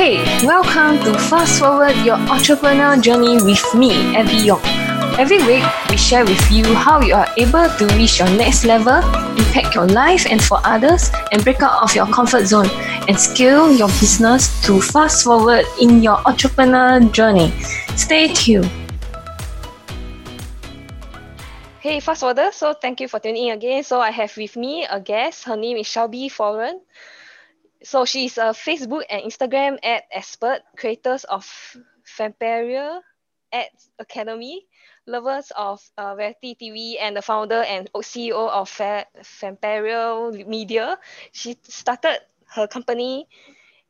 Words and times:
Hey, 0.00 0.24
welcome 0.46 0.96
to 1.04 1.12
Fast 1.28 1.58
Forward 1.60 1.94
Your 2.06 2.16
Entrepreneurial 2.16 3.02
Journey 3.02 3.36
with 3.36 3.62
me, 3.74 4.16
Abby 4.16 4.48
Yong. 4.48 4.62
Every 5.20 5.36
week, 5.44 5.62
we 5.90 5.98
share 5.98 6.24
with 6.24 6.40
you 6.50 6.64
how 6.72 7.02
you 7.02 7.12
are 7.12 7.28
able 7.36 7.68
to 7.68 7.86
reach 7.98 8.18
your 8.18 8.30
next 8.30 8.64
level, 8.64 8.96
impact 9.36 9.74
your 9.74 9.86
life 9.86 10.24
and 10.24 10.42
for 10.42 10.56
others, 10.64 11.10
and 11.32 11.44
break 11.44 11.60
out 11.60 11.82
of 11.82 11.94
your 11.94 12.06
comfort 12.06 12.46
zone 12.46 12.70
and 13.08 13.20
scale 13.20 13.70
your 13.70 13.88
business 14.00 14.48
to 14.64 14.80
fast 14.80 15.22
forward 15.22 15.66
in 15.78 16.02
your 16.02 16.16
entrepreneurial 16.24 17.12
journey. 17.12 17.52
Stay 17.94 18.32
tuned. 18.32 18.72
Hey, 21.80 22.00
fast 22.00 22.20
forwarder. 22.20 22.48
So 22.52 22.72
thank 22.72 23.02
you 23.02 23.08
for 23.08 23.20
tuning 23.20 23.48
in 23.48 23.52
again. 23.52 23.84
So 23.84 24.00
I 24.00 24.12
have 24.12 24.34
with 24.34 24.56
me 24.56 24.86
a 24.86 24.98
guest. 24.98 25.44
Her 25.44 25.58
name 25.58 25.76
is 25.76 25.86
Shelby 25.86 26.30
Foran 26.30 26.80
so 27.82 28.04
she's 28.04 28.36
a 28.36 28.52
Facebook 28.52 29.04
and 29.08 29.22
Instagram 29.22 29.78
ad 29.82 30.04
expert, 30.12 30.60
creators 30.76 31.24
of 31.24 31.46
Femperia 32.04 33.00
Ad 33.52 33.70
Academy, 33.98 34.66
lovers 35.06 35.50
of 35.56 35.80
uh, 35.96 36.14
Variety 36.14 36.54
TV, 36.54 36.96
and 37.00 37.16
the 37.16 37.22
founder 37.22 37.62
and 37.62 37.90
CEO 37.96 38.48
of 38.48 38.70
Femperia 38.70 40.46
Media. 40.46 40.98
She 41.32 41.56
started 41.62 42.20
her 42.54 42.66
company 42.66 43.26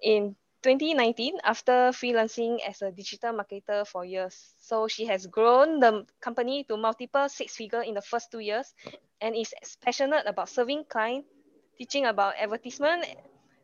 in 0.00 0.36
2019 0.62 1.38
after 1.42 1.90
freelancing 1.90 2.58
as 2.66 2.82
a 2.82 2.92
digital 2.92 3.32
marketer 3.32 3.86
for 3.86 4.04
years. 4.04 4.54
So 4.60 4.88
she 4.88 5.06
has 5.06 5.26
grown 5.26 5.80
the 5.80 6.06
company 6.20 6.64
to 6.64 6.76
multiple 6.76 7.28
six 7.28 7.56
figure 7.56 7.82
in 7.82 7.94
the 7.94 8.02
first 8.02 8.30
two 8.30 8.40
years 8.40 8.72
and 9.20 9.34
is 9.34 9.52
passionate 9.82 10.24
about 10.26 10.48
serving 10.48 10.84
clients, 10.88 11.28
teaching 11.76 12.06
about 12.06 12.34
advertisement 12.38 13.04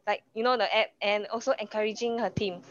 like 0.07 0.23
you 0.35 0.43
know 0.43 0.57
the 0.57 0.69
app 0.75 0.89
and 1.03 1.27
also 1.27 1.53
encouraging 1.59 2.19
her 2.19 2.31
team. 2.31 2.63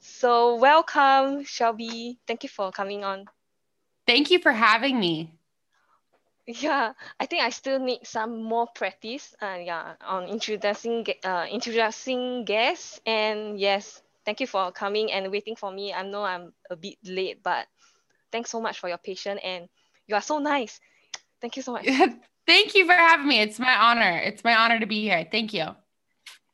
So 0.00 0.56
welcome, 0.56 1.44
Shelby. 1.44 2.18
Thank 2.26 2.42
you 2.42 2.48
for 2.48 2.70
coming 2.70 3.04
on. 3.04 3.26
Thank 4.06 4.30
you 4.30 4.38
for 4.38 4.52
having 4.52 4.98
me. 4.98 5.32
Yeah, 6.46 6.94
I 7.20 7.26
think 7.26 7.42
I 7.42 7.50
still 7.50 7.78
need 7.78 8.06
some 8.06 8.42
more 8.42 8.66
practice. 8.74 9.34
Uh, 9.40 9.58
yeah, 9.62 9.94
on 10.00 10.24
introducing 10.24 11.06
uh, 11.22 11.46
introducing 11.50 12.44
guests. 12.44 13.00
And 13.06 13.60
yes, 13.60 14.02
thank 14.24 14.40
you 14.40 14.46
for 14.46 14.72
coming 14.72 15.12
and 15.12 15.30
waiting 15.30 15.54
for 15.54 15.70
me. 15.70 15.92
I 15.92 16.02
know 16.02 16.24
I'm 16.24 16.52
a 16.70 16.76
bit 16.76 16.96
late, 17.04 17.42
but 17.42 17.66
thanks 18.32 18.50
so 18.50 18.60
much 18.60 18.80
for 18.80 18.88
your 18.88 18.98
patience 18.98 19.40
and 19.44 19.68
you 20.06 20.14
are 20.14 20.22
so 20.22 20.38
nice. 20.38 20.80
Thank 21.40 21.56
you 21.56 21.62
so 21.62 21.72
much. 21.72 21.86
thank 22.46 22.74
you 22.74 22.86
for 22.86 22.94
having 22.94 23.28
me. 23.28 23.40
It's 23.40 23.58
my 23.58 23.76
honor. 23.76 24.18
It's 24.24 24.42
my 24.42 24.56
honor 24.56 24.80
to 24.80 24.86
be 24.86 25.02
here. 25.02 25.26
Thank 25.30 25.54
you. 25.54 25.76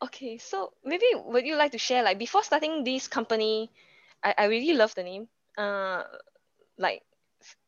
Okay, 0.02 0.38
so 0.38 0.72
maybe 0.84 1.06
would 1.14 1.46
you 1.46 1.56
like 1.56 1.72
to 1.72 1.78
share 1.78 2.02
like 2.02 2.18
before 2.18 2.42
starting 2.42 2.84
this 2.84 3.08
company, 3.08 3.70
I, 4.22 4.34
I 4.36 4.44
really 4.46 4.74
love 4.74 4.94
the 4.94 5.02
name. 5.02 5.28
Uh, 5.56 6.02
like 6.78 7.02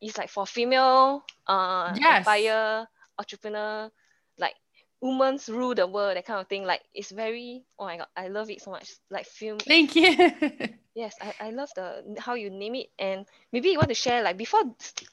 it's 0.01 0.19
like 0.19 0.29
for 0.29 0.47
female 0.47 1.25
uh 1.47 1.95
yes. 1.97 2.19
empire 2.19 2.87
entrepreneur, 3.19 3.91
like 4.39 4.55
women's 5.01 5.49
rule 5.49 5.75
the 5.75 5.87
world 5.87 6.17
that 6.17 6.27
kind 6.27 6.41
of 6.41 6.49
thing. 6.49 6.65
Like 6.65 6.83
it's 6.95 7.11
very 7.11 7.65
oh 7.79 7.87
my 7.87 7.97
god, 7.99 8.09
I 8.17 8.29
love 8.29 8.51
it 8.51 8.61
so 8.61 8.71
much. 8.71 8.93
Like 9.11 9.27
film. 9.27 9.59
Thank 9.67 9.97
you. 9.97 10.15
yes, 10.95 11.15
I, 11.21 11.49
I 11.49 11.51
love 11.51 11.71
the 11.77 12.17
how 12.19 12.35
you 12.35 12.51
name 12.51 12.75
it 12.75 12.89
and 12.99 13.25
maybe 13.53 13.71
you 13.71 13.79
want 13.79 13.89
to 13.89 13.95
share 13.95 14.23
like 14.23 14.37
before 14.37 14.63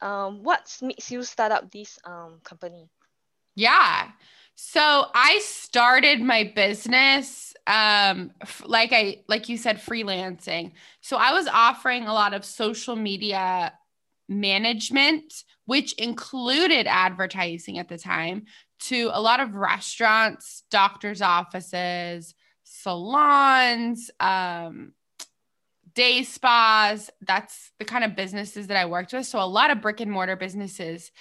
um 0.02 0.44
what 0.44 0.78
makes 0.82 1.12
you 1.12 1.24
start 1.24 1.52
up 1.52 1.72
this 1.72 1.98
um 2.04 2.40
company. 2.44 2.90
Yeah. 3.56 4.12
So 4.56 5.08
I 5.14 5.40
started 5.44 6.22
my 6.22 6.52
business 6.56 7.54
um 7.68 8.32
like 8.66 8.94
I 8.94 9.24
like 9.28 9.50
you 9.50 9.58
said 9.58 9.78
freelancing. 9.78 10.74
So 11.02 11.18
I 11.18 11.34
was 11.34 11.48
offering 11.48 12.04
a 12.04 12.14
lot 12.14 12.34
of 12.34 12.46
social 12.46 12.96
media 12.96 13.74
management 14.30 15.44
which 15.66 15.94
included 15.94 16.88
advertising 16.88 17.80
at 17.80 17.90
the 17.90 17.98
time 17.98 18.46
to 18.80 19.10
a 19.14 19.22
lot 19.22 19.40
of 19.40 19.56
restaurants, 19.56 20.64
doctors 20.70 21.22
offices, 21.22 22.36
salons, 22.64 24.10
um 24.20 24.94
day 25.96 26.24
spas. 26.24 27.10
That's 27.22 27.72
the 27.80 27.86
kind 27.86 28.04
of 28.04 28.16
businesses 28.16 28.68
that 28.68 28.78
I 28.78 28.86
worked 28.86 29.14
with. 29.14 29.26
So 29.26 29.40
a 29.40 29.48
lot 29.48 29.72
of 29.72 29.82
brick 29.82 30.02
and 30.02 30.12
mortar 30.12 30.36
businesses 30.36 31.12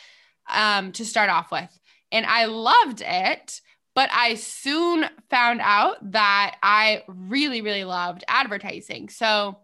um, 0.53 0.93
to 0.93 1.05
start 1.05 1.31
off 1.31 1.51
with 1.51 1.79
and 2.13 2.27
I 2.27 2.47
loved 2.47 3.03
it. 3.05 3.61
But 3.95 4.11
I 4.13 4.35
soon 4.35 5.05
found 5.31 5.61
out 5.63 6.13
that 6.13 6.57
I 6.63 7.05
really, 7.07 7.61
really 7.61 7.85
loved 7.85 8.25
advertising. 8.27 9.09
So, 9.09 9.59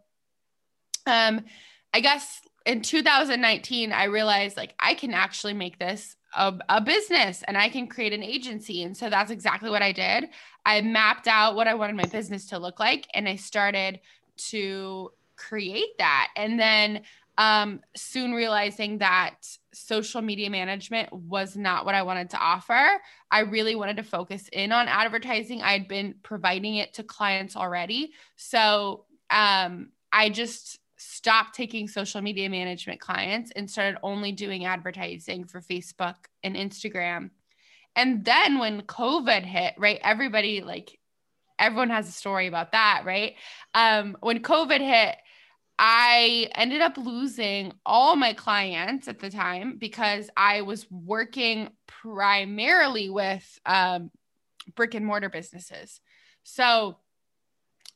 um, 1.04 1.44
I 1.92 2.00
guess 2.00 2.40
in 2.64 2.82
2019, 2.82 3.92
I 3.92 4.04
realized 4.04 4.56
like 4.56 4.74
I 4.78 4.94
can 4.94 5.14
actually 5.14 5.54
make 5.54 5.78
this 5.78 6.16
a, 6.36 6.54
a, 6.68 6.80
business 6.80 7.42
and 7.42 7.58
I 7.58 7.68
can 7.68 7.88
create 7.88 8.12
an 8.12 8.22
agency. 8.22 8.84
And 8.84 8.96
so 8.96 9.10
that's 9.10 9.30
exactly 9.30 9.70
what 9.70 9.82
I 9.82 9.90
did. 9.90 10.28
I 10.64 10.80
mapped 10.80 11.26
out 11.26 11.56
what 11.56 11.66
I 11.66 11.74
wanted 11.74 11.96
my 11.96 12.04
business 12.04 12.46
to 12.46 12.58
look 12.58 12.78
like 12.78 13.08
and 13.14 13.28
I 13.28 13.36
started 13.36 14.00
to 14.50 15.10
create 15.36 15.98
that. 15.98 16.28
And 16.36 16.60
then 16.60 17.02
um, 17.40 17.80
soon 17.96 18.32
realizing 18.32 18.98
that 18.98 19.36
social 19.72 20.20
media 20.20 20.50
management 20.50 21.10
was 21.10 21.56
not 21.56 21.86
what 21.86 21.94
I 21.94 22.02
wanted 22.02 22.28
to 22.30 22.38
offer. 22.38 23.00
I 23.30 23.40
really 23.40 23.74
wanted 23.74 23.96
to 23.96 24.02
focus 24.02 24.46
in 24.52 24.72
on 24.72 24.88
advertising. 24.88 25.62
I 25.62 25.72
had 25.72 25.88
been 25.88 26.16
providing 26.22 26.74
it 26.74 26.92
to 26.94 27.02
clients 27.02 27.56
already. 27.56 28.12
So 28.36 29.06
um, 29.30 29.88
I 30.12 30.28
just 30.28 30.80
stopped 30.98 31.54
taking 31.54 31.88
social 31.88 32.20
media 32.20 32.50
management 32.50 33.00
clients 33.00 33.50
and 33.56 33.70
started 33.70 33.98
only 34.02 34.32
doing 34.32 34.66
advertising 34.66 35.44
for 35.44 35.62
Facebook 35.62 36.16
and 36.44 36.56
Instagram. 36.56 37.30
And 37.96 38.22
then 38.22 38.58
when 38.58 38.82
COVID 38.82 39.46
hit, 39.46 39.72
right, 39.78 39.98
everybody 40.04 40.60
like 40.60 40.98
everyone 41.58 41.88
has 41.88 42.06
a 42.06 42.12
story 42.12 42.48
about 42.48 42.72
that, 42.72 43.04
right? 43.06 43.36
Um, 43.72 44.18
when 44.20 44.42
COVID 44.42 44.80
hit, 44.80 45.16
I 45.82 46.50
ended 46.56 46.82
up 46.82 46.98
losing 46.98 47.72
all 47.86 48.14
my 48.14 48.34
clients 48.34 49.08
at 49.08 49.18
the 49.18 49.30
time 49.30 49.78
because 49.78 50.28
I 50.36 50.60
was 50.60 50.86
working 50.91 51.70
primarily 51.86 53.08
with 53.08 53.58
um, 53.64 54.10
brick 54.76 54.94
and 54.94 55.06
mortar 55.06 55.30
businesses. 55.30 56.02
So 56.42 56.98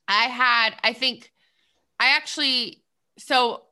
I 0.09 0.25
had, 0.25 0.71
I 0.83 0.95
think, 0.95 1.31
I 2.00 2.17
actually, 2.17 2.83
so 3.19 3.65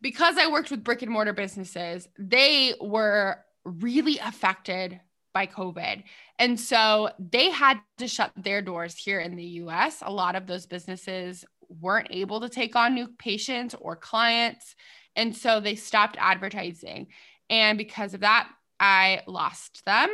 because 0.00 0.36
I 0.36 0.50
worked 0.50 0.72
with 0.72 0.82
brick 0.82 1.02
and 1.02 1.12
mortar 1.12 1.32
businesses, 1.32 2.08
they 2.18 2.74
were 2.80 3.38
really 3.64 4.18
affected 4.18 4.98
by 5.32 5.46
COVID. 5.46 6.02
And 6.40 6.58
so 6.58 7.10
they 7.20 7.50
had 7.50 7.78
to 7.98 8.08
shut 8.08 8.32
their 8.36 8.62
doors 8.62 8.96
here 8.96 9.20
in 9.20 9.36
the 9.36 9.44
US. 9.44 10.02
A 10.04 10.12
lot 10.12 10.34
of 10.34 10.48
those 10.48 10.66
businesses 10.66 11.44
weren't 11.80 12.08
able 12.10 12.40
to 12.40 12.48
take 12.48 12.76
on 12.76 12.94
new 12.94 13.08
patients 13.08 13.74
or 13.78 13.96
clients. 13.96 14.74
And 15.16 15.36
so 15.36 15.60
they 15.60 15.74
stopped 15.74 16.16
advertising. 16.18 17.08
And 17.48 17.78
because 17.78 18.14
of 18.14 18.20
that, 18.20 18.48
I 18.78 19.22
lost 19.26 19.84
them. 19.84 20.10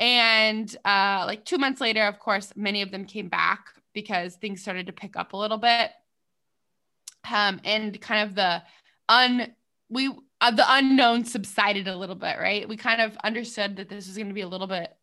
And 0.00 0.74
uh, 0.84 1.24
like 1.26 1.44
two 1.44 1.58
months 1.58 1.80
later, 1.80 2.02
of 2.02 2.18
course, 2.18 2.52
many 2.56 2.82
of 2.82 2.90
them 2.90 3.04
came 3.04 3.28
back 3.28 3.66
because 3.92 4.36
things 4.36 4.60
started 4.60 4.86
to 4.86 4.92
pick 4.92 5.16
up 5.16 5.32
a 5.32 5.36
little 5.36 5.58
bit. 5.58 5.90
Um, 7.30 7.60
and 7.64 8.00
kind 8.00 8.28
of 8.28 8.34
the 8.34 8.62
un 9.08 9.54
we 9.90 10.10
uh, 10.40 10.50
the 10.50 10.64
unknown 10.66 11.24
subsided 11.24 11.88
a 11.88 11.96
little 11.96 12.14
bit, 12.14 12.38
right? 12.38 12.68
We 12.68 12.76
kind 12.76 13.00
of 13.00 13.16
understood 13.24 13.76
that 13.76 13.88
this 13.88 14.06
was 14.06 14.16
going 14.16 14.28
to 14.28 14.34
be 14.34 14.42
a 14.42 14.48
little 14.48 14.66
bit. 14.66 14.94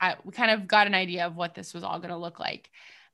I, 0.00 0.16
we 0.24 0.32
kind 0.32 0.50
of 0.50 0.66
got 0.66 0.86
an 0.86 0.94
idea 0.94 1.26
of 1.26 1.36
what 1.36 1.54
this 1.54 1.72
was 1.72 1.84
all 1.84 1.98
going 1.98 2.10
to 2.10 2.16
look 2.16 2.40
like. 2.40 2.70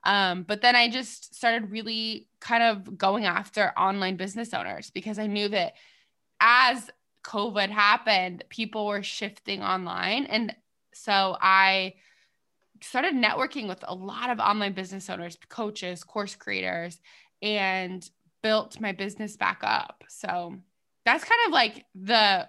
Um, 0.07 0.45
but 0.45 0.63
then 0.63 0.77
I 0.77 0.89
just 0.89 1.35
started 1.35 1.73
really 1.73 2.29
kind 2.41 2.63
of 2.63 2.97
going 2.97 3.25
after 3.25 3.73
online 3.77 4.17
business 4.17 4.55
owners 4.55 4.89
because 4.91 5.19
I 5.19 5.27
knew 5.27 5.49
that 5.49 5.75
as 6.41 6.89
COVID 7.25 7.71
happened, 7.71 8.45
people 8.49 8.87
were 8.87 9.03
shifting 9.03 9.65
online. 9.65 10.27
And 10.27 10.55
so 10.95 11.37
I 11.41 11.95
started 12.81 13.15
networking 13.15 13.67
with 13.67 13.83
a 13.83 13.95
lot 13.97 14.31
of 14.31 14.39
online 14.39 14.75
business 14.75 15.11
owners, 15.11 15.37
coaches, 15.49 16.05
course 16.05 16.37
creators, 16.37 17.01
and 17.43 18.09
built 18.45 18.81
my 18.81 18.93
business 18.93 19.37
back 19.37 19.59
up. 19.65 20.05
So 20.09 20.55
that's 21.05 21.25
kind 21.25 21.41
of 21.49 21.53
like 21.53 21.85
the 21.97 22.49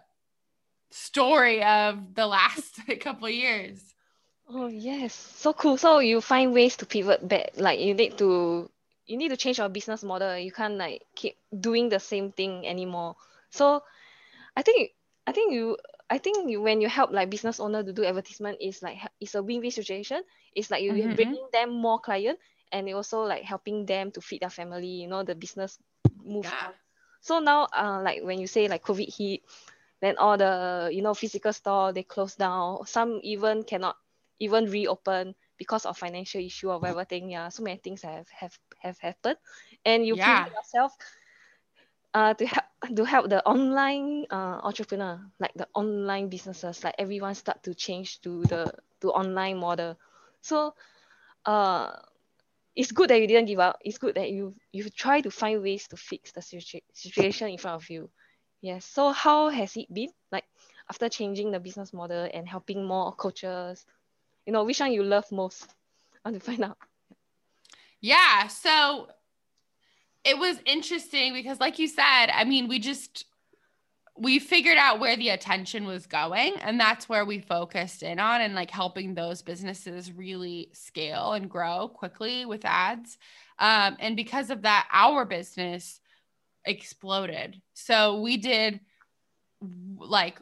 story 0.91 1.63
of 1.63 2.13
the 2.13 2.27
last 2.27 2.79
couple 2.99 3.27
years. 3.29 3.81
Oh 4.49 4.67
yes, 4.67 5.13
so 5.13 5.53
cool. 5.53 5.77
So 5.77 5.99
you 5.99 6.21
find 6.21 6.53
ways 6.53 6.77
to 6.77 6.85
pivot 6.85 7.27
back. 7.27 7.51
Like 7.57 7.79
you 7.79 7.93
need 7.93 8.17
to 8.19 8.69
you 9.05 9.17
need 9.17 9.29
to 9.29 9.37
change 9.37 9.57
your 9.57 9.69
business 9.69 10.03
model. 10.03 10.37
You 10.37 10.51
can't 10.51 10.75
like 10.75 11.03
keep 11.15 11.37
doing 11.51 11.89
the 11.89 11.99
same 11.99 12.31
thing 12.31 12.65
anymore. 12.67 13.15
So 13.49 13.83
I 14.55 14.61
think 14.61 14.91
I 15.25 15.31
think 15.33 15.53
you 15.53 15.77
I 16.09 16.17
think 16.17 16.49
you 16.49 16.61
when 16.61 16.79
you 16.81 16.87
help 16.87 17.11
like 17.11 17.29
business 17.29 17.59
owner 17.59 17.83
to 17.83 17.91
do 17.91 18.05
advertisement 18.05 18.57
is 18.61 18.81
like 18.81 18.97
it's 19.19 19.35
a 19.35 19.43
win-win 19.43 19.71
situation. 19.71 20.23
It's 20.55 20.71
like 20.71 20.83
you 20.83 20.93
mm-hmm. 20.93 21.15
bringing 21.15 21.47
them 21.51 21.71
more 21.71 21.99
client 21.99 22.39
and 22.71 22.89
also 22.93 23.21
like 23.21 23.43
helping 23.43 23.85
them 23.85 24.11
to 24.11 24.21
feed 24.21 24.41
their 24.41 24.49
family 24.49 24.87
you 24.87 25.07
know 25.07 25.23
the 25.23 25.35
business 25.35 25.77
move 26.23 26.45
Yeah. 26.45 26.71
so 27.21 27.39
now 27.39 27.67
uh 27.75 28.01
like 28.03 28.23
when 28.23 28.39
you 28.39 28.47
say 28.47 28.67
like 28.67 28.83
covid 28.83 29.13
hit 29.15 29.41
then 30.01 30.17
all 30.17 30.37
the 30.37 30.89
you 30.91 31.01
know 31.01 31.13
physical 31.13 31.53
store 31.53 31.93
they 31.93 32.03
close 32.03 32.35
down 32.35 32.85
some 32.85 33.19
even 33.23 33.63
cannot 33.63 33.95
even 34.39 34.65
reopen 34.65 35.35
because 35.57 35.85
of 35.85 35.97
financial 35.97 36.41
issue 36.41 36.69
or 36.71 36.79
whatever 36.79 37.05
thing. 37.05 37.29
Yeah 37.29 37.49
so 37.49 37.63
many 37.63 37.77
things 37.77 38.01
have 38.03 38.27
have 38.29 38.57
have 38.81 38.97
happened. 38.99 39.37
And 39.85 40.05
you 40.05 40.15
Yeah. 40.15 40.45
pivot 40.45 40.49
yourself 40.51 40.93
uh 42.13 42.33
to 42.33 42.45
help 42.45 42.65
to 42.95 43.03
help 43.05 43.29
the 43.29 43.43
online 43.45 44.25
uh 44.31 44.59
entrepreneur 44.63 45.19
like 45.39 45.53
the 45.55 45.67
online 45.73 46.29
businesses 46.29 46.83
like 46.83 46.95
everyone 46.97 47.33
start 47.35 47.61
to 47.63 47.73
change 47.73 48.21
to 48.21 48.45
the 48.47 48.71
to 49.01 49.09
online 49.11 49.57
model. 49.57 49.97
So 50.41 50.73
uh 51.45 51.91
it's 52.75 52.91
good 52.91 53.09
that 53.09 53.19
you 53.19 53.27
didn't 53.27 53.47
give 53.47 53.59
up. 53.59 53.77
It's 53.81 53.97
good 53.97 54.15
that 54.15 54.29
you 54.31 54.53
you 54.71 54.89
try 54.89 55.21
to 55.21 55.31
find 55.31 55.61
ways 55.61 55.87
to 55.89 55.97
fix 55.97 56.31
the 56.31 56.41
situa- 56.41 56.83
situation 56.93 57.49
in 57.49 57.57
front 57.57 57.81
of 57.83 57.89
you. 57.89 58.09
Yes. 58.61 58.85
So 58.85 59.11
how 59.11 59.49
has 59.49 59.75
it 59.77 59.93
been 59.93 60.09
like 60.31 60.45
after 60.89 61.09
changing 61.09 61.51
the 61.51 61.59
business 61.59 61.93
model 61.93 62.29
and 62.33 62.47
helping 62.47 62.85
more 62.85 63.13
coaches 63.13 63.85
you 64.47 64.53
know 64.53 64.63
which 64.63 64.79
one 64.79 64.93
you 64.93 65.03
love 65.03 65.29
most? 65.31 65.75
I 66.23 66.29
want 66.29 66.41
to 66.41 66.51
find 66.51 66.63
out. 66.63 66.77
Yeah. 67.99 68.47
So 68.47 69.09
it 70.23 70.37
was 70.37 70.57
interesting 70.65 71.33
because, 71.33 71.59
like 71.59 71.77
you 71.79 71.87
said, 71.87 72.27
I 72.33 72.45
mean, 72.45 72.69
we 72.69 72.79
just 72.79 73.25
we 74.19 74.39
figured 74.39 74.77
out 74.77 74.99
where 74.99 75.15
the 75.15 75.29
attention 75.29 75.85
was 75.85 76.07
going 76.07 76.55
and 76.61 76.79
that's 76.79 77.07
where 77.07 77.23
we 77.23 77.39
focused 77.39 78.01
in 78.01 78.19
on 78.19 78.41
and 78.41 78.55
like 78.55 78.71
helping 78.71 79.13
those 79.13 79.43
businesses 79.43 80.11
really 80.11 80.69
scale 80.73 81.33
and 81.33 81.47
grow 81.47 81.87
quickly 81.87 82.43
with 82.43 82.65
ads. 82.65 83.19
Um, 83.59 83.95
and 83.99 84.15
because 84.15 84.49
of 84.49 84.63
that 84.63 84.87
our 84.91 85.23
business 85.23 85.99
exploded. 86.65 87.61
So 87.75 88.19
we 88.21 88.37
did 88.37 88.79
like 89.99 90.39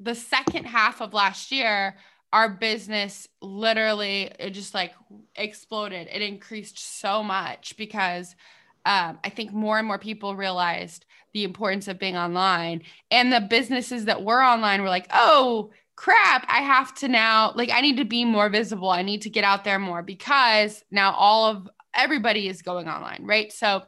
the 0.00 0.14
second 0.14 0.64
half 0.64 1.00
of 1.00 1.14
last 1.14 1.52
year 1.52 1.96
our 2.36 2.50
business 2.50 3.26
literally 3.40 4.30
it 4.38 4.50
just 4.50 4.74
like 4.74 4.92
exploded. 5.36 6.06
It 6.12 6.20
increased 6.20 6.78
so 6.78 7.22
much 7.22 7.74
because 7.78 8.36
um, 8.84 9.18
i 9.24 9.30
think 9.30 9.52
more 9.54 9.78
and 9.78 9.88
more 9.88 9.98
people 9.98 10.36
realized 10.36 11.06
the 11.32 11.44
importance 11.44 11.88
of 11.88 11.98
being 11.98 12.16
online. 12.16 12.82
And 13.10 13.32
the 13.32 13.40
businesses 13.40 14.04
that 14.04 14.22
were 14.22 14.42
online 14.42 14.82
were 14.82 14.90
like 14.90 15.06
oh 15.14 15.70
crap 15.96 16.44
i 16.50 16.60
have 16.60 16.94
to 16.96 17.08
now 17.08 17.52
like 17.54 17.70
i 17.72 17.80
need 17.80 17.96
to 17.96 18.04
be 18.04 18.26
more 18.26 18.50
visible. 18.50 18.90
I 18.90 19.00
need 19.00 19.22
to 19.22 19.30
get 19.30 19.44
out 19.44 19.64
there 19.64 19.78
more 19.78 20.02
because 20.02 20.84
now 20.90 21.12
all 21.12 21.46
of 21.46 21.70
everybody 21.94 22.48
is 22.48 22.60
going 22.60 22.86
online 22.86 23.22
right? 23.24 23.50
So 23.50 23.82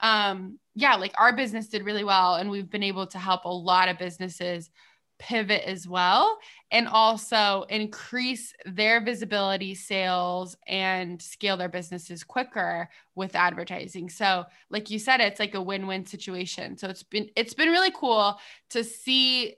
um 0.00 0.58
yeah 0.74 0.96
like 0.96 1.14
our 1.16 1.34
business 1.34 1.68
did 1.68 1.86
really 1.86 2.04
well 2.04 2.34
and 2.34 2.50
we've 2.50 2.68
been 2.68 2.82
able 2.82 3.06
to 3.06 3.18
help 3.18 3.46
a 3.46 3.48
lot 3.48 3.88
of 3.88 3.96
businesses 3.96 4.68
pivot 5.20 5.62
as 5.64 5.86
well 5.86 6.38
and 6.72 6.88
also 6.88 7.64
increase 7.68 8.52
their 8.64 9.00
visibility 9.04 9.74
sales 9.74 10.56
and 10.66 11.20
scale 11.20 11.56
their 11.56 11.68
businesses 11.68 12.24
quicker 12.24 12.88
with 13.14 13.36
advertising. 13.36 14.08
So 14.08 14.46
like 14.70 14.90
you 14.90 14.98
said 14.98 15.20
it's 15.20 15.38
like 15.38 15.54
a 15.54 15.62
win-win 15.62 16.06
situation. 16.06 16.76
So 16.76 16.88
it's 16.88 17.04
been 17.04 17.28
it's 17.36 17.54
been 17.54 17.68
really 17.68 17.92
cool 17.92 18.40
to 18.70 18.82
see 18.82 19.56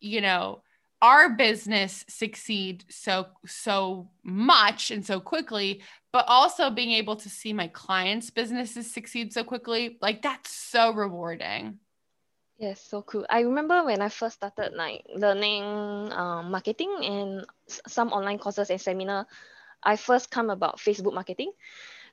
you 0.00 0.20
know 0.20 0.62
our 1.00 1.30
business 1.30 2.04
succeed 2.08 2.84
so 2.88 3.26
so 3.46 4.10
much 4.22 4.90
and 4.90 5.04
so 5.04 5.20
quickly 5.20 5.80
but 6.12 6.24
also 6.28 6.70
being 6.70 6.92
able 6.92 7.16
to 7.16 7.28
see 7.28 7.52
my 7.52 7.68
clients 7.68 8.30
businesses 8.30 8.92
succeed 8.92 9.32
so 9.32 9.44
quickly. 9.44 9.98
Like 10.00 10.22
that's 10.22 10.50
so 10.50 10.92
rewarding 10.92 11.78
Yes, 12.58 12.80
so 12.80 13.02
cool. 13.02 13.24
I 13.30 13.40
remember 13.42 13.84
when 13.84 14.02
I 14.02 14.08
first 14.08 14.36
started 14.36 14.72
like 14.74 15.06
learning 15.14 15.62
um, 16.12 16.50
marketing 16.50 16.92
and 17.04 17.46
some 17.68 18.12
online 18.12 18.38
courses 18.38 18.70
and 18.70 18.80
seminar, 18.80 19.26
I 19.82 19.96
first 19.96 20.30
come 20.30 20.50
about 20.50 20.78
Facebook 20.78 21.14
marketing. 21.14 21.52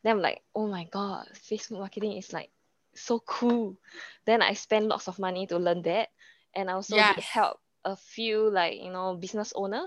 Then 0.03 0.17
I'm 0.17 0.21
like, 0.21 0.41
oh 0.55 0.67
my 0.67 0.85
God, 0.85 1.27
Facebook 1.33 1.79
marketing 1.79 2.13
is 2.17 2.33
like 2.33 2.49
so 2.95 3.19
cool. 3.19 3.77
Then 4.25 4.41
I 4.41 4.53
spend 4.53 4.87
lots 4.87 5.07
of 5.07 5.19
money 5.19 5.47
to 5.47 5.57
learn 5.57 5.81
that. 5.83 6.09
And 6.55 6.69
I 6.69 6.73
also 6.73 7.03
Yes. 7.03 7.19
help 7.19 7.59
a 7.85 7.95
few 7.95 8.49
like, 8.51 8.81
you 8.81 8.91
know, 8.91 9.15
business 9.15 9.53
owner, 9.55 9.85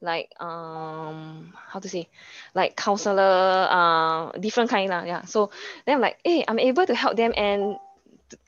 like 0.00 0.30
um 0.40 1.52
how 1.68 1.80
to 1.80 1.88
say, 1.88 2.08
like 2.54 2.76
counselor, 2.76 3.68
uh 3.70 4.32
different 4.38 4.70
kind 4.70 4.90
lah. 4.90 5.04
Yeah. 5.04 5.24
So 5.24 5.50
then 5.86 5.96
I'm 5.96 6.00
like, 6.02 6.18
hey, 6.24 6.44
I'm 6.46 6.58
able 6.58 6.86
to 6.86 6.94
help 6.94 7.16
them 7.16 7.32
and 7.36 7.76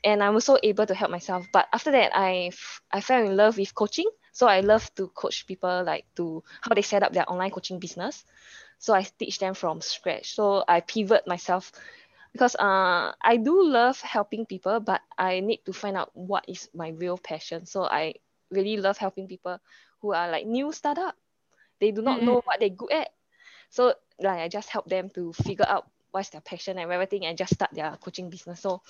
and 0.03 0.23
I'm 0.23 0.33
also 0.33 0.57
able 0.63 0.85
to 0.85 0.93
help 0.95 1.11
myself. 1.11 1.47
But 1.51 1.67
after 1.73 1.91
that, 1.91 2.11
I, 2.15 2.51
I 2.91 3.01
fell 3.01 3.23
in 3.25 3.35
love 3.35 3.57
with 3.57 3.73
coaching. 3.75 4.09
So 4.31 4.47
I 4.47 4.61
love 4.61 4.93
to 4.95 5.07
coach 5.09 5.47
people 5.47 5.83
like 5.85 6.05
to 6.15 6.43
how 6.61 6.73
they 6.75 6.81
set 6.81 7.03
up 7.03 7.13
their 7.13 7.29
online 7.29 7.51
coaching 7.51 7.79
business. 7.79 8.23
So 8.79 8.93
I 8.93 9.03
teach 9.03 9.39
them 9.39 9.53
from 9.53 9.81
scratch. 9.81 10.33
So 10.35 10.63
I 10.67 10.81
pivot 10.81 11.27
myself 11.27 11.71
because 12.33 12.55
uh 12.55 13.13
I 13.21 13.37
do 13.37 13.63
love 13.63 13.99
helping 14.01 14.45
people, 14.45 14.79
but 14.79 15.01
I 15.17 15.39
need 15.41 15.63
to 15.65 15.73
find 15.73 15.97
out 15.97 16.11
what 16.15 16.45
is 16.47 16.69
my 16.73 16.89
real 16.89 17.17
passion. 17.17 17.65
So 17.65 17.83
I 17.83 18.15
really 18.51 18.77
love 18.77 18.97
helping 18.97 19.27
people 19.27 19.59
who 20.01 20.13
are 20.13 20.29
like 20.29 20.45
new 20.47 20.71
startup. 20.71 21.15
They 21.79 21.91
do 21.91 22.01
not 22.01 22.21
Mm-mm. 22.21 22.21
know 22.21 22.41
what 22.43 22.59
they're 22.59 22.69
good 22.69 22.91
at. 22.91 23.09
So 23.69 23.93
like 24.19 24.39
I 24.39 24.47
just 24.47 24.69
help 24.69 24.87
them 24.87 25.09
to 25.11 25.33
figure 25.33 25.65
out 25.67 25.89
what's 26.11 26.29
their 26.29 26.41
passion 26.41 26.77
and 26.77 26.91
everything 26.91 27.25
and 27.25 27.37
just 27.37 27.53
start 27.55 27.71
their 27.73 27.97
coaching 28.01 28.29
business. 28.29 28.61
So 28.61 28.81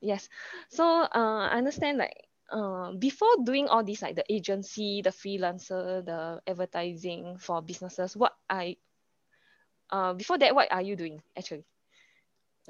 yes. 0.00 0.28
So 0.68 0.84
uh 0.84 1.48
I 1.50 1.56
understand 1.58 1.98
like 1.98 2.16
uh, 2.52 2.92
before 2.92 3.42
doing 3.44 3.66
all 3.66 3.82
this 3.82 4.02
like 4.02 4.14
the 4.14 4.24
agency, 4.32 5.02
the 5.02 5.10
freelancer, 5.10 6.04
the 6.04 6.40
advertising 6.46 7.38
for 7.38 7.60
businesses, 7.60 8.16
what 8.16 8.36
I 8.48 8.76
uh 9.90 10.14
before 10.14 10.38
that 10.38 10.54
what 10.54 10.70
are 10.72 10.82
you 10.82 10.96
doing 10.96 11.22
actually? 11.36 11.64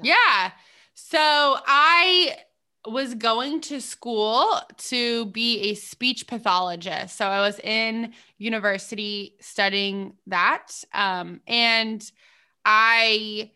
Yeah. 0.01 0.51
So 0.93 1.19
I 1.19 2.37
was 2.87 3.15
going 3.15 3.61
to 3.61 3.81
school 3.81 4.59
to 4.77 5.25
be 5.27 5.71
a 5.71 5.75
speech 5.75 6.25
pathologist. 6.27 7.17
So 7.17 7.25
I 7.27 7.41
was 7.41 7.59
in 7.59 8.13
university 8.37 9.35
studying 9.41 10.13
that. 10.27 10.83
Um, 10.93 11.41
and 11.47 12.09
I 12.63 13.51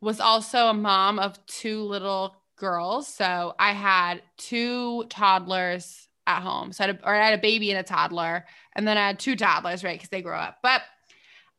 was 0.00 0.20
also 0.20 0.68
a 0.68 0.74
mom 0.74 1.18
of 1.18 1.44
two 1.46 1.82
little 1.82 2.36
girls. 2.56 3.08
So 3.08 3.54
I 3.58 3.72
had 3.72 4.22
two 4.36 5.04
toddlers 5.04 6.08
at 6.26 6.42
home. 6.42 6.72
So 6.72 6.84
I 6.84 6.86
had 6.88 6.96
a, 6.96 7.06
or 7.06 7.14
I 7.14 7.24
had 7.24 7.38
a 7.38 7.42
baby 7.42 7.70
and 7.70 7.78
a 7.78 7.82
toddler, 7.82 8.44
and 8.74 8.86
then 8.86 8.98
I 8.98 9.06
had 9.06 9.18
two 9.18 9.36
toddlers, 9.36 9.84
right? 9.84 9.98
Because 9.98 10.10
they 10.10 10.22
grow 10.22 10.38
up. 10.38 10.58
But 10.62 10.82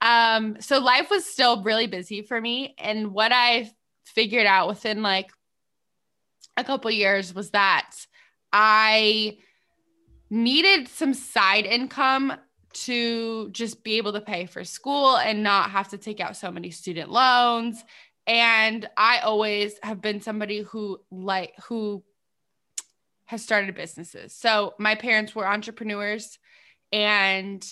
um, 0.02 0.58
so 0.60 0.80
life 0.80 1.10
was 1.10 1.26
still 1.26 1.64
really 1.64 1.88
busy 1.88 2.22
for 2.22 2.40
me. 2.40 2.76
And 2.78 3.14
what 3.14 3.32
I 3.32 3.72
figured 4.06 4.46
out 4.46 4.68
within 4.68 5.02
like 5.02 5.32
a 6.56 6.64
couple 6.64 6.92
years 6.92 7.34
was 7.34 7.52
that 7.52 7.92
I 8.52 9.38
needed 10.30 10.88
some 10.88 11.14
side 11.14 11.66
income 11.66 12.34
to 12.74 13.50
just 13.52 13.84
be 13.84 13.98
able 13.98 14.14
to 14.14 14.22
pay 14.22 14.46
for 14.46 14.64
school 14.64 15.18
and 15.18 15.42
not 15.42 15.72
have 15.72 15.90
to 15.90 15.98
take 15.98 16.20
out 16.20 16.36
so 16.36 16.52
many 16.52 16.70
student 16.70 17.10
loans 17.10 17.84
and 18.28 18.88
I 18.98 19.20
always 19.20 19.80
have 19.82 20.02
been 20.02 20.22
somebody 20.22 20.62
who 20.62 21.00
like 21.10 21.54
who 21.68 22.04
has 23.26 23.42
started 23.42 23.74
businesses. 23.76 24.34
So 24.34 24.74
my 24.78 24.96
parents 24.96 25.34
were 25.34 25.48
entrepreneurs 25.48 26.38
and 26.92 27.64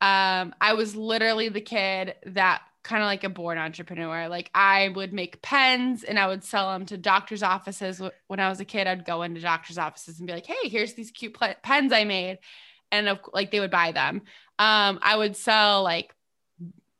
um, 0.00 0.54
I 0.60 0.74
was 0.74 0.96
literally 0.96 1.48
the 1.48 1.60
kid 1.60 2.14
that 2.26 2.62
kind 2.82 3.02
of 3.02 3.06
like 3.06 3.24
a 3.24 3.28
born 3.28 3.58
entrepreneur. 3.58 4.28
Like 4.28 4.50
I 4.54 4.88
would 4.88 5.12
make 5.12 5.40
pens 5.42 6.02
and 6.02 6.18
I 6.18 6.26
would 6.26 6.44
sell 6.44 6.72
them 6.72 6.86
to 6.86 6.98
doctors' 6.98 7.42
offices. 7.42 8.02
When 8.26 8.40
I 8.40 8.48
was 8.48 8.60
a 8.60 8.64
kid, 8.64 8.86
I'd 8.86 9.04
go 9.04 9.22
into 9.22 9.40
doctors' 9.40 9.78
offices 9.78 10.18
and 10.18 10.26
be 10.26 10.32
like, 10.32 10.46
"Hey, 10.46 10.68
here's 10.68 10.94
these 10.94 11.10
cute 11.10 11.36
pens 11.62 11.92
I 11.92 12.04
made," 12.04 12.38
and 12.90 13.08
of, 13.08 13.20
like 13.32 13.50
they 13.50 13.60
would 13.60 13.70
buy 13.70 13.92
them. 13.92 14.22
Um, 14.58 14.98
I 15.02 15.16
would 15.16 15.36
sell 15.36 15.82
like 15.82 16.14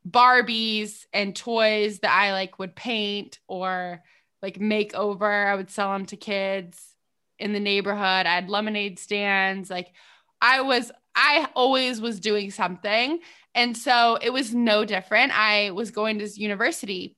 Barbies 0.09 1.07
and 1.13 1.35
toys 1.35 2.01
that 2.01 2.13
I 2.13 2.33
like 2.33 2.59
would 2.59 2.75
paint 2.75 3.39
or 3.47 4.03
like 4.43 4.61
make 4.61 4.95
over. 4.95 5.31
I 5.31 5.55
would 5.55 5.71
sell 5.71 5.93
them 5.93 6.07
to 6.07 6.17
kids 6.17 6.95
in 7.39 7.53
the 7.53 7.61
neighborhood. 7.61 8.27
I 8.27 8.35
had 8.35 8.51
lemonade 8.51 8.99
stands. 8.99 9.71
Like 9.71 9.93
I 10.41 10.63
was, 10.63 10.91
I 11.15 11.49
always 11.55 12.01
was 12.01 12.21
doing 12.21 12.51
something. 12.51 13.21
And 13.55 13.77
so 13.77 14.19
it 14.21 14.33
was 14.33 14.55
no 14.55 14.85
different. 14.85 15.39
I 15.39 15.71
was 15.73 15.91
going 15.91 16.19
to 16.19 16.29
university, 16.41 17.17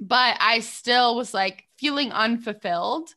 but 0.00 0.36
I 0.40 0.60
still 0.60 1.16
was 1.16 1.32
like 1.32 1.64
feeling 1.78 2.12
unfulfilled. 2.12 3.14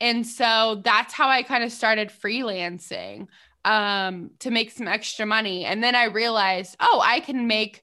And 0.00 0.26
so 0.26 0.82
that's 0.84 1.14
how 1.14 1.28
I 1.28 1.42
kind 1.42 1.64
of 1.64 1.72
started 1.72 2.10
freelancing 2.10 3.28
um, 3.66 4.30
to 4.38 4.50
make 4.52 4.70
some 4.70 4.86
extra 4.86 5.26
money. 5.26 5.64
And 5.64 5.82
then 5.82 5.96
I 5.96 6.04
realized, 6.04 6.76
oh, 6.78 7.02
I 7.04 7.18
can 7.18 7.48
make 7.48 7.82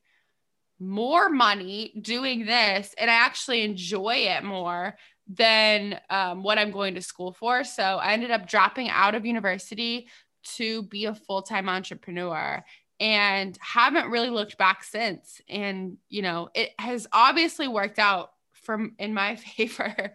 more 0.80 1.30
money 1.30 1.94
doing 2.02 2.46
this 2.46 2.96
and 2.98 3.12
I 3.12 3.14
actually 3.14 3.64
enjoy 3.64 4.16
it 4.16 4.44
more 4.44 4.96
than 5.28 6.00
um, 6.10 6.42
what 6.42 6.58
I'm 6.58 6.72
going 6.72 6.96
to 6.96 7.02
school 7.02 7.34
for. 7.34 7.66
So 7.66 7.84
I 7.84 8.14
ended 8.14 8.32
up 8.32 8.48
dropping 8.48 8.90
out 8.90 9.14
of 9.14 9.26
university 9.26 10.08
to 10.56 10.84
be 10.84 11.06
a 11.06 11.16
full 11.16 11.42
time 11.42 11.68
entrepreneur 11.68 12.64
and 13.00 13.58
haven't 13.60 14.10
really 14.10 14.30
looked 14.30 14.58
back 14.58 14.86
since. 14.86 15.42
And, 15.50 15.98
you 16.08 16.22
know, 16.22 16.50
it 16.56 16.72
has 16.80 17.08
obviously 17.12 17.68
worked 17.68 18.00
out 18.00 18.32
from 18.54 18.94
in 19.00 19.14
my 19.14 19.36
favor. 19.58 20.14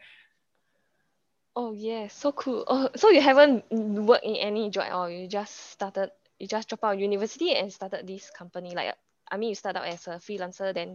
Oh 1.61 1.73
yeah, 1.73 2.07
so 2.07 2.31
cool. 2.33 2.65
Oh, 2.69 2.89
so 2.95 3.11
you 3.11 3.21
haven't 3.21 3.65
worked 3.73 4.25
in 4.25 4.37
any 4.37 4.71
job 4.71 4.93
or 4.95 5.11
you 5.11 5.27
just 5.27 5.55
started 5.73 6.11
you 6.39 6.47
just 6.47 6.69
dropped 6.69 6.85
out 6.85 6.95
of 6.95 7.01
university 7.01 7.53
and 7.55 7.73
started 7.73 8.07
this 8.07 8.31
company 8.31 8.75
like 8.77 8.95
I 9.31 9.37
mean 9.39 9.49
you 9.51 9.57
start 9.57 9.77
out 9.77 9.87
as 9.87 10.07
a 10.07 10.13
freelancer 10.21 10.73
then 10.73 10.95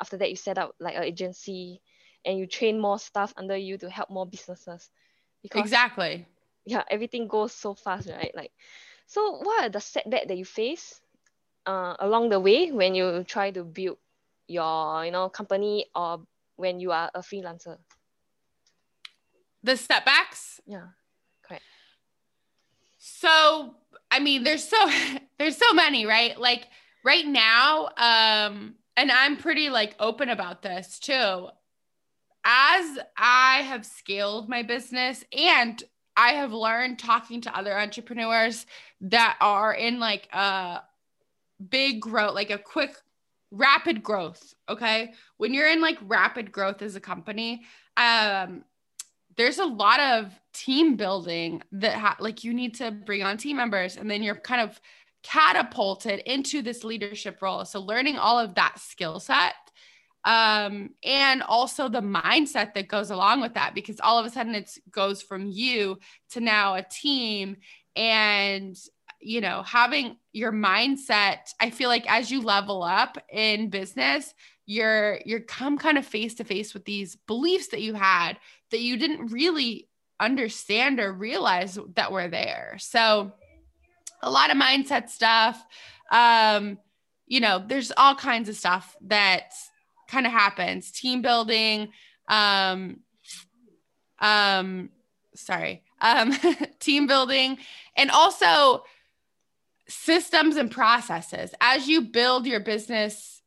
after 0.00 0.16
that 0.16 0.30
you 0.30 0.36
set 0.36 0.56
up 0.56 0.74
like 0.80 0.96
an 0.96 1.04
agency 1.04 1.82
and 2.24 2.38
you 2.38 2.46
train 2.46 2.80
more 2.80 2.98
staff 2.98 3.34
under 3.36 3.56
you 3.56 3.76
to 3.78 3.90
help 3.90 4.08
more 4.10 4.26
businesses. 4.26 4.90
Because 5.42 5.60
exactly. 5.62 6.26
Yeah, 6.66 6.84
everything 6.90 7.28
goes 7.28 7.52
so 7.54 7.74
fast, 7.74 8.08
right? 8.08 8.32
Like 8.34 8.52
so 9.06 9.38
what 9.38 9.64
are 9.64 9.68
the 9.70 9.80
setback 9.80 10.28
that 10.28 10.38
you 10.38 10.44
face 10.46 11.00
uh, 11.66 11.96
along 12.00 12.30
the 12.30 12.40
way 12.40 12.72
when 12.72 12.94
you 12.94 13.24
try 13.24 13.50
to 13.52 13.64
build 13.64 13.98
your 14.48 15.04
you 15.04 15.12
know 15.12 15.28
company 15.28 15.86
or 15.94 16.24
when 16.56 16.80
you 16.80 16.92
are 16.92 17.10
a 17.14 17.20
freelancer? 17.20 17.78
The 19.62 19.76
setbacks? 19.76 20.60
Yeah. 20.66 20.88
Correct. 21.42 21.62
So 22.98 23.74
I 24.10 24.20
mean 24.20 24.44
there's 24.44 24.64
so 24.64 24.76
there's 25.38 25.56
so 25.56 25.72
many, 25.72 26.06
right? 26.06 26.38
Like 26.38 26.68
right 27.04 27.26
now, 27.26 27.88
um, 27.96 28.74
and 28.96 29.10
I'm 29.10 29.36
pretty 29.36 29.70
like 29.70 29.94
open 29.98 30.28
about 30.28 30.62
this 30.62 30.98
too. 30.98 31.48
As 32.44 32.98
I 33.16 33.62
have 33.62 33.84
scaled 33.84 34.48
my 34.48 34.62
business 34.62 35.24
and 35.36 35.82
I 36.16 36.32
have 36.32 36.52
learned 36.52 36.98
talking 36.98 37.40
to 37.42 37.56
other 37.56 37.78
entrepreneurs 37.78 38.66
that 39.02 39.36
are 39.40 39.72
in 39.72 40.00
like 40.00 40.28
a 40.32 40.80
big 41.70 42.00
growth, 42.00 42.34
like 42.34 42.50
a 42.50 42.58
quick, 42.58 42.96
rapid 43.52 44.02
growth. 44.02 44.54
Okay. 44.68 45.12
When 45.36 45.54
you're 45.54 45.68
in 45.68 45.80
like 45.80 45.98
rapid 46.02 46.50
growth 46.50 46.82
as 46.82 46.96
a 46.96 47.00
company, 47.00 47.62
um, 47.96 48.64
there's 49.38 49.58
a 49.58 49.64
lot 49.64 50.00
of 50.00 50.38
team 50.52 50.96
building 50.96 51.62
that 51.72 51.94
ha- 51.94 52.16
like 52.20 52.44
you 52.44 52.52
need 52.52 52.74
to 52.74 52.90
bring 52.90 53.22
on 53.22 53.36
team 53.36 53.56
members 53.56 53.96
and 53.96 54.10
then 54.10 54.22
you're 54.22 54.34
kind 54.34 54.60
of 54.60 54.78
catapulted 55.22 56.20
into 56.20 56.60
this 56.60 56.84
leadership 56.84 57.40
role. 57.40 57.64
So 57.64 57.80
learning 57.80 58.16
all 58.16 58.38
of 58.38 58.56
that 58.56 58.78
skill 58.78 59.20
set 59.20 59.54
um, 60.24 60.90
and 61.04 61.42
also 61.42 61.88
the 61.88 62.00
mindset 62.00 62.74
that 62.74 62.88
goes 62.88 63.10
along 63.10 63.40
with 63.40 63.54
that 63.54 63.74
because 63.74 64.00
all 64.00 64.18
of 64.18 64.26
a 64.26 64.30
sudden 64.30 64.54
it 64.54 64.70
goes 64.90 65.22
from 65.22 65.46
you 65.46 65.98
to 66.30 66.40
now 66.40 66.74
a 66.74 66.82
team. 66.82 67.56
And 67.96 68.76
you 69.20 69.40
know 69.40 69.62
having 69.62 70.16
your 70.32 70.52
mindset 70.52 71.38
i 71.60 71.70
feel 71.70 71.88
like 71.88 72.08
as 72.10 72.30
you 72.30 72.40
level 72.40 72.82
up 72.82 73.18
in 73.32 73.68
business 73.68 74.32
you're 74.68 75.18
you're 75.24 75.40
come 75.40 75.78
kind 75.78 75.96
of 75.96 76.04
face 76.04 76.34
to 76.34 76.44
face 76.44 76.74
with 76.74 76.84
these 76.84 77.16
beliefs 77.26 77.68
that 77.68 77.80
you 77.80 77.94
had 77.94 78.34
that 78.70 78.80
you 78.80 78.98
didn't 78.98 79.32
really 79.32 79.88
understand 80.20 81.00
or 81.00 81.10
realize 81.10 81.78
that 81.94 82.12
were 82.12 82.28
there. 82.28 82.76
So 82.78 83.32
a 84.22 84.30
lot 84.30 84.50
of 84.50 84.58
mindset 84.58 85.08
stuff 85.08 85.64
um 86.12 86.76
you 87.26 87.40
know 87.40 87.64
there's 87.66 87.92
all 87.96 88.14
kinds 88.14 88.50
of 88.50 88.56
stuff 88.56 88.94
that 89.06 89.52
kind 90.06 90.26
of 90.26 90.32
happens. 90.32 90.90
Team 90.90 91.22
building 91.22 91.88
um 92.28 92.98
um 94.18 94.90
sorry 95.34 95.82
um 96.02 96.34
team 96.78 97.06
building 97.06 97.56
and 97.96 98.10
also 98.10 98.84
systems 99.88 100.56
and 100.56 100.70
processes. 100.70 101.54
As 101.58 101.88
you 101.88 102.02
build 102.02 102.46
your 102.46 102.60
business 102.60 103.37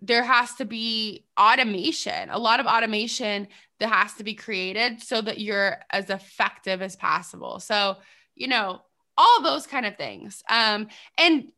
there 0.00 0.24
has 0.24 0.54
to 0.54 0.64
be 0.64 1.26
automation, 1.38 2.28
a 2.30 2.38
lot 2.38 2.60
of 2.60 2.66
automation 2.66 3.48
that 3.80 3.88
has 3.90 4.14
to 4.14 4.24
be 4.24 4.34
created 4.34 5.02
so 5.02 5.20
that 5.20 5.40
you're 5.40 5.76
as 5.90 6.10
effective 6.10 6.82
as 6.82 6.96
possible. 6.96 7.60
So, 7.60 7.96
you 8.34 8.48
know, 8.48 8.80
all 9.16 9.42
those 9.42 9.66
kind 9.66 9.86
of 9.86 9.96
things. 9.96 10.42
Um, 10.50 10.88
and 11.16 11.50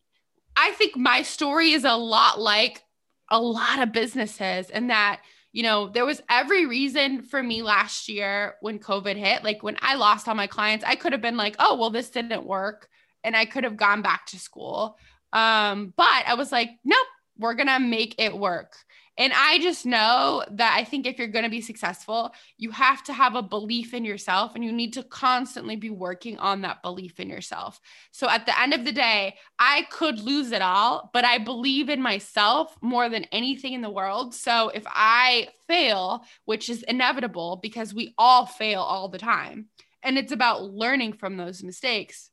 I 0.56 0.70
think 0.72 0.96
my 0.96 1.22
story 1.22 1.72
is 1.72 1.84
a 1.84 1.94
lot 1.94 2.40
like 2.40 2.82
a 3.30 3.40
lot 3.40 3.82
of 3.82 3.92
businesses, 3.92 4.70
and 4.70 4.90
that, 4.90 5.20
you 5.52 5.62
know, 5.62 5.88
there 5.88 6.06
was 6.06 6.22
every 6.30 6.66
reason 6.66 7.22
for 7.22 7.42
me 7.42 7.62
last 7.62 8.08
year 8.08 8.54
when 8.60 8.78
COVID 8.78 9.16
hit. 9.16 9.44
Like 9.44 9.62
when 9.62 9.76
I 9.80 9.96
lost 9.96 10.28
all 10.28 10.34
my 10.34 10.46
clients, 10.46 10.84
I 10.84 10.94
could 10.94 11.12
have 11.12 11.22
been 11.22 11.36
like, 11.36 11.56
oh, 11.58 11.76
well, 11.76 11.90
this 11.90 12.10
didn't 12.10 12.46
work. 12.46 12.88
And 13.24 13.36
I 13.36 13.44
could 13.44 13.64
have 13.64 13.76
gone 13.76 14.02
back 14.02 14.26
to 14.26 14.38
school. 14.38 14.96
Um, 15.32 15.92
but 15.96 16.24
I 16.26 16.34
was 16.34 16.52
like, 16.52 16.70
nope, 16.84 17.06
we're 17.38 17.54
going 17.54 17.68
to 17.68 17.78
make 17.78 18.14
it 18.18 18.36
work. 18.36 18.76
And 19.18 19.32
I 19.34 19.58
just 19.58 19.84
know 19.84 20.44
that 20.48 20.76
I 20.78 20.84
think 20.84 21.04
if 21.04 21.18
you're 21.18 21.26
going 21.26 21.44
to 21.44 21.50
be 21.50 21.60
successful, 21.60 22.32
you 22.56 22.70
have 22.70 23.02
to 23.04 23.12
have 23.12 23.34
a 23.34 23.42
belief 23.42 23.92
in 23.92 24.04
yourself 24.04 24.54
and 24.54 24.64
you 24.64 24.70
need 24.70 24.92
to 24.92 25.02
constantly 25.02 25.74
be 25.74 25.90
working 25.90 26.38
on 26.38 26.60
that 26.62 26.82
belief 26.84 27.18
in 27.18 27.28
yourself. 27.28 27.80
So 28.12 28.30
at 28.30 28.46
the 28.46 28.58
end 28.58 28.74
of 28.74 28.84
the 28.84 28.92
day, 28.92 29.34
I 29.58 29.88
could 29.90 30.20
lose 30.20 30.52
it 30.52 30.62
all, 30.62 31.10
but 31.12 31.24
I 31.24 31.38
believe 31.38 31.88
in 31.88 32.00
myself 32.00 32.76
more 32.80 33.08
than 33.08 33.24
anything 33.32 33.72
in 33.72 33.82
the 33.82 33.90
world. 33.90 34.36
So 34.36 34.68
if 34.68 34.84
I 34.86 35.48
fail, 35.66 36.24
which 36.44 36.68
is 36.68 36.84
inevitable 36.84 37.58
because 37.60 37.92
we 37.92 38.14
all 38.16 38.46
fail 38.46 38.82
all 38.82 39.08
the 39.08 39.18
time, 39.18 39.66
and 40.04 40.16
it's 40.16 40.32
about 40.32 40.62
learning 40.62 41.14
from 41.14 41.36
those 41.36 41.64
mistakes 41.64 42.30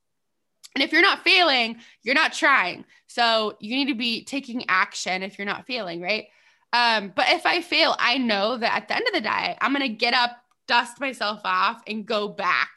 and 0.76 0.84
if 0.84 0.92
you're 0.92 1.02
not 1.02 1.24
failing, 1.24 1.78
you're 2.04 2.16
not 2.16 2.34
trying. 2.34 2.86
So 3.08 3.56
you 3.60 3.76
need 3.76 3.88
to 3.88 3.96
be 3.96 4.26
taking 4.26 4.66
action 4.68 5.24
if 5.24 5.40
you're 5.40 5.46
not 5.46 5.66
failing, 5.66 6.02
right? 6.02 6.28
Um, 6.74 7.14
but 7.16 7.30
if 7.30 7.46
I 7.46 7.62
fail, 7.62 7.96
I 7.98 8.18
know 8.18 8.58
that 8.58 8.76
at 8.76 8.88
the 8.90 8.96
end 8.96 9.08
of 9.08 9.14
the 9.14 9.22
day, 9.22 9.58
I'm 9.62 9.72
going 9.74 9.90
to 9.90 9.96
get 9.96 10.14
up, 10.14 10.32
dust 10.68 11.00
myself 11.00 11.40
off, 11.46 11.82
and 11.88 12.06
go 12.06 12.28
back 12.28 12.70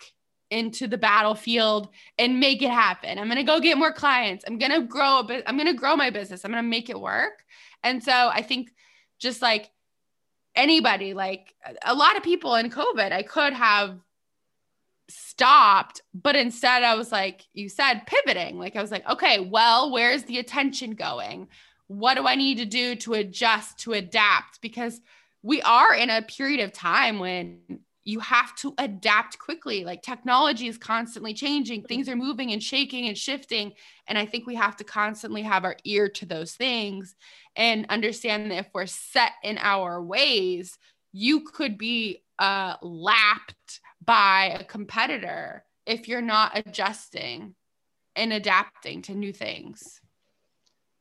into 0.51 0.87
the 0.87 0.97
battlefield 0.97 1.89
and 2.19 2.41
make 2.41 2.63
it 2.63 2.71
happen. 2.71 3.19
I'm 3.19 3.27
going 3.27 3.37
to 3.37 3.43
go 3.43 3.61
get 3.61 3.77
more 3.77 3.93
clients. 3.93 4.45
I'm 4.47 4.59
going 4.59 4.73
to 4.73 4.87
grow 4.87 5.19
a 5.19 5.25
bit. 5.25 5.45
I'm 5.47 5.57
going 5.57 5.67
to 5.67 5.75
grow 5.75 5.97
my 5.97 6.11
business. 6.11 6.45
I'm 6.45 6.53
going 6.53 6.63
to 6.63 6.69
make 6.69 6.89
it 6.89 6.99
work. 6.99 7.45
And 7.83 8.03
so 8.03 8.13
I 8.13 8.43
think 8.43 8.73
just 9.19 9.43
like 9.43 9.71
anybody, 10.55 11.13
like 11.15 11.55
a 11.85 11.95
lot 11.95 12.17
of 12.17 12.23
people 12.23 12.55
in 12.55 12.71
COVID, 12.71 13.13
I 13.13 13.23
could 13.23 13.53
have 13.53 13.99
stopped 15.09 16.03
but 16.13 16.37
instead 16.37 16.83
i 16.83 16.95
was 16.95 17.11
like 17.11 17.47
you 17.55 17.69
said 17.69 18.03
pivoting. 18.07 18.59
Like 18.59 18.77
i 18.77 18.83
was 18.83 18.91
like 18.91 19.09
okay 19.09 19.41
well 19.41 19.91
where's 19.91 20.25
the 20.25 20.39
attention 20.39 20.93
going? 20.93 21.49
What 21.87 22.15
do 22.15 22.27
i 22.27 22.35
need 22.35 22.59
to 22.59 22.65
do 22.65 22.95
to 22.97 23.15
adjust 23.15 23.79
to 23.81 23.95
adapt? 23.95 24.61
Because 24.61 25.01
we 25.43 25.63
are 25.63 25.95
in 25.95 26.11
a 26.11 26.23
period 26.23 26.61
of 26.61 26.73
time 26.73 27.19
when 27.19 27.61
you 28.05 28.21
have 28.21 28.55
to 28.57 28.75
adapt 28.79 29.39
quickly. 29.39 29.85
Like 29.85 30.03
technology 30.03 30.67
is 30.67 30.79
constantly 30.79 31.35
changing. 31.35 31.83
Things 31.83 32.09
are 32.09 32.17
moving 32.17 32.53
and 32.53 32.63
shaking 32.63 33.07
and 33.07 33.17
shifting. 33.17 33.73
And 34.07 34.19
i 34.19 34.27
think 34.27 34.47
we 34.47 34.57
have 34.57 34.77
to 34.77 34.85
constantly 34.85 35.43
have 35.43 35.65
our 35.65 35.77
ear 35.85 36.09
to 36.09 36.27
those 36.27 36.53
things 36.53 37.15
and 37.57 37.87
understand 37.89 38.51
that 38.51 38.59
if 38.59 38.69
we're 38.75 38.87
set 38.87 39.33
in 39.43 39.59
our 39.59 40.03
ways 40.03 40.79
you 41.13 41.41
could 41.41 41.79
be 41.79 42.23
uh, 42.39 42.75
lapped 42.83 43.81
by 44.09 44.57
a 44.59 44.65
competitor 44.65 45.67
if 45.87 46.09
you're 46.09 46.23
not 46.23 46.59
adjusting 46.59 47.55
and 48.17 48.33
adapting 48.33 49.03
to 49.03 49.15
new 49.15 49.33
things. 49.33 50.01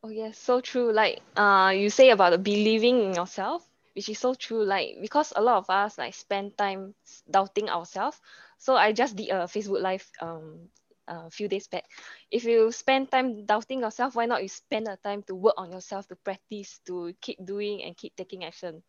Oh 0.03 0.09
yes, 0.09 0.37
so 0.37 0.61
true. 0.61 0.91
Like 0.91 1.21
uh 1.35 1.73
you 1.75 1.89
say 1.89 2.09
about 2.11 2.43
believing 2.43 3.01
in 3.03 3.13
yourself, 3.15 3.67
which 3.95 4.09
is 4.09 4.19
so 4.19 4.33
true. 4.35 4.63
Like 4.63 4.97
because 5.01 5.33
a 5.35 5.41
lot 5.41 5.57
of 5.57 5.69
us 5.69 5.97
like 5.97 6.13
spend 6.13 6.57
time 6.57 6.95
doubting 7.29 7.69
ourselves. 7.69 8.19
So 8.59 8.75
I 8.75 8.91
just 8.93 9.15
did 9.15 9.29
a 9.29 9.47
Facebook 9.47 9.81
live 9.81 10.09
um 10.21 10.69
a 11.07 11.29
few 11.31 11.47
days 11.47 11.67
back. 11.67 11.85
If 12.31 12.43
you 12.43 12.71
spend 12.71 13.11
time 13.11 13.45
doubting 13.45 13.81
yourself, 13.81 14.15
why 14.15 14.25
not 14.25 14.43
you 14.43 14.49
spend 14.49 14.87
the 14.87 14.97
time 15.03 15.23
to 15.23 15.35
work 15.35 15.55
on 15.57 15.71
yourself, 15.71 16.07
to 16.09 16.15
practice, 16.17 16.79
to 16.87 17.13
keep 17.21 17.43
doing 17.45 17.83
and 17.83 17.97
keep 17.97 18.15
taking 18.15 18.43
action. 18.43 18.83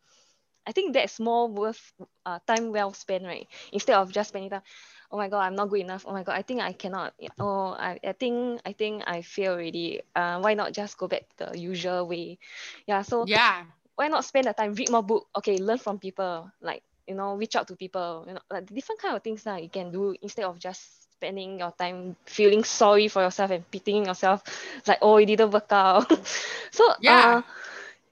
I 0.69 0.71
think 0.71 0.93
that's 0.93 1.19
more 1.19 1.49
worth 1.49 1.81
uh, 2.25 2.39
time 2.47 2.71
well 2.71 2.93
spent, 2.93 3.25
right? 3.25 3.47
Instead 3.73 3.97
of 3.97 4.11
just 4.13 4.29
spending 4.29 4.51
time, 4.51 4.61
oh 5.11 5.17
my 5.17 5.29
god, 5.29 5.41
I'm 5.41 5.55
not 5.55 5.69
good 5.69 5.81
enough. 5.81 6.05
Oh 6.07 6.13
my 6.13 6.23
god, 6.23 6.35
I 6.37 6.43
think 6.43 6.61
I 6.61 6.73
cannot. 6.73 7.13
Oh, 7.39 7.73
I, 7.73 7.99
I 8.05 8.13
think 8.13 8.61
I 8.65 8.73
think 8.73 9.03
I 9.07 9.21
fail 9.23 9.53
already. 9.53 10.01
Uh, 10.15 10.39
why 10.41 10.53
not 10.53 10.73
just 10.73 10.97
go 10.97 11.07
back 11.07 11.23
the 11.37 11.57
usual 11.57 12.07
way? 12.07 12.37
Yeah. 12.87 13.01
So 13.01 13.27
yeah, 13.27 13.65
why 13.95 14.07
not 14.07 14.25
spend 14.25 14.45
the 14.47 14.53
time 14.53 14.73
read 14.73 14.91
more 14.91 15.03
book? 15.03 15.27
Okay, 15.37 15.57
learn 15.57 15.79
from 15.79 15.99
people. 15.99 16.51
Like 16.61 16.83
you 17.07 17.15
know, 17.15 17.35
reach 17.35 17.55
out 17.55 17.67
to 17.67 17.75
people. 17.75 18.25
You 18.27 18.33
know, 18.35 18.41
like 18.51 18.67
different 18.67 19.01
kind 19.01 19.15
of 19.15 19.23
things 19.23 19.43
that 19.43 19.61
you 19.63 19.69
can 19.69 19.91
do 19.91 20.15
instead 20.21 20.45
of 20.45 20.59
just 20.59 21.03
spending 21.13 21.59
your 21.59 21.71
time 21.71 22.15
feeling 22.25 22.63
sorry 22.63 23.07
for 23.07 23.21
yourself 23.21 23.51
and 23.51 23.69
pitying 23.71 24.05
yourself, 24.05 24.43
like 24.87 24.99
oh, 25.01 25.17
it 25.17 25.25
didn't 25.25 25.51
work 25.51 25.71
out. 25.71 26.07
so 26.71 26.83
yeah. 26.99 27.39
Uh, 27.39 27.41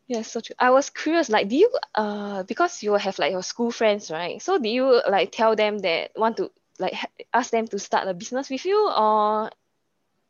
Yeah, 0.07 0.21
so 0.21 0.39
true. 0.39 0.55
I 0.57 0.69
was 0.71 0.89
curious, 0.89 1.29
like, 1.29 1.49
do 1.49 1.55
you 1.57 1.69
uh 1.95 2.43
because 2.43 2.81
you 2.81 2.93
have 2.93 3.19
like 3.19 3.31
your 3.31 3.43
school 3.43 3.71
friends, 3.71 4.09
right? 4.09 4.41
So 4.41 4.57
do 4.57 4.69
you 4.69 5.01
like 5.09 5.31
tell 5.31 5.55
them 5.55 5.79
that 5.79 6.11
want 6.15 6.37
to 6.37 6.49
like 6.79 6.93
ask 7.33 7.51
them 7.51 7.67
to 7.67 7.79
start 7.79 8.07
a 8.07 8.13
business 8.13 8.49
with 8.49 8.63
you 8.65 8.89
or 8.89 9.49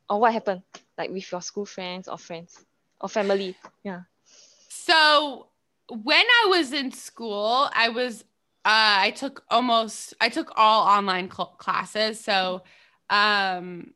or 0.10 0.20
what 0.20 0.34
happened 0.34 0.64
like 0.98 1.12
with 1.12 1.32
your 1.32 1.42
school 1.42 1.66
friends 1.66 2.08
or 2.08 2.18
friends 2.18 2.58
or 3.02 3.10
family? 3.10 3.56
Yeah. 3.84 4.02
So 4.70 5.48
when 5.90 6.26
I 6.26 6.48
was 6.50 6.74
in 6.74 6.92
school, 6.92 7.70
I 7.74 7.90
was 7.90 8.24
uh, 8.66 8.98
I 9.06 9.12
took 9.12 9.44
almost 9.50 10.16
I 10.20 10.30
took 10.30 10.52
all 10.56 10.88
online 10.88 11.30
cl- 11.32 11.56
classes. 11.60 12.20
So 12.20 12.64
um, 13.10 13.94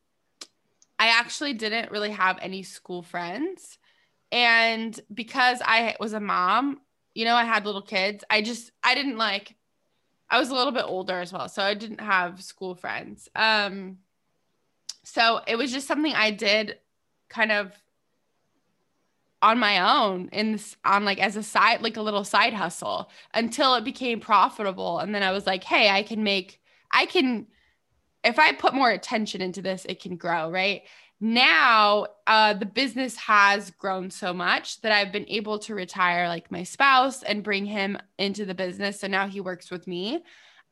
I 1.00 1.07
actually 1.07 1.53
didn't 1.53 1.91
really 1.91 2.11
have 2.11 2.38
any 2.41 2.63
school 2.63 3.01
friends. 3.01 3.79
And 4.31 5.00
because 5.13 5.61
I 5.63 5.95
was 6.00 6.13
a 6.13 6.19
mom, 6.19 6.81
you 7.13 7.25
know, 7.25 7.35
I 7.35 7.43
had 7.43 7.65
little 7.65 7.81
kids, 7.81 8.23
I 8.29 8.41
just, 8.41 8.71
I 8.83 8.95
didn't 8.95 9.17
like, 9.17 9.55
I 10.29 10.39
was 10.39 10.50
a 10.50 10.55
little 10.55 10.71
bit 10.71 10.85
older 10.85 11.19
as 11.19 11.33
well. 11.33 11.50
So 11.50 11.61
I 11.61 11.73
didn't 11.73 12.00
have 12.00 12.41
school 12.41 12.75
friends. 12.75 13.27
Um, 13.35 13.97
so 15.03 15.41
it 15.47 15.57
was 15.57 15.71
just 15.71 15.88
something 15.88 16.13
I 16.13 16.31
did 16.31 16.77
kind 17.29 17.51
of 17.51 17.71
on 19.41 19.57
my 19.57 19.79
own 19.79 20.29
in 20.31 20.51
this 20.51 20.75
on 20.85 21.03
like 21.03 21.19
as 21.19 21.35
a 21.35 21.41
side 21.41 21.81
like 21.81 21.97
a 21.97 22.01
little 22.01 22.23
side 22.23 22.53
hustle 22.53 23.09
until 23.33 23.73
it 23.73 23.83
became 23.83 24.19
profitable 24.19 25.00
and 25.00 25.15
then 25.15 25.23
I 25.23 25.31
was 25.31 25.47
like 25.47 25.63
hey 25.63 25.89
I 25.89 26.03
can 26.03 26.23
make 26.23 26.61
I 26.91 27.07
can 27.07 27.47
if 28.23 28.38
I 28.38 28.53
put 28.53 28.75
more 28.75 28.91
attention 28.91 29.41
into 29.41 29.61
this 29.61 29.85
it 29.89 30.00
can 30.00 30.15
grow 30.15 30.51
right 30.51 30.83
now 31.21 32.07
uh, 32.25 32.53
the 32.53 32.65
business 32.65 33.15
has 33.15 33.69
grown 33.69 34.09
so 34.09 34.33
much 34.33 34.81
that 34.81 34.91
I've 34.91 35.11
been 35.11 35.29
able 35.29 35.59
to 35.59 35.75
retire 35.75 36.27
like 36.27 36.51
my 36.51 36.63
spouse 36.63 37.21
and 37.21 37.43
bring 37.43 37.65
him 37.65 37.97
into 38.17 38.43
the 38.43 38.55
business. 38.55 38.99
So 38.99 39.07
now 39.07 39.27
he 39.27 39.39
works 39.39 39.69
with 39.69 39.87
me. 39.87 40.23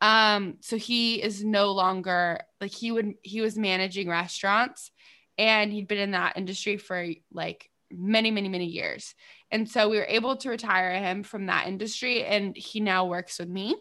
Um, 0.01 0.57
so 0.61 0.75
he 0.75 1.21
is 1.21 1.43
no 1.43 1.71
longer 1.71 2.39
like 2.59 2.71
he 2.71 2.91
would 2.91 3.13
he 3.21 3.41
was 3.41 3.57
managing 3.57 4.09
restaurants 4.09 4.91
and 5.37 5.71
he'd 5.71 5.87
been 5.87 5.99
in 5.99 6.11
that 6.11 6.37
industry 6.37 6.77
for 6.77 7.05
like 7.31 7.69
many, 7.91 8.31
many, 8.31 8.49
many 8.49 8.65
years. 8.65 9.13
And 9.51 9.69
so 9.69 9.87
we 9.87 9.97
were 9.97 10.05
able 10.05 10.35
to 10.37 10.49
retire 10.49 10.93
him 10.97 11.21
from 11.21 11.45
that 11.45 11.67
industry 11.67 12.23
and 12.23 12.55
he 12.55 12.79
now 12.79 13.05
works 13.05 13.39
with 13.39 13.49
me. 13.49 13.75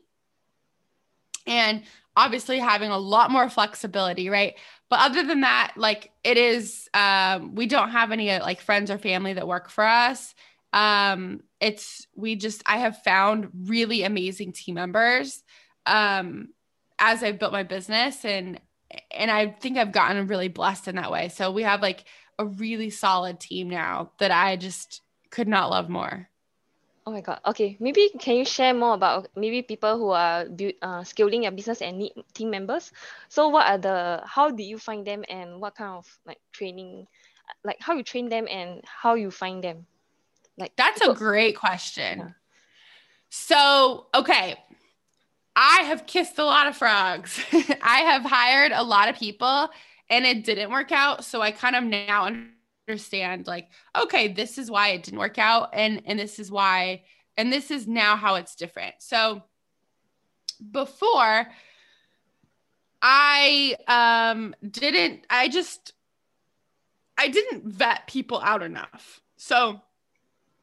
And 1.46 1.82
obviously 2.18 2.58
having 2.58 2.90
a 2.90 2.98
lot 2.98 3.30
more 3.30 3.48
flexibility, 3.48 4.28
right? 4.28 4.54
But 4.90 5.00
other 5.00 5.24
than 5.24 5.42
that, 5.42 5.74
like 5.76 6.10
it 6.24 6.36
is, 6.36 6.88
um, 6.92 7.54
we 7.54 7.66
don't 7.66 7.90
have 7.90 8.10
any 8.10 8.30
uh, 8.30 8.42
like 8.42 8.60
friends 8.60 8.90
or 8.90 8.98
family 8.98 9.34
that 9.34 9.46
work 9.46 9.70
for 9.70 9.84
us. 9.84 10.34
Um, 10.72 11.42
it's 11.60 12.06
we 12.16 12.34
just 12.34 12.62
I 12.66 12.78
have 12.78 13.02
found 13.02 13.50
really 13.66 14.02
amazing 14.02 14.52
team 14.52 14.74
members 14.74 15.42
um, 15.86 16.48
as 16.98 17.22
I've 17.22 17.38
built 17.38 17.52
my 17.52 17.62
business 17.62 18.24
and 18.24 18.60
and 19.10 19.30
I 19.30 19.50
think 19.50 19.76
I've 19.78 19.92
gotten 19.92 20.26
really 20.26 20.48
blessed 20.48 20.88
in 20.88 20.96
that 20.96 21.12
way. 21.12 21.28
So 21.28 21.52
we 21.52 21.62
have 21.62 21.82
like 21.82 22.04
a 22.38 22.46
really 22.46 22.90
solid 22.90 23.38
team 23.38 23.70
now 23.70 24.12
that 24.18 24.30
I 24.32 24.56
just 24.56 25.02
could 25.30 25.46
not 25.46 25.70
love 25.70 25.88
more. 25.88 26.28
Oh 27.08 27.10
my 27.10 27.22
God. 27.22 27.40
Okay. 27.46 27.74
Maybe 27.80 28.10
can 28.20 28.36
you 28.36 28.44
share 28.44 28.74
more 28.74 28.92
about 28.92 29.28
maybe 29.34 29.62
people 29.62 29.96
who 29.96 30.10
are 30.10 30.44
build, 30.44 30.74
uh, 30.82 31.02
scaling 31.04 31.44
your 31.44 31.52
business 31.52 31.80
and 31.80 31.96
need 31.96 32.12
team 32.34 32.50
members? 32.50 32.92
So 33.30 33.48
what 33.48 33.66
are 33.66 33.78
the, 33.78 34.20
how 34.26 34.50
did 34.50 34.64
you 34.64 34.76
find 34.76 35.06
them 35.06 35.24
and 35.30 35.58
what 35.58 35.74
kind 35.74 35.96
of 35.96 36.06
like 36.26 36.36
training, 36.52 37.06
like 37.64 37.78
how 37.80 37.94
you 37.94 38.02
train 38.02 38.28
them 38.28 38.46
and 38.46 38.82
how 38.84 39.14
you 39.14 39.30
find 39.30 39.64
them? 39.64 39.86
Like 40.58 40.76
That's 40.76 41.00
a 41.00 41.14
great 41.14 41.56
question. 41.56 42.18
Yeah. 42.18 42.28
So, 43.30 44.08
okay. 44.14 44.56
I 45.56 45.84
have 45.84 46.04
kissed 46.06 46.38
a 46.38 46.44
lot 46.44 46.66
of 46.66 46.76
frogs. 46.76 47.40
I 47.80 48.00
have 48.00 48.22
hired 48.22 48.72
a 48.72 48.82
lot 48.82 49.08
of 49.08 49.16
people 49.16 49.70
and 50.10 50.26
it 50.26 50.44
didn't 50.44 50.70
work 50.70 50.92
out. 50.92 51.24
So 51.24 51.40
I 51.40 51.52
kind 51.52 51.74
of 51.74 51.84
now 51.84 52.28
understand 52.88 53.46
like 53.46 53.68
okay 53.96 54.28
this 54.28 54.56
is 54.56 54.70
why 54.70 54.88
it 54.88 55.02
didn't 55.02 55.18
work 55.18 55.38
out 55.38 55.68
and 55.74 56.00
and 56.06 56.18
this 56.18 56.38
is 56.38 56.50
why 56.50 57.02
and 57.36 57.52
this 57.52 57.70
is 57.70 57.86
now 57.86 58.16
how 58.16 58.34
it's 58.34 58.56
different. 58.56 58.96
So 58.98 59.42
before 60.72 61.46
i 63.00 63.76
um 63.86 64.56
didn't 64.68 65.24
i 65.30 65.48
just 65.48 65.92
i 67.16 67.28
didn't 67.28 67.64
vet 67.72 68.06
people 68.08 68.40
out 68.40 68.62
enough. 68.62 69.20
So 69.36 69.80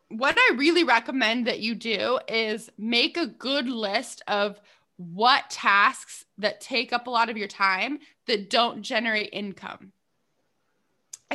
what 0.10 0.36
i 0.38 0.56
really 0.56 0.84
recommend 0.84 1.48
that 1.48 1.60
you 1.60 1.76
do 1.76 2.20
is 2.28 2.70
make 2.78 3.16
a 3.16 3.28
good 3.28 3.70
list 3.70 4.22
of 4.28 4.60
what 4.98 5.50
tasks 5.50 6.26
that 6.38 6.60
take 6.60 6.92
up 6.92 7.08
a 7.08 7.10
lot 7.10 7.30
of 7.30 7.38
your 7.38 7.48
time 7.48 8.00
that 8.28 8.50
don't 8.50 8.82
generate 8.82 9.30
income 9.32 9.92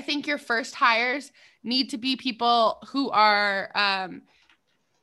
I 0.01 0.03
think 0.03 0.27
your 0.27 0.39
first 0.39 0.75
hires 0.75 1.31
need 1.63 1.91
to 1.91 1.99
be 1.99 2.17
people 2.17 2.83
who 2.89 3.11
are 3.11 3.71
um, 3.75 4.23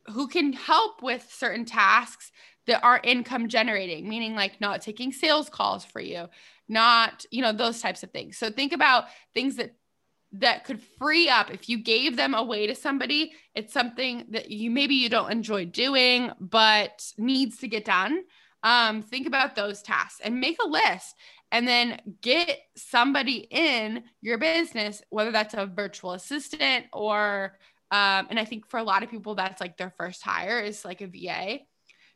who 0.07 0.27
can 0.27 0.53
help 0.53 1.03
with 1.03 1.31
certain 1.31 1.65
tasks 1.65 2.31
that 2.65 2.83
are 2.83 2.99
income 3.03 3.47
generating, 3.47 4.09
meaning 4.09 4.33
like 4.33 4.59
not 4.59 4.81
taking 4.81 5.11
sales 5.11 5.49
calls 5.49 5.85
for 5.85 6.01
you, 6.01 6.25
not 6.67 7.27
you 7.29 7.43
know 7.43 7.51
those 7.51 7.79
types 7.79 8.01
of 8.01 8.09
things. 8.09 8.39
So 8.39 8.49
think 8.49 8.73
about 8.73 9.03
things 9.35 9.57
that 9.57 9.75
that 10.31 10.63
could 10.63 10.81
free 10.81 11.29
up. 11.29 11.51
If 11.51 11.69
you 11.69 11.77
gave 11.77 12.17
them 12.17 12.33
away 12.33 12.65
to 12.65 12.73
somebody 12.73 13.33
it's 13.53 13.73
something 13.73 14.25
that 14.31 14.49
you 14.49 14.71
maybe 14.71 14.95
you 14.95 15.09
don't 15.09 15.31
enjoy 15.31 15.65
doing 15.65 16.31
but 16.39 17.05
needs 17.19 17.57
to 17.57 17.67
get 17.67 17.85
done. 17.85 18.23
Um, 18.63 19.03
think 19.03 19.27
about 19.27 19.55
those 19.55 19.83
tasks 19.83 20.21
and 20.23 20.39
make 20.39 20.57
a 20.59 20.67
list 20.67 21.13
and 21.51 21.67
then 21.67 22.01
get 22.21 22.59
somebody 22.75 23.47
in 23.49 24.03
your 24.21 24.37
business, 24.37 25.01
whether 25.09 25.31
that's 25.31 25.53
a 25.53 25.65
virtual 25.65 26.11
assistant 26.11 26.85
or, 26.91 27.57
um, 27.91 28.27
and 28.29 28.39
I 28.39 28.45
think 28.45 28.67
for 28.67 28.77
a 28.77 28.83
lot 28.83 29.03
of 29.03 29.09
people, 29.09 29.35
that's 29.35 29.61
like 29.61 29.77
their 29.77 29.93
first 29.97 30.21
hire 30.21 30.59
is 30.59 30.83
like 30.83 31.01
a 31.01 31.07
VA, 31.07 31.59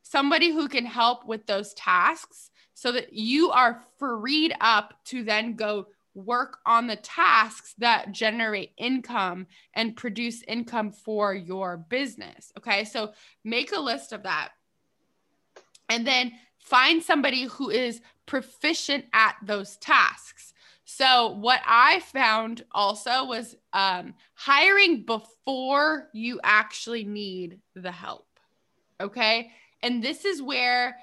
somebody 0.02 0.52
who 0.52 0.67
can 0.67 0.86
help 0.86 1.26
with 1.26 1.46
those 1.46 1.74
tasks 1.74 2.50
so 2.74 2.91
that 2.91 3.13
you 3.13 3.52
are 3.52 3.84
freed 4.00 4.54
up 4.60 4.94
to 5.06 5.24
then 5.24 5.56
go 5.56 5.88
work 6.13 6.58
on 6.65 6.88
the 6.88 6.96
tasks 6.98 7.74
that 7.78 8.12
generate 8.12 8.74
income 8.78 9.48
and 9.74 9.96
produce 9.96 10.44
income 10.44 10.91
for 10.91 11.34
your 11.34 11.78
business. 11.78 12.52
Okay. 12.58 12.84
So 12.84 13.13
make 13.46 13.72
a 13.72 13.80
list 13.80 14.12
of 14.12 14.24
that. 14.24 14.50
And 15.89 16.06
then 16.06 16.34
find 16.62 17.04
somebody 17.04 17.45
who 17.45 17.69
is 17.69 18.02
proficient 18.26 19.06
at 19.13 19.36
those 19.43 19.78
tasks. 19.78 20.54
So, 20.86 21.30
what 21.30 21.62
I 21.65 22.00
found 22.00 22.65
also 22.71 23.26
was 23.26 23.56
um, 23.74 24.13
hiring 24.34 25.04
before 25.04 26.10
you 26.13 26.39
actually 26.43 27.04
need 27.04 27.60
the 27.76 27.91
help. 27.91 28.28
Okay. 29.00 29.52
And 29.84 30.04
this 30.04 30.26
is 30.26 30.41
where 30.41 30.97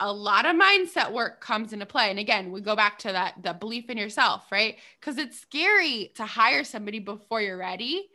a 0.00 0.12
lot 0.12 0.46
of 0.46 0.54
mindset 0.54 1.12
work 1.12 1.40
comes 1.40 1.72
into 1.72 1.86
play. 1.86 2.10
And 2.10 2.18
again, 2.18 2.52
we 2.52 2.60
go 2.60 2.76
back 2.76 2.98
to 3.00 3.12
that 3.12 3.34
the 3.42 3.52
belief 3.52 3.90
in 3.90 3.98
yourself, 3.98 4.44
right? 4.52 4.76
Because 5.00 5.18
it's 5.18 5.40
scary 5.40 6.12
to 6.16 6.24
hire 6.24 6.64
somebody 6.64 6.98
before 6.98 7.40
you're 7.40 7.56
ready, 7.56 8.08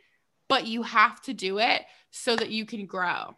but 0.48 0.66
you 0.66 0.82
have 0.82 1.20
to 1.22 1.34
do 1.34 1.58
it 1.58 1.82
so 2.10 2.36
that 2.36 2.50
you 2.50 2.64
can 2.64 2.86
grow. 2.86 3.34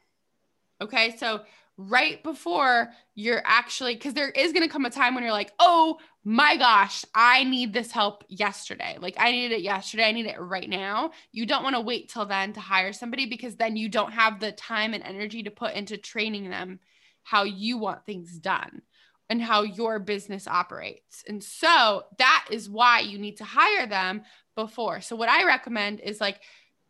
Okay. 0.80 1.16
So 1.16 1.42
right 1.76 2.22
before 2.22 2.90
you're 3.14 3.42
actually 3.44 3.94
because 3.94 4.14
there 4.14 4.30
is 4.30 4.52
going 4.52 4.62
to 4.66 4.72
come 4.72 4.86
a 4.86 4.90
time 4.90 5.14
when 5.14 5.22
you're 5.22 5.32
like 5.32 5.52
oh 5.58 5.98
my 6.24 6.56
gosh 6.56 7.04
i 7.14 7.44
need 7.44 7.72
this 7.72 7.92
help 7.92 8.24
yesterday. 8.28 8.96
Like 9.00 9.14
i 9.18 9.30
needed 9.30 9.56
it 9.56 9.62
yesterday. 9.62 10.04
I 10.04 10.12
need 10.12 10.26
it 10.26 10.40
right 10.40 10.68
now. 10.68 11.12
You 11.32 11.46
don't 11.46 11.62
want 11.62 11.76
to 11.76 11.80
wait 11.80 12.08
till 12.08 12.26
then 12.26 12.52
to 12.54 12.60
hire 12.60 12.92
somebody 12.92 13.26
because 13.26 13.56
then 13.56 13.76
you 13.76 13.88
don't 13.88 14.12
have 14.12 14.40
the 14.40 14.52
time 14.52 14.94
and 14.94 15.02
energy 15.02 15.42
to 15.42 15.50
put 15.50 15.74
into 15.74 15.96
training 15.96 16.50
them 16.50 16.80
how 17.22 17.44
you 17.44 17.76
want 17.76 18.06
things 18.06 18.38
done 18.38 18.82
and 19.28 19.42
how 19.42 19.62
your 19.62 19.98
business 19.98 20.46
operates. 20.46 21.24
And 21.26 21.42
so 21.42 22.04
that 22.18 22.46
is 22.50 22.70
why 22.70 23.00
you 23.00 23.18
need 23.18 23.38
to 23.38 23.44
hire 23.44 23.86
them 23.86 24.22
before. 24.54 25.00
So 25.00 25.16
what 25.16 25.28
i 25.28 25.44
recommend 25.44 26.00
is 26.00 26.20
like 26.20 26.40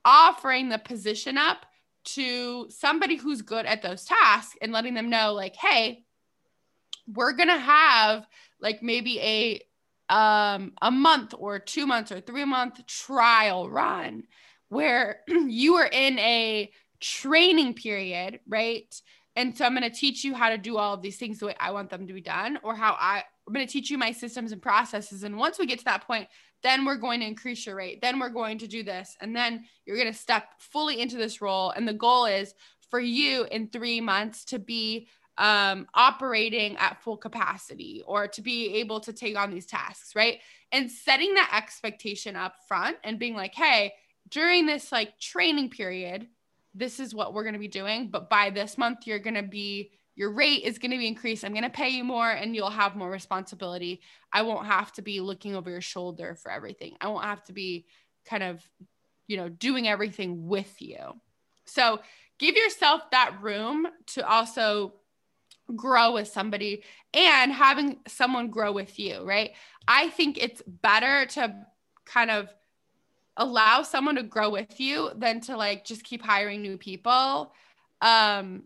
offering 0.05 0.69
the 0.69 0.79
position 0.79 1.37
up 1.37 1.67
to 2.07 2.67
somebody 2.71 3.17
who's 3.17 3.43
good 3.43 3.67
at 3.67 3.83
those 3.83 4.05
tasks 4.05 4.57
and 4.63 4.73
letting 4.73 4.95
them 4.95 5.11
know 5.11 5.33
like 5.33 5.57
hey 5.57 6.05
we're 7.07 7.33
going 7.33 7.49
to 7.49 7.59
have 7.59 8.27
like 8.61 8.83
maybe 8.83 9.21
a 9.21 9.61
um 10.13 10.73
a 10.83 10.91
month 10.91 11.35
or 11.37 11.59
2 11.59 11.87
months 11.87 12.13
or 12.13 12.21
3 12.21 12.45
month 12.45 12.87
trial 12.87 13.69
run 13.69 14.23
where 14.69 15.21
you 15.29 15.75
are 15.75 15.89
in 15.91 16.19
a 16.19 16.71
training 17.01 17.75
period 17.75 18.41
right? 18.49 19.01
And 19.35 19.57
so 19.57 19.67
i'm 19.67 19.77
going 19.77 19.83
to 19.83 19.97
teach 19.97 20.25
you 20.25 20.35
how 20.35 20.49
to 20.49 20.59
do 20.59 20.79
all 20.79 20.95
of 20.95 21.03
these 21.03 21.19
things 21.19 21.41
the 21.41 21.47
way 21.47 21.57
i 21.61 21.71
want 21.71 21.91
them 21.91 22.07
to 22.07 22.13
be 22.15 22.23
done 22.23 22.59
or 22.63 22.75
how 22.75 22.97
i 22.99 23.23
i'm 23.47 23.55
going 23.55 23.67
to 23.67 23.73
teach 23.73 23.91
you 23.91 23.99
my 23.99 24.13
systems 24.13 24.53
and 24.53 24.63
processes. 24.63 25.23
And 25.23 25.37
once 25.37 25.59
we 25.59 25.67
get 25.67 25.79
to 25.81 25.85
that 25.85 26.07
point 26.07 26.29
then 26.63 26.85
we're 26.85 26.97
going 26.97 27.21
to 27.21 27.27
increase 27.27 27.67
your 27.67 27.77
rate 27.77 28.01
then 28.01 28.19
we're 28.19 28.29
going 28.29 28.59
to 28.59 28.67
do 28.67 28.83
this 28.83 29.17
and 29.21 29.35
then 29.35 29.65
you're 29.85 29.97
going 29.97 30.13
to 30.13 30.19
step 30.19 30.45
fully 30.59 31.01
into 31.01 31.17
this 31.17 31.41
role 31.41 31.71
and 31.71 31.87
the 31.87 31.93
goal 31.93 32.27
is 32.27 32.55
for 32.91 33.01
you 33.01 33.45
in 33.51 33.69
three 33.69 34.01
months 34.01 34.45
to 34.45 34.59
be 34.59 35.09
um, 35.39 35.87
operating 35.95 36.77
at 36.77 37.03
full 37.03 37.17
capacity 37.17 38.03
or 38.07 38.27
to 38.29 38.43
be 38.43 38.77
able 38.77 39.01
to 39.01 39.13
take 39.13 39.37
on 39.37 39.51
these 39.51 39.67
tasks, 39.67 40.15
right? 40.17 40.39
And 40.73 40.91
setting 40.91 41.35
that 41.35 41.53
expectation 41.55 42.37
up 42.37 42.55
front 42.67 42.97
and 43.05 43.19
being 43.19 43.35
like, 43.35 43.55
hey, 43.55 43.93
during 44.29 44.67
this 44.67 44.91
like 44.91 45.19
training 45.21 45.71
period, 45.71 46.27
this 46.75 47.01
is 47.01 47.15
what 47.15 47.35
we're 47.35 47.43
going 47.43 47.55
to 47.55 47.59
be 47.59 47.69
doing. 47.69 48.09
But 48.11 48.31
by 48.31 48.51
this 48.51 48.79
month, 48.79 49.07
you're 49.07 49.19
going 49.19 49.35
to 49.35 49.43
be, 49.43 49.93
your 50.17 50.33
rate 50.33 50.63
is 50.65 50.79
going 50.79 50.91
to 50.91 50.99
be 50.99 51.07
increased. 51.07 51.45
I'm 51.45 51.53
going 51.53 51.63
to 51.63 51.71
pay 51.71 51.91
you 51.91 52.03
more 52.03 52.31
and 52.31 52.57
you'll 52.57 52.71
have 52.71 52.97
more 52.97 53.11
responsibility. 53.11 54.01
I 54.33 54.43
won't 54.43 54.67
have 54.67 54.91
to 54.93 55.03
be 55.03 55.21
looking 55.21 55.55
over 55.55 55.71
your 55.71 55.83
shoulder 55.83 56.35
for 56.35 56.51
everything. 56.51 56.97
I 57.01 57.09
won't 57.09 57.25
have 57.25 57.45
to 57.45 57.53
be 57.53 57.85
kind 58.25 58.43
of, 58.43 58.65
you 59.29 59.37
know, 59.37 59.51
doing 59.51 59.87
everything 59.87 60.49
with 60.49 60.81
you. 60.81 61.21
So 61.67 62.01
give 62.39 62.57
yourself 62.57 63.03
that 63.11 63.37
room 63.43 63.87
to 64.15 64.27
also 64.27 64.95
grow 65.75 66.13
with 66.13 66.29
somebody 66.29 66.83
and 67.13 67.53
having 67.53 67.99
someone 68.09 68.49
grow 68.49 68.73
with 68.73 68.99
you, 68.99 69.23
right? 69.23 69.51
I 69.87 70.09
think 70.09 70.39
it's 70.43 70.63
better 70.67 71.27
to 71.27 71.55
kind 72.07 72.31
of 72.31 72.49
allow 73.37 73.83
someone 73.83 74.15
to 74.15 74.23
grow 74.23 74.49
with 74.49 74.81
you 74.81 75.11
than 75.15 75.41
to 75.43 75.59
like 75.59 75.85
just 75.85 76.05
keep 76.05 76.23
hiring 76.23 76.63
new 76.63 76.79
people. 76.79 77.53
Um 78.01 78.65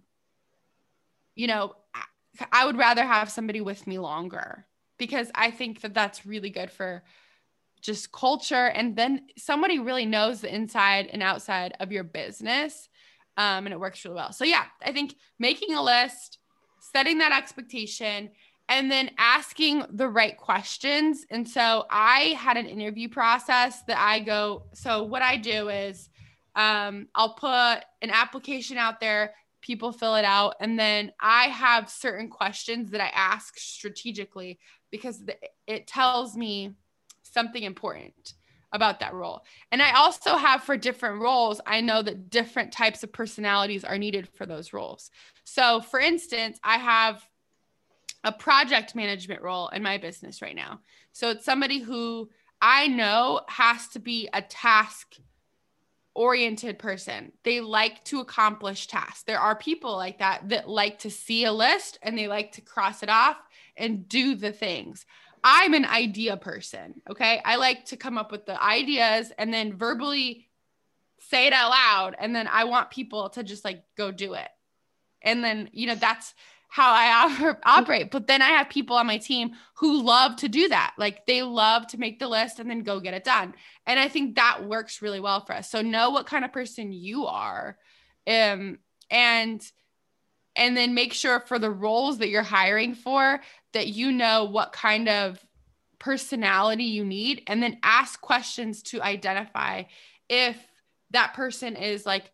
you 1.34 1.46
know, 1.46 1.74
I 2.52 2.64
would 2.64 2.76
rather 2.76 3.04
have 3.04 3.30
somebody 3.30 3.60
with 3.60 3.86
me 3.86 3.98
longer 3.98 4.66
because 4.98 5.30
I 5.34 5.50
think 5.50 5.80
that 5.80 5.94
that's 5.94 6.26
really 6.26 6.50
good 6.50 6.70
for 6.70 7.02
just 7.80 8.12
culture 8.12 8.66
and 8.66 8.94
then 8.94 9.26
somebody 9.38 9.78
really 9.78 10.04
knows 10.04 10.42
the 10.42 10.54
inside 10.54 11.08
and 11.12 11.22
outside 11.22 11.74
of 11.80 11.90
your 11.90 12.04
business 12.04 12.88
um, 13.36 13.66
and 13.66 13.72
it 13.72 13.80
works 13.80 14.04
really 14.04 14.16
well. 14.16 14.32
So 14.32 14.44
yeah, 14.44 14.64
I 14.84 14.92
think 14.92 15.14
making 15.38 15.74
a 15.74 15.82
list, 15.82 16.38
setting 16.92 17.18
that 17.18 17.32
expectation, 17.32 18.30
and 18.68 18.90
then 18.90 19.10
asking 19.18 19.84
the 19.90 20.08
right 20.08 20.36
questions. 20.36 21.24
And 21.30 21.48
so 21.48 21.86
I 21.90 22.36
had 22.38 22.56
an 22.56 22.66
interview 22.66 23.08
process 23.08 23.82
that 23.84 23.98
I 23.98 24.20
go. 24.20 24.64
So 24.74 25.02
what 25.02 25.22
I 25.22 25.36
do 25.36 25.70
is 25.70 26.08
um, 26.54 27.08
I'll 27.14 27.34
put 27.34 27.84
an 28.02 28.10
application 28.10 28.76
out 28.76 29.00
there. 29.00 29.34
People 29.60 29.92
fill 29.92 30.16
it 30.16 30.24
out, 30.24 30.54
and 30.60 30.78
then 30.78 31.12
I 31.20 31.44
have 31.44 31.90
certain 31.90 32.28
questions 32.28 32.90
that 32.90 33.00
I 33.00 33.08
ask 33.08 33.58
strategically 33.58 34.58
because 34.90 35.22
it 35.66 35.86
tells 35.86 36.36
me 36.36 36.74
something 37.22 37.62
important 37.62 38.34
about 38.72 39.00
that 39.00 39.14
role. 39.14 39.42
And 39.72 39.82
I 39.82 39.92
also 39.92 40.36
have 40.36 40.62
for 40.62 40.76
different 40.76 41.20
roles, 41.20 41.60
I 41.66 41.80
know 41.80 42.02
that 42.02 42.30
different 42.30 42.72
types 42.72 43.02
of 43.02 43.12
personalities 43.12 43.84
are 43.84 43.98
needed 43.98 44.28
for 44.34 44.46
those 44.46 44.72
roles. 44.72 45.10
So, 45.44 45.80
for 45.80 45.98
instance, 45.98 46.58
I 46.62 46.78
have 46.78 47.26
a 48.22 48.32
project 48.32 48.94
management 48.94 49.42
role 49.42 49.68
in 49.68 49.82
my 49.82 49.98
business 49.98 50.42
right 50.42 50.54
now. 50.54 50.80
So, 51.12 51.30
it's 51.30 51.44
somebody 51.44 51.80
who 51.80 52.30
I 52.62 52.86
know 52.86 53.40
has 53.48 53.88
to 53.88 53.98
be 53.98 54.28
a 54.32 54.42
task 54.42 55.16
oriented 56.14 56.78
person. 56.78 57.32
They 57.44 57.60
like 57.60 58.04
to 58.04 58.20
accomplish 58.20 58.86
tasks. 58.86 59.22
There 59.22 59.40
are 59.40 59.54
people 59.54 59.96
like 59.96 60.18
that 60.18 60.48
that 60.48 60.68
like 60.68 61.00
to 61.00 61.10
see 61.10 61.44
a 61.44 61.52
list 61.52 61.98
and 62.02 62.16
they 62.18 62.28
like 62.28 62.52
to 62.52 62.60
cross 62.60 63.02
it 63.02 63.08
off 63.08 63.36
and 63.76 64.08
do 64.08 64.34
the 64.34 64.52
things. 64.52 65.06
I'm 65.42 65.74
an 65.74 65.86
idea 65.86 66.36
person. 66.36 67.00
Okay. 67.08 67.40
I 67.44 67.56
like 67.56 67.86
to 67.86 67.96
come 67.96 68.18
up 68.18 68.30
with 68.30 68.46
the 68.46 68.62
ideas 68.62 69.32
and 69.38 69.52
then 69.52 69.76
verbally 69.76 70.48
say 71.18 71.46
it 71.46 71.52
out 71.52 71.70
loud. 71.70 72.16
And 72.18 72.34
then 72.34 72.48
I 72.48 72.64
want 72.64 72.90
people 72.90 73.30
to 73.30 73.42
just 73.42 73.64
like 73.64 73.82
go 73.96 74.10
do 74.10 74.34
it. 74.34 74.48
And 75.22 75.44
then, 75.44 75.70
you 75.72 75.86
know, 75.86 75.94
that's 75.94 76.34
how 76.70 76.92
I 76.92 77.54
operate. 77.64 78.10
But 78.10 78.28
then 78.28 78.40
I 78.40 78.50
have 78.50 78.70
people 78.70 78.96
on 78.96 79.06
my 79.06 79.18
team 79.18 79.52
who 79.74 80.02
love 80.02 80.36
to 80.36 80.48
do 80.48 80.68
that. 80.68 80.94
Like 80.96 81.26
they 81.26 81.42
love 81.42 81.86
to 81.88 81.98
make 81.98 82.18
the 82.20 82.28
list 82.28 82.60
and 82.60 82.70
then 82.70 82.84
go 82.84 83.00
get 83.00 83.12
it 83.12 83.24
done. 83.24 83.54
And 83.86 83.98
I 83.98 84.08
think 84.08 84.36
that 84.36 84.64
works 84.64 85.02
really 85.02 85.20
well 85.20 85.44
for 85.44 85.54
us. 85.54 85.68
So 85.68 85.82
know 85.82 86.10
what 86.10 86.26
kind 86.26 86.44
of 86.44 86.52
person 86.52 86.92
you 86.92 87.26
are. 87.26 87.76
Um, 88.26 88.78
and 89.10 89.60
and 90.56 90.76
then 90.76 90.94
make 90.94 91.12
sure 91.12 91.40
for 91.40 91.58
the 91.58 91.70
roles 91.70 92.18
that 92.18 92.28
you're 92.28 92.42
hiring 92.42 92.94
for 92.94 93.40
that 93.72 93.88
you 93.88 94.12
know 94.12 94.44
what 94.44 94.72
kind 94.72 95.08
of 95.08 95.44
personality 95.98 96.84
you 96.84 97.04
need 97.04 97.42
and 97.46 97.62
then 97.62 97.78
ask 97.82 98.20
questions 98.20 98.82
to 98.82 99.02
identify 99.02 99.82
if 100.28 100.56
that 101.10 101.34
person 101.34 101.76
is 101.76 102.06
like 102.06 102.30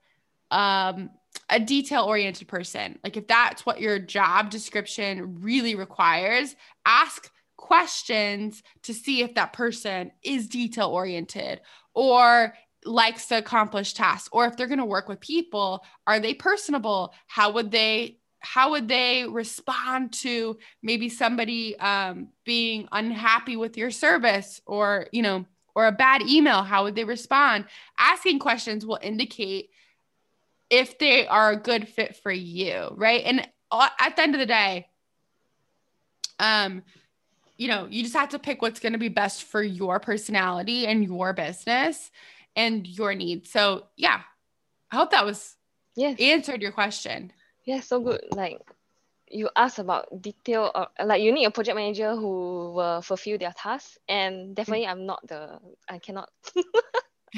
um 0.50 1.10
a 1.48 1.60
detail 1.60 2.04
oriented 2.04 2.48
person. 2.48 2.98
Like 3.04 3.16
if 3.16 3.26
that's 3.26 3.64
what 3.64 3.80
your 3.80 3.98
job 3.98 4.50
description 4.50 5.40
really 5.40 5.74
requires 5.74 6.56
ask 6.84 7.30
questions 7.56 8.62
to 8.82 8.94
see 8.94 9.22
if 9.22 9.34
that 9.34 9.52
person 9.52 10.12
is 10.22 10.48
detail 10.48 10.88
oriented 10.88 11.60
or 11.94 12.54
likes 12.84 13.26
to 13.26 13.38
accomplish 13.38 13.94
tasks 13.94 14.28
or 14.30 14.46
if 14.46 14.56
they're 14.56 14.68
going 14.68 14.78
to 14.78 14.84
work 14.84 15.08
with 15.08 15.20
people 15.20 15.84
are 16.06 16.20
they 16.20 16.34
personable? 16.34 17.12
How 17.26 17.52
would 17.52 17.70
they 17.70 18.18
how 18.40 18.70
would 18.70 18.86
they 18.86 19.24
respond 19.28 20.12
to 20.12 20.56
maybe 20.82 21.08
somebody 21.08 21.76
um, 21.80 22.28
being 22.44 22.86
unhappy 22.92 23.56
with 23.56 23.76
your 23.76 23.90
service 23.90 24.60
or 24.66 25.08
you 25.12 25.22
know 25.22 25.44
or 25.74 25.86
a 25.86 25.92
bad 25.92 26.22
email? 26.22 26.62
How 26.62 26.84
would 26.84 26.94
they 26.94 27.04
respond? 27.04 27.64
Asking 27.98 28.38
questions 28.38 28.86
will 28.86 28.98
indicate 29.02 29.70
if 30.70 30.98
they 30.98 31.26
are 31.26 31.52
a 31.52 31.56
good 31.56 31.88
fit 31.88 32.16
for 32.16 32.32
you 32.32 32.88
right? 32.96 33.22
And 33.24 33.48
at 33.72 34.16
the 34.16 34.22
end 34.22 34.34
of 34.34 34.40
the 34.40 34.46
day 34.46 34.88
um 36.38 36.82
you 37.56 37.68
know 37.68 37.86
you 37.90 38.02
just 38.02 38.14
have 38.14 38.28
to 38.28 38.38
pick 38.38 38.60
what's 38.60 38.80
going 38.80 38.92
to 38.92 38.98
be 38.98 39.08
best 39.08 39.44
for 39.44 39.62
your 39.62 39.98
personality 39.98 40.86
and 40.86 41.04
your 41.04 41.32
business 41.32 42.10
and 42.54 42.86
your 42.86 43.14
needs. 43.14 43.50
So 43.50 43.86
yeah 43.96 44.20
i 44.92 44.96
hope 44.96 45.10
that 45.10 45.24
was 45.24 45.56
yes. 45.96 46.16
answered 46.20 46.62
your 46.62 46.72
question. 46.72 47.32
Yeah, 47.64 47.80
so 47.80 47.98
good. 48.00 48.22
Like 48.32 48.60
you 49.28 49.50
asked 49.56 49.80
about 49.80 50.22
detail 50.22 50.70
or 50.72 50.86
like 51.04 51.20
you 51.20 51.32
need 51.32 51.46
a 51.46 51.50
project 51.50 51.74
manager 51.74 52.14
who 52.14 52.72
will 52.74 53.02
fulfill 53.02 53.38
their 53.38 53.52
tasks 53.56 53.98
and 54.08 54.54
definitely 54.54 54.86
I'm 54.86 55.04
not 55.04 55.26
the 55.26 55.58
I 55.88 55.98
cannot 55.98 56.30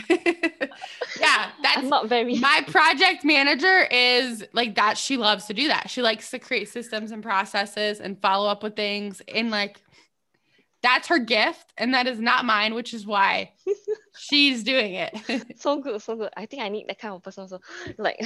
yeah, 0.11 1.51
that's 1.63 1.79
I'm 1.79 1.89
not 1.89 2.09
very 2.09 2.39
my 2.39 2.65
project 2.69 3.25
manager 3.25 3.87
is 3.91 4.45
like 4.53 4.75
that. 4.77 4.99
She 4.99 5.17
loves 5.17 5.47
to 5.47 5.55
do 5.55 5.69
that. 5.69 5.91
She 5.91 6.03
likes 6.03 6.31
to 6.31 6.39
create 6.39 6.69
systems 6.69 7.11
and 7.11 7.23
processes 7.23 8.01
and 8.01 8.21
follow 8.21 8.49
up 8.49 8.63
with 8.63 8.77
things. 8.77 9.23
And 9.33 9.51
like 9.51 9.81
that's 10.83 11.09
her 11.09 11.19
gift, 11.19 11.73
and 11.77 11.93
that 11.95 12.07
is 12.07 12.21
not 12.21 12.45
mine, 12.45 12.75
which 12.75 12.95
is 12.95 13.05
why 13.07 13.53
she's 14.19 14.63
doing 14.63 14.95
it. 14.95 15.17
so 15.59 15.81
good, 15.81 16.01
so 16.01 16.17
good. 16.17 16.31
I 16.37 16.47
think 16.47 16.63
I 16.63 16.69
need 16.69 16.89
that 16.89 16.99
kind 16.99 17.15
of 17.15 17.23
person. 17.23 17.49
So 17.49 17.61
like 17.99 18.21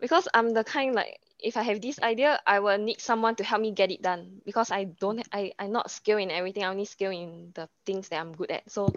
because 0.00 0.28
I'm 0.34 0.50
the 0.50 0.64
kind 0.64 0.94
like 0.94 1.20
if 1.38 1.56
I 1.56 1.62
have 1.62 1.80
this 1.80 2.00
idea, 2.00 2.40
I 2.46 2.60
will 2.60 2.78
need 2.78 3.00
someone 3.00 3.36
to 3.36 3.44
help 3.44 3.60
me 3.60 3.70
get 3.70 3.90
it 3.90 4.02
done 4.02 4.40
because 4.44 4.70
I 4.70 4.84
don't 4.84 5.26
I 5.32 5.52
I'm 5.58 5.72
not 5.72 5.90
skilled 5.90 6.22
in 6.22 6.30
everything. 6.30 6.64
I 6.64 6.68
only 6.68 6.86
skill 6.86 7.10
in 7.10 7.52
the 7.54 7.68
things 7.86 8.08
that 8.08 8.20
I'm 8.20 8.32
good 8.32 8.50
at. 8.50 8.70
So 8.70 8.92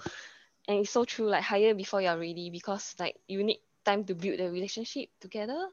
and 0.68 0.80
it's 0.80 0.92
so 0.92 1.06
true, 1.06 1.28
like 1.30 1.44
hire 1.44 1.74
before 1.74 2.02
you're 2.02 2.18
ready 2.18 2.50
because 2.50 2.96
like 3.00 3.16
you 3.28 3.44
need 3.44 3.60
time 3.86 4.04
to 4.06 4.16
build 4.16 4.40
the 4.40 4.50
relationship 4.52 5.10
together 5.20 5.70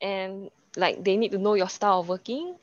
and 0.00 0.50
like 0.76 1.02
they 1.04 1.16
need 1.16 1.32
to 1.32 1.38
know 1.38 1.54
your 1.54 1.68
style 1.68 2.00
of 2.00 2.08
working. 2.08 2.56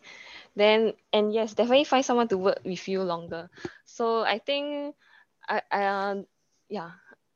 Then 0.56 0.94
and 1.12 1.34
yes, 1.34 1.54
definitely 1.54 1.84
find 1.84 2.06
someone 2.06 2.28
to 2.30 2.38
work 2.38 2.60
with 2.64 2.88
you 2.88 3.04
longer. 3.04 3.50
So 3.86 4.24
I 4.24 4.40
think 4.40 4.96
I, 5.50 5.62
I 5.72 5.84
uh, 5.84 6.22
yeah, 6.70 6.92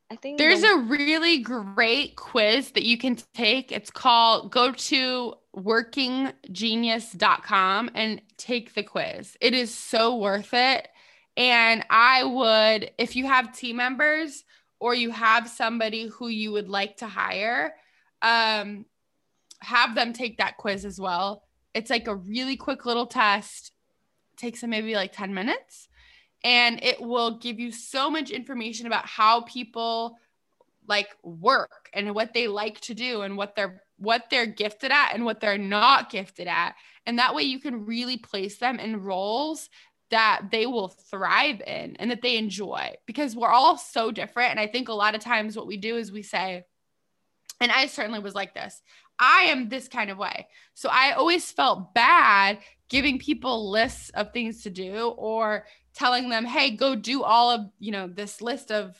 I 0.09 0.15
think 0.15 0.37
there's 0.37 0.61
the- 0.61 0.73
a 0.73 0.77
really 0.77 1.39
great 1.39 2.15
quiz 2.15 2.71
that 2.71 2.83
you 2.83 2.97
can 2.97 3.17
take. 3.33 3.71
It's 3.71 3.91
called 3.91 4.51
go 4.51 4.71
to 4.71 5.35
workinggenius.com 5.55 7.89
and 7.93 8.21
take 8.37 8.73
the 8.73 8.83
quiz. 8.83 9.37
It 9.41 9.53
is 9.53 9.73
so 9.73 10.15
worth 10.15 10.53
it. 10.53 10.87
And 11.39 11.85
I 11.89 12.25
would, 12.25 12.91
if 12.97 13.15
you 13.15 13.25
have 13.25 13.57
team 13.57 13.77
members 13.77 14.43
or 14.81 14.93
you 14.93 15.09
have 15.09 15.47
somebody 15.47 16.07
who 16.07 16.27
you 16.27 16.51
would 16.51 16.67
like 16.67 16.97
to 16.97 17.07
hire, 17.07 17.75
um, 18.21 18.85
have 19.61 19.95
them 19.95 20.11
take 20.11 20.37
that 20.39 20.57
quiz 20.57 20.83
as 20.83 20.99
well. 20.99 21.43
It's 21.73 21.89
like 21.89 22.09
a 22.09 22.15
really 22.15 22.57
quick 22.57 22.85
little 22.85 23.05
test. 23.05 23.71
Takes 24.35 24.59
them 24.59 24.71
maybe 24.71 24.95
like 24.95 25.13
10 25.13 25.33
minutes. 25.33 25.87
And 26.43 26.83
it 26.83 26.99
will 26.99 27.37
give 27.37 27.57
you 27.57 27.71
so 27.71 28.09
much 28.09 28.31
information 28.31 28.85
about 28.85 29.05
how 29.05 29.41
people 29.41 30.17
like 30.87 31.09
work 31.23 31.89
and 31.93 32.13
what 32.13 32.33
they 32.33 32.47
like 32.49 32.81
to 32.81 32.93
do 32.93 33.21
and 33.21 33.37
what 33.37 33.55
they're 33.55 33.81
what 33.97 34.29
they're 34.29 34.45
gifted 34.45 34.91
at 34.91 35.13
and 35.13 35.25
what 35.25 35.41
they're 35.41 35.57
not 35.57 36.09
gifted 36.09 36.47
at. 36.47 36.75
And 37.05 37.19
that 37.19 37.35
way 37.35 37.43
you 37.43 37.59
can 37.59 37.85
really 37.85 38.17
place 38.17 38.57
them 38.57 38.79
in 38.79 39.03
roles 39.03 39.69
that 40.11 40.47
they 40.51 40.65
will 40.65 40.87
thrive 40.87 41.61
in 41.65 41.95
and 41.97 42.11
that 42.11 42.21
they 42.21 42.37
enjoy 42.37 42.93
because 43.05 43.35
we're 43.35 43.49
all 43.49 43.77
so 43.77 44.11
different. 44.11 44.51
And 44.51 44.59
I 44.59 44.67
think 44.67 44.89
a 44.89 44.93
lot 44.93 45.15
of 45.15 45.21
times 45.21 45.55
what 45.55 45.67
we 45.67 45.77
do 45.77 45.97
is 45.97 46.11
we 46.11 46.23
say, 46.23 46.63
and 47.61 47.71
I 47.71 47.87
certainly 47.87 48.19
was 48.19 48.35
like 48.35 48.53
this. 48.53 48.81
I 49.19 49.47
am 49.49 49.69
this 49.69 49.87
kind 49.87 50.09
of 50.09 50.17
way. 50.17 50.47
So 50.73 50.89
I 50.91 51.11
always 51.11 51.51
felt 51.51 51.93
bad 51.93 52.59
giving 52.89 53.19
people 53.19 53.69
lists 53.69 54.09
of 54.11 54.31
things 54.31 54.63
to 54.63 54.69
do 54.69 55.09
or 55.09 55.65
telling 55.93 56.29
them, 56.29 56.45
"Hey, 56.45 56.71
go 56.71 56.95
do 56.95 57.23
all 57.23 57.51
of, 57.51 57.69
you 57.79 57.91
know, 57.91 58.07
this 58.07 58.41
list 58.41 58.71
of 58.71 58.97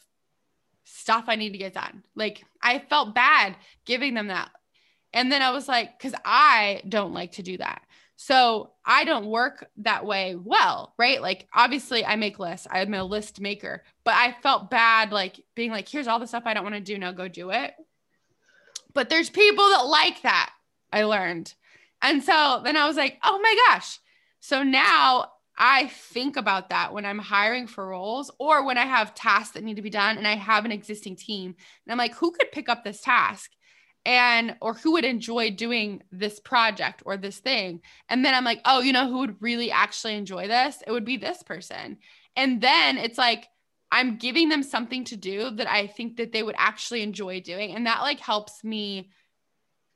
stuff 0.83 1.25
I 1.27 1.35
need 1.35 1.51
to 1.51 1.57
get 1.57 1.73
done." 1.73 2.03
Like 2.15 2.43
I 2.61 2.79
felt 2.79 3.15
bad 3.15 3.55
giving 3.85 4.13
them 4.13 4.27
that. 4.27 4.51
And 5.13 5.31
then 5.31 5.41
I 5.41 5.51
was 5.51 5.67
like, 5.67 5.97
cuz 5.99 6.13
I 6.23 6.83
don't 6.87 7.13
like 7.13 7.31
to 7.33 7.43
do 7.43 7.57
that. 7.57 7.81
So 8.21 8.71
I 8.85 9.05
don't 9.05 9.27
work 9.27 9.69
that 9.77 10.05
way 10.05 10.35
well, 10.35 10.93
right? 10.97 11.21
Like 11.21 11.47
obviously 11.53 12.05
I 12.05 12.17
make 12.17 12.37
lists. 12.37 12.67
I'm 12.69 12.93
a 12.93 13.01
list 13.01 13.39
maker, 13.39 13.81
but 14.03 14.13
I 14.13 14.35
felt 14.43 14.69
bad 14.69 15.13
like 15.13 15.39
being 15.55 15.71
like, 15.71 15.87
here's 15.87 16.05
all 16.05 16.19
the 16.19 16.27
stuff 16.27 16.43
I 16.45 16.53
don't 16.53 16.65
want 16.65 16.75
to 16.75 16.81
do. 16.81 16.97
Now 16.97 17.13
go 17.13 17.29
do 17.29 17.51
it. 17.51 17.73
But 18.93 19.09
there's 19.09 19.29
people 19.29 19.63
that 19.69 19.85
like 19.85 20.23
that, 20.23 20.51
I 20.91 21.03
learned. 21.03 21.53
And 22.01 22.21
so 22.21 22.59
then 22.61 22.75
I 22.75 22.87
was 22.87 22.97
like, 22.97 23.19
oh 23.23 23.39
my 23.41 23.55
gosh. 23.69 23.99
So 24.41 24.63
now 24.63 25.31
I 25.57 25.87
think 25.87 26.35
about 26.35 26.71
that 26.71 26.93
when 26.93 27.05
I'm 27.05 27.19
hiring 27.19 27.67
for 27.67 27.87
roles 27.87 28.31
or 28.37 28.65
when 28.65 28.77
I 28.77 28.85
have 28.85 29.15
tasks 29.15 29.53
that 29.53 29.63
need 29.63 29.77
to 29.77 29.81
be 29.81 29.89
done 29.89 30.17
and 30.17 30.27
I 30.27 30.35
have 30.35 30.65
an 30.65 30.73
existing 30.73 31.15
team. 31.15 31.55
And 31.85 31.91
I'm 31.93 31.97
like, 31.97 32.15
who 32.15 32.31
could 32.31 32.51
pick 32.51 32.67
up 32.67 32.83
this 32.83 32.99
task? 32.99 33.51
And 34.05 34.55
or 34.61 34.73
who 34.73 34.93
would 34.93 35.05
enjoy 35.05 35.51
doing 35.51 36.03
this 36.11 36.39
project 36.39 37.03
or 37.05 37.17
this 37.17 37.39
thing? 37.39 37.81
And 38.07 38.23
then 38.23 38.33
I'm 38.33 38.45
like, 38.45 38.61
oh, 38.65 38.79
you 38.79 38.93
know 38.93 39.07
who 39.07 39.19
would 39.19 39.41
really 39.41 39.71
actually 39.71 40.15
enjoy 40.15 40.47
this? 40.47 40.81
It 40.87 40.91
would 40.91 41.05
be 41.05 41.17
this 41.17 41.43
person. 41.43 41.97
And 42.35 42.61
then 42.61 42.97
it's 42.97 43.17
like, 43.17 43.47
I'm 43.91 44.17
giving 44.17 44.49
them 44.49 44.63
something 44.63 45.03
to 45.05 45.17
do 45.17 45.49
that 45.51 45.69
I 45.69 45.87
think 45.87 46.17
that 46.17 46.31
they 46.31 46.43
would 46.43 46.55
actually 46.57 47.01
enjoy 47.01 47.41
doing. 47.41 47.75
And 47.75 47.85
that 47.87 48.01
like 48.01 48.19
helps 48.19 48.63
me 48.63 49.09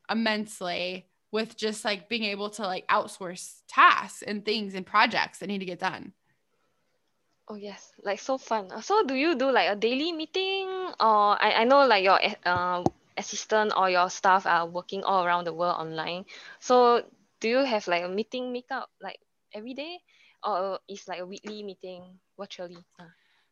immensely 0.09 1.07
with 1.31 1.57
just 1.57 1.83
like 1.83 2.09
being 2.09 2.23
able 2.25 2.49
to 2.51 2.63
like 2.63 2.87
outsource 2.87 3.61
tasks 3.67 4.21
and 4.21 4.45
things 4.45 4.75
and 4.75 4.85
projects 4.85 5.39
that 5.39 5.47
need 5.47 5.59
to 5.59 5.65
get 5.65 5.79
done. 5.79 6.13
Oh 7.49 7.55
yes, 7.55 7.91
like 8.03 8.19
so 8.19 8.37
fun. 8.37 8.69
So 8.81 9.03
do 9.03 9.15
you 9.15 9.35
do 9.35 9.51
like 9.51 9.69
a 9.69 9.75
daily 9.75 10.11
meeting 10.11 10.67
or 10.99 11.35
I, 11.43 11.53
I 11.57 11.63
know 11.65 11.85
like 11.85 12.03
your 12.03 12.19
uh, 12.45 12.83
assistant 13.17 13.73
or 13.75 13.89
your 13.89 14.09
staff 14.09 14.45
are 14.45 14.65
working 14.65 15.03
all 15.03 15.25
around 15.25 15.45
the 15.45 15.53
world 15.53 15.75
online. 15.79 16.25
So 16.59 17.03
do 17.39 17.49
you 17.49 17.63
have 17.65 17.87
like 17.87 18.03
a 18.03 18.09
meeting 18.09 18.53
meetup 18.53 18.85
like 19.01 19.19
every 19.53 19.73
day 19.73 19.99
or 20.43 20.79
is 20.87 21.07
like 21.07 21.19
a 21.19 21.25
weekly 21.25 21.63
meeting 21.63 22.19
virtually? 22.37 22.77
Uh. 22.99 23.11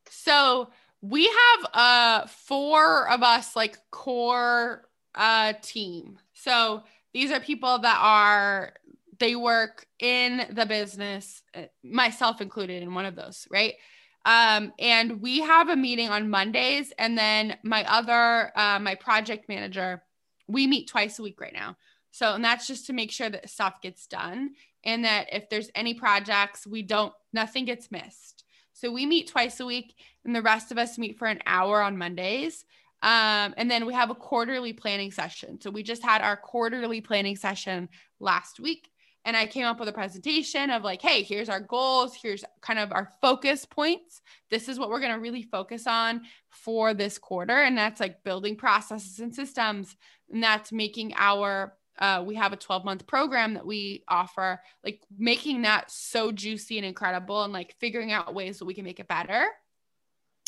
So 0.10 0.70
we 1.02 1.26
have 1.26 1.72
uh 1.74 2.28
four 2.28 3.10
of 3.10 3.24
us 3.24 3.56
like 3.56 3.78
core 3.92 4.88
uh 5.16 5.54
team. 5.62 6.20
So 6.34 6.84
these 7.14 7.32
are 7.32 7.40
people 7.40 7.80
that 7.80 7.98
are 8.02 8.74
they 9.20 9.36
work 9.36 9.86
in 10.00 10.48
the 10.50 10.66
business, 10.66 11.44
uh, 11.54 11.64
myself 11.84 12.42
included 12.42 12.82
in 12.82 12.94
one 12.96 13.06
of 13.06 13.16
those, 13.16 13.48
right? 13.52 13.76
Um, 14.24 14.74
and 14.78 15.22
we 15.22 15.42
have 15.42 15.70
a 15.70 15.76
meeting 15.76 16.10
on 16.10 16.30
Mondays, 16.30 16.94
and 17.00 17.18
then 17.18 17.58
my 17.64 17.84
other, 17.92 18.52
uh, 18.56 18.80
my 18.80 18.96
project 18.96 19.50
manager, 19.50 20.04
we 20.48 20.68
meet 20.68 20.88
twice 20.88 21.18
a 21.18 21.24
week 21.24 21.42
right 21.42 21.54
now. 21.54 21.76
So, 22.12 22.34
and 22.34 22.44
that's 22.44 22.68
just 22.68 22.86
to 22.88 22.94
make 22.94 23.12
sure 23.12 23.30
that 23.30 23.50
stuff 23.50 23.82
gets 23.82 24.06
done, 24.06 24.52
and 24.84 25.06
that 25.06 25.28
if 25.32 25.50
there's 25.50 25.72
any 25.74 25.94
projects, 25.94 26.68
we 26.68 26.84
don't, 26.84 27.14
nothing 27.34 27.66
gets 27.66 27.90
missed. 27.90 28.44
So 28.74 28.92
we 28.92 29.06
meet 29.06 29.28
twice 29.28 29.60
a 29.60 29.66
week, 29.66 29.96
and 30.24 30.36
the 30.36 30.42
rest 30.42 30.72
of 30.72 30.78
us 30.78 30.98
meet 30.98 31.18
for 31.18 31.28
an 31.28 31.42
hour 31.46 31.82
on 31.82 31.98
Mondays. 31.98 32.66
Um, 33.04 33.56
and 33.58 33.72
then 33.72 33.88
we 33.88 33.94
have 33.96 34.12
a 34.12 34.16
quarterly 34.16 34.74
planning 34.74 35.12
session. 35.12 35.60
So 35.60 35.72
we 35.72 35.82
just 35.82 36.04
had 36.04 36.22
our 36.22 36.38
quarterly 36.38 37.02
planning 37.02 37.36
session 37.36 37.90
last 38.20 38.60
week. 38.60 38.91
And 39.24 39.38
I 39.38 39.46
came 39.46 39.66
up 39.66 39.80
with 39.80 39.88
a 39.88 39.94
presentation 39.94 40.72
of 40.72 40.84
like, 40.84 41.02
hey, 41.02 41.22
here's 41.22 41.50
our 41.50 41.60
goals, 41.60 42.16
here's 42.16 42.44
kind 42.62 42.80
of 42.80 42.92
our 42.92 43.14
focus 43.22 43.66
points. 43.66 44.22
This 44.50 44.68
is 44.68 44.80
what 44.80 44.90
we're 44.90 45.00
going 45.00 45.14
to 45.14 45.20
really 45.20 45.44
focus 45.44 45.86
on 45.86 46.22
for 46.50 46.94
this 46.94 47.18
quarter. 47.18 47.62
And 47.62 47.78
that's 47.78 48.00
like 48.00 48.24
building 48.24 48.56
processes 48.56 49.20
and 49.20 49.34
systems. 49.34 49.96
And 50.32 50.42
that's 50.42 50.72
making 50.72 51.14
our 51.16 51.74
uh, 52.00 52.24
we 52.26 52.34
have 52.36 52.52
a 52.52 52.58
12 52.58 52.84
month 52.84 53.06
program 53.06 53.54
that 53.54 53.66
we 53.66 54.04
offer, 54.08 54.60
like 54.84 55.02
making 55.16 55.62
that 55.62 55.92
so 55.92 56.32
juicy 56.32 56.78
and 56.78 56.86
incredible 56.86 57.44
and 57.44 57.54
like 57.54 57.76
figuring 57.80 58.12
out 58.12 58.34
ways 58.34 58.58
that 58.58 58.66
we 58.66 58.74
can 58.74 58.86
make 58.86 59.00
it 59.00 59.08
better. 59.08 59.46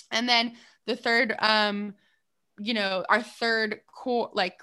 And 0.10 0.28
then 0.28 0.54
the 0.88 0.96
third, 0.96 1.36
um, 1.38 1.94
you 2.58 2.74
know, 2.74 3.06
our 3.08 3.22
third 3.22 3.82
core, 3.88 4.32
like 4.34 4.58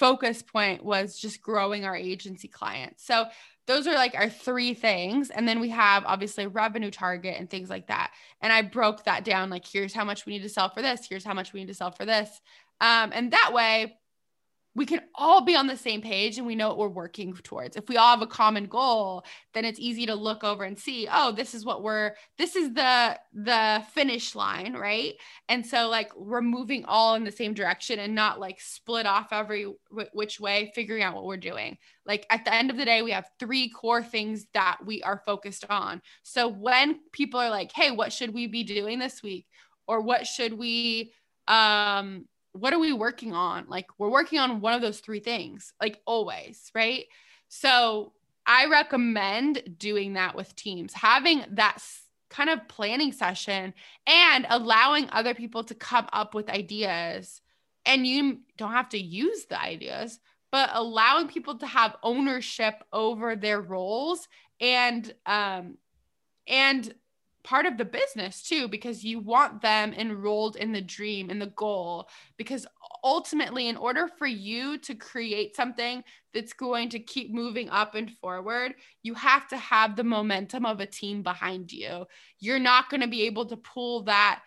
focus 0.00 0.42
point 0.42 0.82
was 0.82 1.18
just 1.18 1.42
growing 1.42 1.84
our 1.84 1.94
agency 1.94 2.48
clients. 2.48 3.04
So 3.04 3.26
those 3.66 3.86
are 3.86 3.94
like 3.94 4.14
our 4.14 4.30
three 4.30 4.72
things. 4.72 5.28
And 5.28 5.46
then 5.46 5.60
we 5.60 5.68
have 5.68 6.04
obviously 6.06 6.46
revenue 6.46 6.90
target 6.90 7.36
and 7.38 7.48
things 7.48 7.68
like 7.68 7.88
that. 7.88 8.12
And 8.40 8.50
I 8.50 8.62
broke 8.62 9.04
that 9.04 9.24
down 9.24 9.50
like, 9.50 9.66
here's 9.66 9.92
how 9.92 10.06
much 10.06 10.24
we 10.24 10.32
need 10.32 10.42
to 10.42 10.48
sell 10.48 10.70
for 10.70 10.80
this, 10.80 11.06
here's 11.06 11.24
how 11.24 11.34
much 11.34 11.52
we 11.52 11.60
need 11.60 11.66
to 11.66 11.74
sell 11.74 11.92
for 11.92 12.06
this. 12.06 12.40
Um, 12.80 13.10
and 13.12 13.32
that 13.32 13.52
way, 13.52 13.98
we 14.74 14.86
can 14.86 15.00
all 15.16 15.44
be 15.44 15.56
on 15.56 15.66
the 15.66 15.76
same 15.76 16.00
page 16.00 16.38
and 16.38 16.46
we 16.46 16.54
know 16.54 16.68
what 16.68 16.78
we're 16.78 16.88
working 16.88 17.34
towards. 17.34 17.76
If 17.76 17.88
we 17.88 17.96
all 17.96 18.10
have 18.10 18.22
a 18.22 18.26
common 18.26 18.66
goal, 18.66 19.24
then 19.52 19.64
it's 19.64 19.80
easy 19.80 20.06
to 20.06 20.14
look 20.14 20.44
over 20.44 20.62
and 20.62 20.78
see, 20.78 21.08
oh, 21.10 21.32
this 21.32 21.54
is 21.54 21.64
what 21.64 21.82
we're 21.82 22.14
this 22.38 22.54
is 22.54 22.72
the 22.74 23.18
the 23.32 23.82
finish 23.92 24.36
line, 24.36 24.74
right? 24.74 25.14
And 25.48 25.66
so 25.66 25.88
like 25.88 26.14
we're 26.16 26.40
moving 26.40 26.84
all 26.84 27.16
in 27.16 27.24
the 27.24 27.32
same 27.32 27.52
direction 27.52 27.98
and 27.98 28.14
not 28.14 28.38
like 28.38 28.60
split 28.60 29.06
off 29.06 29.32
every 29.32 29.66
which 30.12 30.38
way 30.38 30.70
figuring 30.74 31.02
out 31.02 31.14
what 31.14 31.24
we're 31.24 31.36
doing. 31.36 31.76
Like 32.06 32.24
at 32.30 32.44
the 32.44 32.54
end 32.54 32.70
of 32.70 32.76
the 32.76 32.84
day, 32.84 33.02
we 33.02 33.10
have 33.10 33.28
three 33.40 33.70
core 33.70 34.04
things 34.04 34.46
that 34.54 34.78
we 34.86 35.02
are 35.02 35.22
focused 35.26 35.64
on. 35.68 36.00
So 36.22 36.46
when 36.48 37.00
people 37.12 37.40
are 37.40 37.50
like, 37.50 37.72
"Hey, 37.74 37.90
what 37.90 38.12
should 38.12 38.32
we 38.32 38.46
be 38.46 38.62
doing 38.62 38.98
this 38.98 39.22
week?" 39.22 39.46
or 39.90 40.00
what 40.00 40.24
should 40.24 40.52
we 40.52 41.12
um 41.48 42.24
what 42.52 42.72
are 42.72 42.78
we 42.78 42.92
working 42.92 43.32
on? 43.32 43.66
Like 43.68 43.86
we're 43.98 44.10
working 44.10 44.38
on 44.38 44.60
one 44.60 44.74
of 44.74 44.82
those 44.82 45.00
three 45.00 45.20
things, 45.20 45.72
like 45.80 46.00
always, 46.04 46.70
right? 46.74 47.06
So 47.48 48.12
I 48.46 48.66
recommend 48.66 49.76
doing 49.78 50.14
that 50.14 50.34
with 50.34 50.56
teams, 50.56 50.92
having 50.92 51.44
that 51.52 51.78
kind 52.28 52.50
of 52.50 52.66
planning 52.68 53.12
session 53.12 53.74
and 54.06 54.46
allowing 54.48 55.08
other 55.10 55.34
people 55.34 55.64
to 55.64 55.74
come 55.74 56.08
up 56.12 56.34
with 56.34 56.48
ideas. 56.48 57.40
And 57.86 58.06
you 58.06 58.40
don't 58.56 58.72
have 58.72 58.90
to 58.90 58.98
use 58.98 59.46
the 59.46 59.60
ideas, 59.60 60.18
but 60.52 60.70
allowing 60.72 61.28
people 61.28 61.58
to 61.58 61.66
have 61.66 61.96
ownership 62.02 62.82
over 62.92 63.36
their 63.36 63.60
roles 63.60 64.28
and 64.60 65.12
um 65.24 65.78
and 66.46 66.92
part 67.42 67.66
of 67.66 67.78
the 67.78 67.84
business 67.84 68.42
too 68.42 68.68
because 68.68 69.04
you 69.04 69.18
want 69.18 69.62
them 69.62 69.92
enrolled 69.94 70.56
in 70.56 70.72
the 70.72 70.80
dream 70.80 71.30
and 71.30 71.40
the 71.40 71.52
goal. 71.56 72.08
Because 72.36 72.66
ultimately 73.02 73.68
in 73.68 73.76
order 73.76 74.08
for 74.18 74.26
you 74.26 74.78
to 74.78 74.94
create 74.94 75.56
something 75.56 76.04
that's 76.34 76.52
going 76.52 76.90
to 76.90 76.98
keep 76.98 77.32
moving 77.32 77.70
up 77.70 77.94
and 77.94 78.10
forward 78.18 78.74
you 79.02 79.14
have 79.14 79.48
to 79.48 79.56
have 79.56 79.96
the 79.96 80.04
momentum 80.04 80.66
of 80.66 80.80
a 80.80 80.86
team 80.86 81.22
behind 81.22 81.72
you. 81.72 82.06
You're 82.38 82.58
not 82.58 82.90
going 82.90 83.00
to 83.00 83.08
be 83.08 83.22
able 83.22 83.46
to 83.46 83.56
pull 83.56 84.02
that 84.02 84.42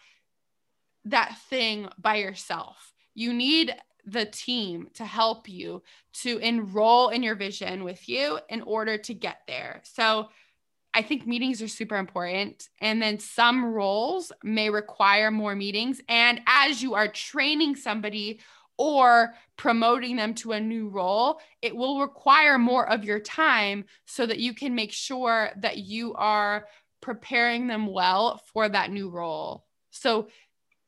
that 1.05 1.37
thing 1.49 1.89
by 1.97 2.15
yourself. 2.15 2.93
You 3.13 3.33
need 3.33 3.75
the 4.05 4.25
team 4.25 4.89
to 4.95 5.05
help 5.05 5.47
you 5.47 5.81
to 6.13 6.37
enroll 6.39 7.09
in 7.09 7.23
your 7.23 7.35
vision 7.35 7.83
with 7.83 8.07
you 8.09 8.39
in 8.49 8.61
order 8.61 8.97
to 8.97 9.13
get 9.13 9.37
there. 9.47 9.81
So 9.83 10.29
I 10.93 11.01
think 11.01 11.25
meetings 11.25 11.61
are 11.61 11.67
super 11.67 11.97
important. 11.97 12.69
And 12.79 13.01
then 13.01 13.19
some 13.19 13.65
roles 13.65 14.31
may 14.43 14.69
require 14.69 15.31
more 15.31 15.55
meetings. 15.55 16.01
And 16.07 16.41
as 16.45 16.83
you 16.83 16.93
are 16.93 17.07
training 17.07 17.75
somebody 17.75 18.39
or 18.77 19.33
promoting 19.57 20.15
them 20.15 20.33
to 20.35 20.51
a 20.51 20.59
new 20.59 20.89
role, 20.89 21.39
it 21.61 21.75
will 21.75 21.99
require 21.99 22.57
more 22.57 22.87
of 22.87 23.03
your 23.03 23.19
time 23.19 23.85
so 24.05 24.25
that 24.25 24.39
you 24.39 24.53
can 24.53 24.75
make 24.75 24.91
sure 24.91 25.49
that 25.57 25.77
you 25.77 26.13
are 26.13 26.65
preparing 27.01 27.67
them 27.67 27.87
well 27.87 28.41
for 28.53 28.69
that 28.69 28.91
new 28.91 29.09
role. 29.09 29.65
So, 29.91 30.27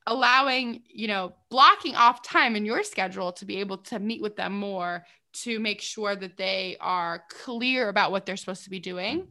allowing, 0.07 0.83
you 0.87 1.07
know, 1.07 1.33
blocking 1.49 1.95
off 1.95 2.21
time 2.21 2.55
in 2.55 2.63
your 2.63 2.83
schedule 2.83 3.31
to 3.33 3.45
be 3.45 3.57
able 3.57 3.79
to 3.79 3.97
meet 3.97 4.21
with 4.21 4.35
them 4.35 4.53
more 4.53 5.03
to 5.33 5.59
make 5.59 5.81
sure 5.81 6.15
that 6.15 6.37
they 6.37 6.77
are 6.79 7.23
clear 7.29 7.89
about 7.89 8.11
what 8.11 8.25
they're 8.25 8.37
supposed 8.37 8.63
to 8.63 8.69
be 8.69 8.79
doing 8.79 9.27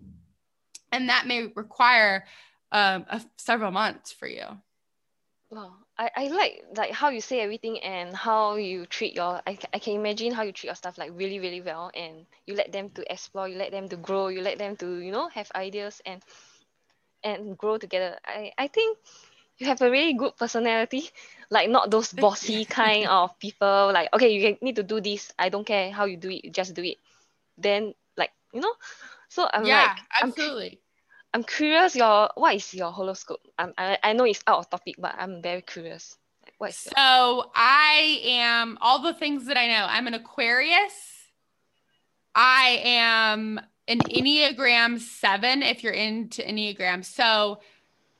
and 0.94 1.09
that 1.11 1.26
may 1.26 1.46
require 1.54 2.24
um, 2.72 3.07
a, 3.09 3.22
several 3.38 3.70
months 3.72 4.12
for 4.12 4.28
you. 4.28 4.44
Wow, 5.50 5.74
I, 5.98 6.11
I 6.16 6.26
like 6.28 6.64
like 6.76 6.90
how 6.92 7.11
you 7.11 7.20
say 7.20 7.40
everything 7.40 7.80
and 7.80 8.14
how 8.16 8.57
you 8.57 8.87
treat 8.87 9.14
your 9.14 9.40
I, 9.46 9.59
I 9.72 9.78
can 9.78 9.94
imagine 9.94 10.33
how 10.33 10.42
you 10.42 10.52
treat 10.52 10.68
your 10.68 10.74
stuff 10.74 10.98
like 10.98 11.12
really 11.14 11.38
really 11.38 11.61
well 11.61 11.90
and 11.94 12.26
you 12.46 12.54
let 12.54 12.72
them 12.72 12.90
to 12.90 13.12
explore 13.12 13.48
you 13.48 13.57
let 13.57 13.70
them 13.70 13.88
to 13.90 13.96
grow 13.96 14.28
you 14.28 14.42
let 14.42 14.59
them 14.59 14.76
to 14.78 14.98
you 14.98 15.12
know 15.12 15.28
have 15.28 15.50
ideas 15.54 16.02
and 16.07 16.22
and 17.24 17.57
grow 17.59 17.78
together. 17.78 18.18
I, 18.26 18.52
I 18.59 18.68
think 18.68 18.98
you 19.59 19.66
have 19.66 19.80
a 19.83 19.90
really 19.90 20.14
good 20.14 20.37
personality, 20.37 21.11
like 21.50 21.68
not 21.70 21.90
those 21.90 22.12
bossy 22.12 22.64
kind 22.66 23.07
of 23.09 23.38
people. 23.38 23.90
Like, 23.92 24.09
okay, 24.14 24.30
you 24.30 24.57
need 24.62 24.76
to 24.76 24.83
do 24.83 25.00
this. 25.00 25.33
I 25.38 25.48
don't 25.48 25.66
care 25.66 25.90
how 25.92 26.07
you 26.07 26.16
do 26.16 26.30
it, 26.30 26.44
you 26.44 26.50
just 26.50 26.74
do 26.74 26.83
it. 26.83 26.98
Then, 27.59 27.94
like, 28.16 28.33
you 28.52 28.61
know, 28.61 28.74
so 29.28 29.48
I'm 29.52 29.64
yeah, 29.64 29.68
like, 29.68 29.92
absolutely. 30.20 30.80
I'm, 30.80 30.84
I'm 31.35 31.42
curious. 31.42 31.97
Your 31.97 32.31
what 32.37 32.55
is 32.55 32.73
your 32.73 32.92
horoscope? 32.92 33.40
I'm, 33.59 33.75
I 33.77 33.99
I 34.03 34.12
know 34.14 34.25
it's 34.25 34.42
out 34.47 34.61
of 34.61 34.70
topic, 34.70 34.94
but 34.99 35.14
I'm 35.18 35.42
very 35.42 35.62
curious. 35.62 36.16
What 36.59 36.70
is 36.70 36.77
so 36.77 36.92
your- 36.97 37.51
I 37.55 38.20
am 38.25 38.79
all 38.81 39.01
the 39.03 39.14
things 39.14 39.47
that 39.47 39.59
I 39.59 39.66
know. 39.66 39.87
I'm 39.88 40.07
an 40.07 40.14
Aquarius. 40.14 40.94
I 42.35 42.81
am 42.85 43.61
an 43.88 43.99
Enneagram 43.99 45.01
seven. 45.01 45.62
If 45.62 45.83
you're 45.83 45.92
into 45.92 46.42
Enneagram, 46.42 47.05
so 47.05 47.59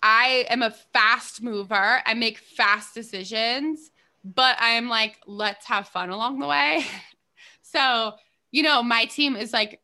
I 0.03 0.45
am 0.51 0.63
a 0.63 0.71
fast 0.71 1.43
mover. 1.43 2.03
I 2.05 2.13
make 2.15 2.39
fast 2.39 2.95
decisions, 2.95 3.91
but 4.23 4.57
I'm 4.61 4.89
like, 4.91 5.19
let's 5.27 5.65
have 5.67 5.89
fun 5.89 6.11
along 6.11 6.41
the 6.41 6.47
way. 6.47 6.85
so, 7.63 8.13
you 8.53 8.63
know, 8.63 8.83
my 8.83 9.07
team 9.07 9.35
is 9.35 9.53
like, 9.53 9.81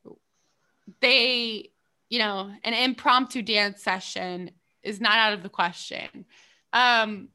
they, 1.01 1.71
you 2.11 2.19
know, 2.19 2.53
an 2.65 2.75
impromptu 2.75 3.41
dance 3.41 3.83
session 3.83 4.51
is 4.83 5.01
not 5.01 5.17
out 5.17 5.33
of 5.33 5.43
the 5.43 5.49
question. 5.49 6.27
Um, 6.73 7.29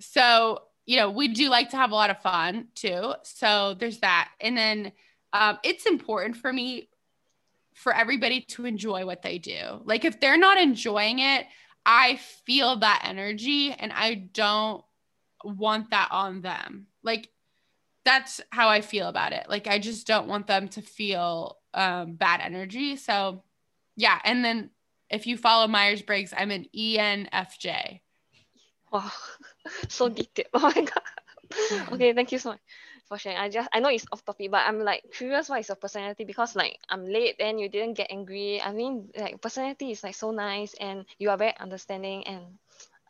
so, 0.00 0.62
you 0.86 0.96
know, 0.96 1.10
we 1.10 1.28
do 1.28 1.50
like 1.50 1.70
to 1.70 1.76
have 1.76 1.90
a 1.90 1.94
lot 1.94 2.10
of 2.10 2.22
fun 2.22 2.68
too. 2.74 3.14
So 3.24 3.74
there's 3.78 3.98
that. 3.98 4.30
And 4.40 4.56
then 4.56 4.92
um, 5.32 5.58
it's 5.64 5.86
important 5.86 6.36
for 6.36 6.52
me 6.52 6.88
for 7.74 7.94
everybody 7.94 8.42
to 8.42 8.64
enjoy 8.64 9.04
what 9.04 9.22
they 9.22 9.38
do. 9.38 9.80
Like 9.84 10.04
if 10.04 10.20
they're 10.20 10.38
not 10.38 10.58
enjoying 10.58 11.18
it, 11.18 11.46
I 11.84 12.20
feel 12.46 12.76
that 12.76 13.02
energy 13.04 13.72
and 13.72 13.92
I 13.92 14.14
don't 14.14 14.84
want 15.42 15.90
that 15.90 16.08
on 16.12 16.42
them. 16.42 16.86
Like 17.02 17.28
that's 18.04 18.40
how 18.50 18.68
I 18.68 18.82
feel 18.82 19.08
about 19.08 19.32
it. 19.32 19.46
Like 19.48 19.66
I 19.66 19.78
just 19.80 20.06
don't 20.06 20.28
want 20.28 20.46
them 20.46 20.68
to 20.68 20.82
feel 20.82 21.58
um, 21.74 22.14
bad 22.14 22.40
energy. 22.40 22.96
So 22.96 23.42
yeah, 23.96 24.18
and 24.24 24.44
then 24.44 24.70
if 25.10 25.26
you 25.26 25.36
follow 25.36 25.68
Myers 25.68 26.02
Briggs, 26.02 26.32
I'm 26.36 26.50
an 26.50 26.66
ENFJ. 26.76 28.02
Wow, 28.90 29.10
so 29.88 30.08
detailed. 30.08 30.48
Oh 30.54 30.72
my 30.74 30.82
god. 30.82 31.92
okay, 31.92 32.12
thank 32.12 32.32
you 32.32 32.38
so 32.38 32.50
much 32.50 32.60
for 33.08 33.18
sharing. 33.18 33.38
I 33.38 33.48
just 33.48 33.68
I 33.72 33.80
know 33.80 33.88
it's 33.88 34.06
off 34.12 34.24
topic, 34.24 34.50
but 34.50 34.64
I'm 34.66 34.80
like 34.80 35.04
curious 35.12 35.48
why 35.48 35.56
what 35.56 35.60
is 35.60 35.68
your 35.68 35.76
personality 35.76 36.24
because 36.24 36.56
like 36.56 36.78
I'm 36.88 37.06
late 37.06 37.36
and 37.40 37.60
you 37.60 37.68
didn't 37.68 37.94
get 37.94 38.10
angry. 38.10 38.60
I 38.62 38.72
mean 38.72 39.10
like 39.16 39.40
personality 39.40 39.90
is 39.90 40.02
like 40.02 40.14
so 40.14 40.30
nice 40.30 40.74
and 40.80 41.04
you 41.18 41.30
are 41.30 41.36
very 41.36 41.54
understanding 41.58 42.26
and 42.26 42.44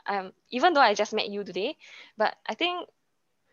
um 0.07 0.33
even 0.51 0.73
though 0.73 0.81
I 0.81 0.95
just 0.95 1.12
met 1.14 1.29
you 1.29 1.45
today, 1.45 1.77
but 2.16 2.35
I 2.47 2.55
think 2.55 2.88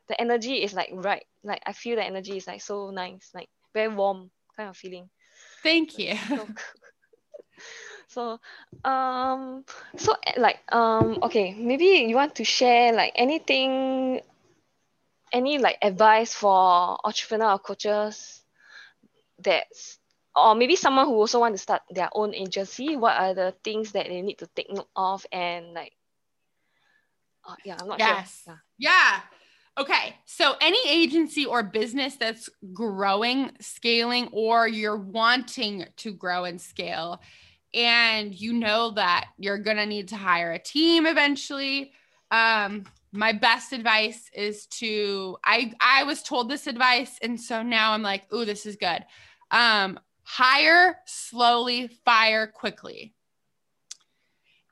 the 0.08 0.20
energy 0.20 0.64
is 0.64 0.74
like 0.74 0.90
right. 0.94 1.24
Like 1.44 1.62
I 1.66 1.74
feel 1.74 1.96
the 1.96 2.04
energy 2.04 2.36
is 2.38 2.48
like 2.48 2.62
so 2.62 2.90
nice, 2.90 3.30
like 3.34 3.50
very 3.74 3.94
warm 3.94 4.32
kind 4.58 4.70
of 4.70 4.78
feeling. 4.78 5.10
Thank 5.64 6.00
you. 6.00 6.16
So, 6.16 6.48
so 8.08 8.40
um 8.84 9.64
so 9.98 10.16
like 10.38 10.60
um 10.72 11.20
okay 11.24 11.54
maybe 11.54 11.86
you 12.08 12.16
want 12.16 12.36
to 12.36 12.44
share 12.44 12.94
like 12.94 13.14
anything 13.16 14.22
any 15.32 15.58
like 15.58 15.78
advice 15.82 16.34
for 16.34 16.98
entrepreneur 17.04 17.54
or 17.54 17.60
coaches 17.60 18.42
that's 19.40 20.00
or 20.36 20.56
maybe 20.56 20.76
someone 20.76 21.06
who 21.06 21.14
also 21.14 21.40
want 21.40 21.54
to 21.54 21.58
start 21.58 21.82
their 21.92 22.10
own 22.14 22.34
agency 22.34 22.96
what 22.96 23.18
are 23.18 23.34
the 23.34 23.54
things 23.64 23.92
that 23.92 24.08
they 24.08 24.22
need 24.22 24.38
to 24.38 24.48
take 24.56 24.72
note 24.72 24.90
of 24.96 25.26
and 25.32 25.74
like 25.74 25.94
uh, 27.48 27.56
yeah 27.66 27.78
i'm 27.80 27.88
not 27.88 28.00
yes. 28.00 28.42
sure 28.46 28.62
yeah. 28.78 28.90
yeah 28.92 29.20
okay 29.80 30.16
so 30.26 30.56
any 30.62 30.80
agency 30.88 31.46
or 31.46 31.64
business 31.64 32.16
that's 32.16 32.50
growing 32.74 33.52
scaling 33.60 34.30
or 34.32 34.68
you're 34.68 34.98
wanting 34.98 35.86
to 35.96 36.12
grow 36.12 36.44
and 36.44 36.60
scale 36.60 37.22
and 37.74 38.34
you 38.34 38.54
know 38.54 38.92
that 38.92 39.28
you're 39.38 39.58
going 39.58 39.78
to 39.78 39.86
need 39.86 40.08
to 40.10 40.16
hire 40.16 40.52
a 40.52 40.60
team 40.60 41.06
eventually 41.06 41.92
um 42.32 42.84
my 43.12 43.32
best 43.32 43.74
advice 43.74 44.30
is 44.34 44.68
to 44.68 45.38
I 45.44 45.74
I 45.82 46.04
was 46.04 46.22
told 46.22 46.50
this 46.50 46.68
advice 46.68 47.18
and 47.22 47.40
so 47.40 47.64
now 47.64 47.94
I'm 47.94 48.04
like, 48.04 48.32
"Ooh, 48.34 48.46
this 48.46 48.66
is 48.66 48.76
good." 48.76 49.04
Um 49.50 50.00
hire 50.24 51.00
slowly, 51.06 51.88
fire 52.06 52.46
quickly. 52.46 53.16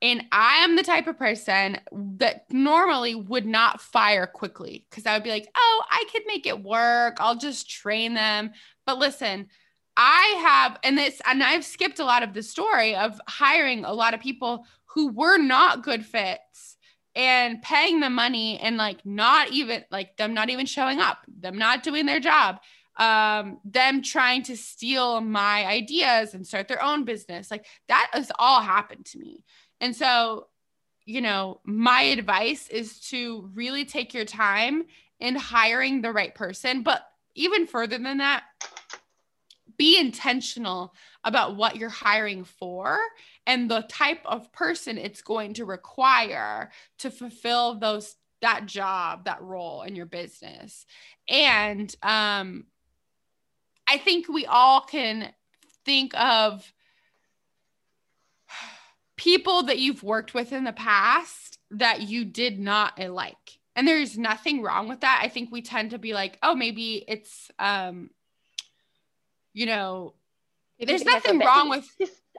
And 0.03 0.25
I 0.31 0.57
am 0.57 0.75
the 0.75 0.83
type 0.83 1.07
of 1.07 1.17
person 1.17 1.79
that 2.17 2.45
normally 2.51 3.15
would 3.15 3.47
not 3.47 3.81
fire 3.81 4.27
quickly 4.27 4.85
because 4.87 5.07
I 5.07 5.15
would 5.15 5.23
be 5.23 5.31
like, 5.31 5.47
oh, 5.55 5.83
I 5.89 6.05
could 6.11 6.21
make 6.27 6.45
it 6.45 6.63
work. 6.63 7.17
I'll 7.19 7.37
just 7.37 7.67
train 7.67 8.13
them. 8.13 8.51
But 8.85 8.99
listen, 8.99 9.47
I 9.99 10.39
have, 10.43 10.79
and 10.83 10.95
this, 10.95 11.19
and 11.25 11.43
I've 11.43 11.65
skipped 11.65 11.97
a 11.97 12.05
lot 12.05 12.21
of 12.21 12.35
the 12.35 12.43
story 12.43 12.95
of 12.95 13.19
hiring 13.27 13.83
a 13.83 13.93
lot 13.93 14.13
of 14.13 14.19
people 14.19 14.65
who 14.85 15.11
were 15.11 15.37
not 15.37 15.83
good 15.83 16.05
fits 16.05 16.77
and 17.15 17.59
paying 17.63 17.99
the 17.99 18.09
money 18.11 18.59
and 18.59 18.77
like 18.77 19.03
not 19.03 19.49
even 19.49 19.83
like 19.89 20.15
them 20.17 20.35
not 20.35 20.51
even 20.51 20.67
showing 20.67 20.99
up, 20.99 21.25
them 21.27 21.57
not 21.57 21.81
doing 21.81 22.05
their 22.05 22.19
job, 22.19 22.59
um, 22.97 23.59
them 23.65 24.03
trying 24.03 24.43
to 24.43 24.55
steal 24.55 25.19
my 25.19 25.65
ideas 25.65 26.35
and 26.35 26.45
start 26.45 26.67
their 26.67 26.83
own 26.83 27.03
business. 27.03 27.49
Like 27.49 27.65
that 27.87 28.09
has 28.13 28.31
all 28.37 28.61
happened 28.61 29.05
to 29.07 29.19
me. 29.19 29.43
And 29.81 29.95
so, 29.95 30.47
you 31.05 31.21
know, 31.21 31.59
my 31.65 32.01
advice 32.03 32.67
is 32.67 32.99
to 33.09 33.49
really 33.55 33.85
take 33.85 34.13
your 34.13 34.25
time 34.25 34.85
in 35.19 35.35
hiring 35.35 36.01
the 36.01 36.11
right 36.11 36.35
person. 36.35 36.83
But 36.83 37.01
even 37.33 37.65
further 37.65 37.97
than 37.97 38.17
that, 38.17 38.43
be 39.77 39.99
intentional 39.99 40.93
about 41.23 41.55
what 41.55 41.75
you're 41.75 41.89
hiring 41.89 42.43
for 42.43 42.99
and 43.45 43.69
the 43.69 43.81
type 43.89 44.21
of 44.25 44.51
person 44.51 44.97
it's 44.97 45.21
going 45.21 45.53
to 45.53 45.65
require 45.65 46.71
to 46.99 47.11
fulfill 47.11 47.75
those 47.75 48.15
that 48.41 48.65
job 48.65 49.25
that 49.25 49.41
role 49.41 49.81
in 49.81 49.95
your 49.95 50.05
business. 50.05 50.85
And 51.27 51.93
um 52.03 52.65
i 53.87 53.97
think 53.97 54.27
we 54.27 54.45
all 54.45 54.81
can 54.81 55.31
think 55.85 56.13
of 56.19 56.71
people 59.15 59.63
that 59.63 59.79
you've 59.79 60.03
worked 60.03 60.33
with 60.33 60.53
in 60.53 60.63
the 60.63 60.73
past 60.73 61.57
that 61.71 62.01
you 62.01 62.23
did 62.23 62.59
not 62.59 62.99
like. 62.99 63.59
And 63.75 63.87
there's 63.87 64.17
nothing 64.17 64.61
wrong 64.61 64.87
with 64.87 65.01
that. 65.01 65.21
I 65.23 65.27
think 65.27 65.51
we 65.51 65.61
tend 65.61 65.91
to 65.91 65.97
be 65.97 66.13
like 66.13 66.37
oh 66.43 66.55
maybe 66.55 67.03
it's 67.07 67.49
um 67.59 68.09
you 69.57 69.65
know 69.65 70.13
Maybe 70.79 70.91
there's 70.91 71.03
they 71.03 71.11
have 71.11 71.25
a 71.25 71.33
nothing 71.33 71.47
wrong 71.47 71.69
with 71.69 71.89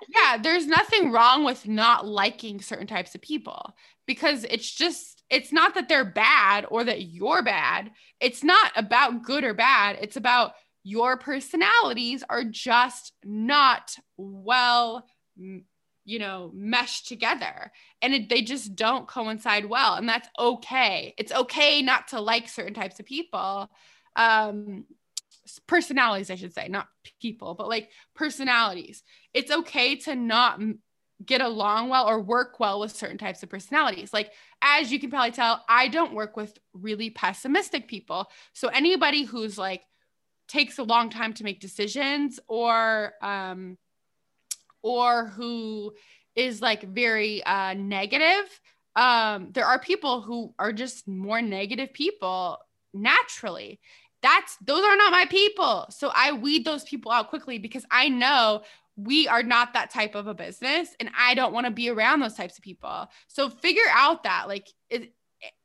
yeah 0.08 0.36
there's 0.40 0.66
nothing 0.66 1.10
wrong 1.10 1.44
with 1.44 1.66
not 1.66 2.06
liking 2.06 2.60
certain 2.60 2.86
types 2.86 3.16
of 3.16 3.20
people 3.20 3.74
because 4.06 4.44
it's 4.44 4.72
just 4.72 5.24
it's 5.28 5.52
not 5.52 5.74
that 5.74 5.88
they're 5.88 6.04
bad 6.04 6.64
or 6.70 6.84
that 6.84 7.02
you're 7.02 7.42
bad. 7.42 7.90
It's 8.20 8.42
not 8.42 8.72
about 8.76 9.22
good 9.22 9.44
or 9.44 9.52
bad. 9.52 9.98
It's 10.00 10.16
about 10.16 10.52
your 10.84 11.18
personalities 11.18 12.24
are 12.30 12.44
just 12.44 13.12
not 13.24 13.94
well 14.16 15.04
you 15.36 16.18
know 16.18 16.52
meshed 16.54 17.08
together. 17.08 17.72
And 18.00 18.14
it, 18.14 18.28
they 18.28 18.42
just 18.42 18.76
don't 18.76 19.08
coincide 19.08 19.66
well. 19.66 19.94
And 19.94 20.08
that's 20.08 20.28
okay. 20.38 21.14
It's 21.18 21.32
okay 21.32 21.82
not 21.82 22.08
to 22.08 22.20
like 22.20 22.48
certain 22.48 22.74
types 22.74 23.00
of 23.00 23.06
people. 23.06 23.68
Um 24.14 24.84
personalities, 25.66 26.30
I 26.30 26.36
should 26.36 26.54
say, 26.54 26.68
not 26.68 26.88
people, 27.20 27.54
but 27.54 27.68
like 27.68 27.90
personalities. 28.14 29.02
It's 29.34 29.50
okay 29.50 29.96
to 29.96 30.14
not 30.14 30.60
get 31.24 31.40
along 31.40 31.88
well 31.88 32.08
or 32.08 32.20
work 32.20 32.60
well 32.60 32.80
with 32.80 32.94
certain 32.94 33.18
types 33.18 33.42
of 33.42 33.50
personalities. 33.50 34.12
Like, 34.12 34.32
as 34.62 34.92
you 34.92 35.00
can 35.00 35.10
probably 35.10 35.32
tell, 35.32 35.64
I 35.68 35.88
don't 35.88 36.14
work 36.14 36.36
with 36.36 36.56
really 36.72 37.10
pessimistic 37.10 37.88
people. 37.88 38.30
So, 38.52 38.68
anybody 38.68 39.24
who's 39.24 39.58
like 39.58 39.82
takes 40.48 40.78
a 40.78 40.84
long 40.84 41.10
time 41.10 41.34
to 41.34 41.44
make 41.44 41.60
decisions 41.60 42.38
or, 42.46 43.12
um, 43.22 43.76
or 44.82 45.26
who 45.26 45.92
is 46.36 46.62
like 46.62 46.82
very 46.82 47.42
uh, 47.44 47.74
negative, 47.74 48.60
um, 48.94 49.50
there 49.52 49.66
are 49.66 49.78
people 49.78 50.22
who 50.22 50.54
are 50.58 50.72
just 50.72 51.06
more 51.06 51.42
negative 51.42 51.92
people 51.92 52.58
naturally 52.94 53.80
that's 54.22 54.56
those 54.64 54.84
are 54.84 54.96
not 54.96 55.12
my 55.12 55.26
people. 55.26 55.86
So 55.90 56.10
I 56.14 56.32
weed 56.32 56.64
those 56.64 56.84
people 56.84 57.12
out 57.12 57.30
quickly 57.30 57.58
because 57.58 57.84
I 57.90 58.08
know 58.08 58.62
we 58.96 59.28
are 59.28 59.42
not 59.42 59.74
that 59.74 59.90
type 59.90 60.14
of 60.14 60.26
a 60.26 60.34
business 60.34 60.96
and 60.98 61.10
I 61.16 61.34
don't 61.34 61.52
want 61.52 61.66
to 61.66 61.72
be 61.72 61.88
around 61.88 62.20
those 62.20 62.34
types 62.34 62.58
of 62.58 62.64
people. 62.64 63.08
So 63.28 63.48
figure 63.48 63.82
out 63.92 64.24
that 64.24 64.48
like 64.48 64.68
it, 64.90 65.12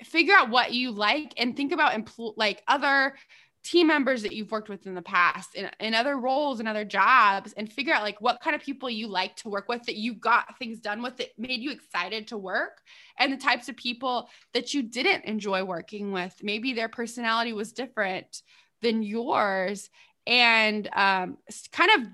figure 0.04 0.36
out 0.36 0.50
what 0.50 0.74
you 0.74 0.92
like 0.92 1.34
and 1.38 1.58
think 1.58 1.72
about 1.72 1.94
empl- 1.94 2.36
like 2.38 2.62
other 2.68 3.16
team 3.64 3.88
members 3.88 4.22
that 4.22 4.34
you've 4.34 4.52
worked 4.52 4.68
with 4.68 4.86
in 4.86 4.94
the 4.94 5.02
past 5.02 5.56
in, 5.56 5.70
in 5.80 5.94
other 5.94 6.20
roles 6.20 6.60
and 6.60 6.68
other 6.68 6.84
jobs 6.84 7.54
and 7.54 7.72
figure 7.72 7.94
out 7.94 8.04
like 8.04 8.20
what 8.20 8.42
kind 8.42 8.56
of 8.56 8.62
people 8.62 8.90
you 8.90 9.08
like 9.08 9.36
to 9.38 9.50
work 9.50 9.70
with 9.70 9.84
that 9.84 9.96
you 9.96 10.14
got 10.14 10.58
things 10.60 10.80
done 10.80 11.02
with 11.02 11.16
that 11.18 11.30
made 11.38 11.62
you 11.62 11.72
excited 11.72 12.28
to 12.28 12.38
work 12.38 12.82
and 13.18 13.32
the 13.32 13.38
types 13.38 13.70
of 13.70 13.78
people 13.78 14.30
that 14.54 14.74
you 14.74 14.84
didn't 14.84 15.24
enjoy 15.26 15.64
working 15.64 16.12
with. 16.12 16.36
Maybe 16.44 16.74
their 16.74 16.90
personality 16.90 17.54
was 17.54 17.72
different 17.72 18.42
than 18.82 19.02
yours 19.02 19.90
and 20.28 20.90
um, 20.94 21.38
kind 21.72 21.92
of 21.96 22.08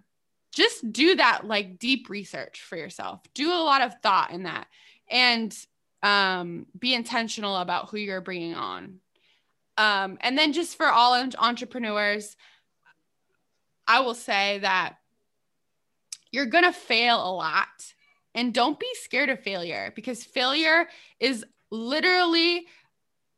just 0.54 0.92
do 0.92 1.16
that 1.16 1.46
like 1.46 1.80
deep 1.80 2.10
research 2.10 2.62
for 2.62 2.76
yourself. 2.76 3.22
Do 3.34 3.52
a 3.52 3.64
lot 3.64 3.82
of 3.82 3.96
thought 4.02 4.32
in 4.32 4.44
that 4.44 4.68
and 5.10 5.56
um, 6.04 6.68
be 6.78 6.94
intentional 6.94 7.58
about 7.58 7.90
who 7.90 7.98
you're 7.98 8.22
bringing 8.22 8.54
on 8.54 9.00
um, 9.80 10.18
and 10.20 10.38
then 10.38 10.52
just 10.52 10.76
for 10.76 10.88
all 10.88 11.14
entrepreneurs, 11.38 12.36
I 13.88 14.02
will 14.02 14.14
say 14.14 14.60
that 14.60 14.98
you're 16.34 16.48
going 16.48 16.66
to 16.66 16.74
fail 16.74 17.16
a 17.16 17.32
lot. 17.32 17.94
And 18.36 18.54
don't 18.54 18.78
be 18.78 18.90
scared 19.02 19.30
of 19.30 19.40
failure 19.40 19.92
because 19.96 20.24
failure 20.24 20.88
is 21.20 21.46
literally 21.72 22.68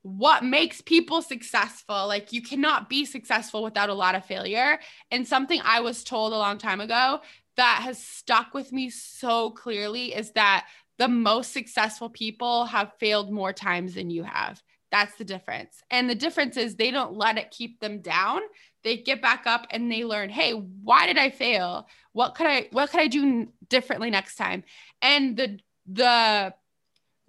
what 0.01 0.43
makes 0.43 0.81
people 0.81 1.21
successful. 1.21 2.07
Like 2.07 2.33
you 2.33 2.41
cannot 2.41 2.89
be 2.89 3.05
successful 3.05 3.61
without 3.61 3.89
a 3.89 3.93
lot 3.93 4.15
of 4.15 4.25
failure. 4.25 4.79
And 5.11 5.27
something 5.27 5.61
I 5.63 5.81
was 5.81 6.03
told 6.03 6.33
a 6.33 6.37
long 6.37 6.57
time 6.57 6.81
ago 6.81 7.21
that 7.55 7.81
has 7.83 8.03
stuck 8.03 8.55
with 8.55 8.73
me 8.73 8.89
so 8.89 9.51
clearly 9.51 10.15
is 10.15 10.31
that 10.31 10.65
the 10.97 11.07
most 11.07 11.53
successful 11.53 12.09
people 12.09 12.65
have 12.65 12.97
failed 12.99 13.31
more 13.31 13.53
times 13.53 13.93
than 13.93 14.09
you 14.09 14.23
have. 14.23 14.61
That's 14.91 15.15
the 15.15 15.23
difference. 15.23 15.81
And 15.89 16.09
the 16.09 16.15
difference 16.15 16.57
is 16.57 16.75
they 16.75 16.91
don't 16.91 17.15
let 17.15 17.37
it 17.37 17.51
keep 17.51 17.79
them 17.79 18.01
down. 18.01 18.41
They 18.83 18.97
get 18.97 19.21
back 19.21 19.47
up 19.47 19.67
and 19.69 19.91
they 19.91 20.03
learn, 20.03 20.29
"Hey, 20.29 20.51
why 20.51 21.07
did 21.07 21.17
I 21.17 21.29
fail? 21.29 21.87
What 22.11 22.35
could 22.35 22.47
I 22.47 22.67
what 22.71 22.91
could 22.91 22.99
I 22.99 23.07
do 23.07 23.47
differently 23.69 24.09
next 24.09 24.35
time?" 24.35 24.63
And 25.01 25.37
the 25.37 25.59
the 25.85 26.53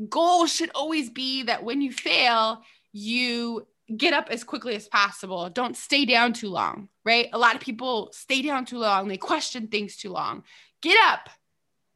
goal 0.09 0.47
should 0.47 0.71
always 0.75 1.11
be 1.11 1.45
that 1.45 1.63
when 1.63 1.81
you 1.81 1.93
fail, 1.93 2.63
you 2.93 3.67
get 3.97 4.13
up 4.13 4.29
as 4.31 4.45
quickly 4.45 4.75
as 4.75 4.89
possible. 4.89 5.49
Don't 5.51 5.77
stay 5.77 6.05
down 6.05 6.33
too 6.33 6.49
long, 6.49 6.89
right? 7.05 7.29
A 7.33 7.39
lot 7.39 7.55
of 7.55 7.61
people 7.61 8.11
stay 8.13 8.43
down 8.43 8.65
too 8.65 8.79
long. 8.79 9.09
They 9.09 9.17
question 9.17 9.69
things 9.69 9.97
too 9.97 10.11
long. 10.11 10.45
Get 10.81 10.99
up. 11.11 11.29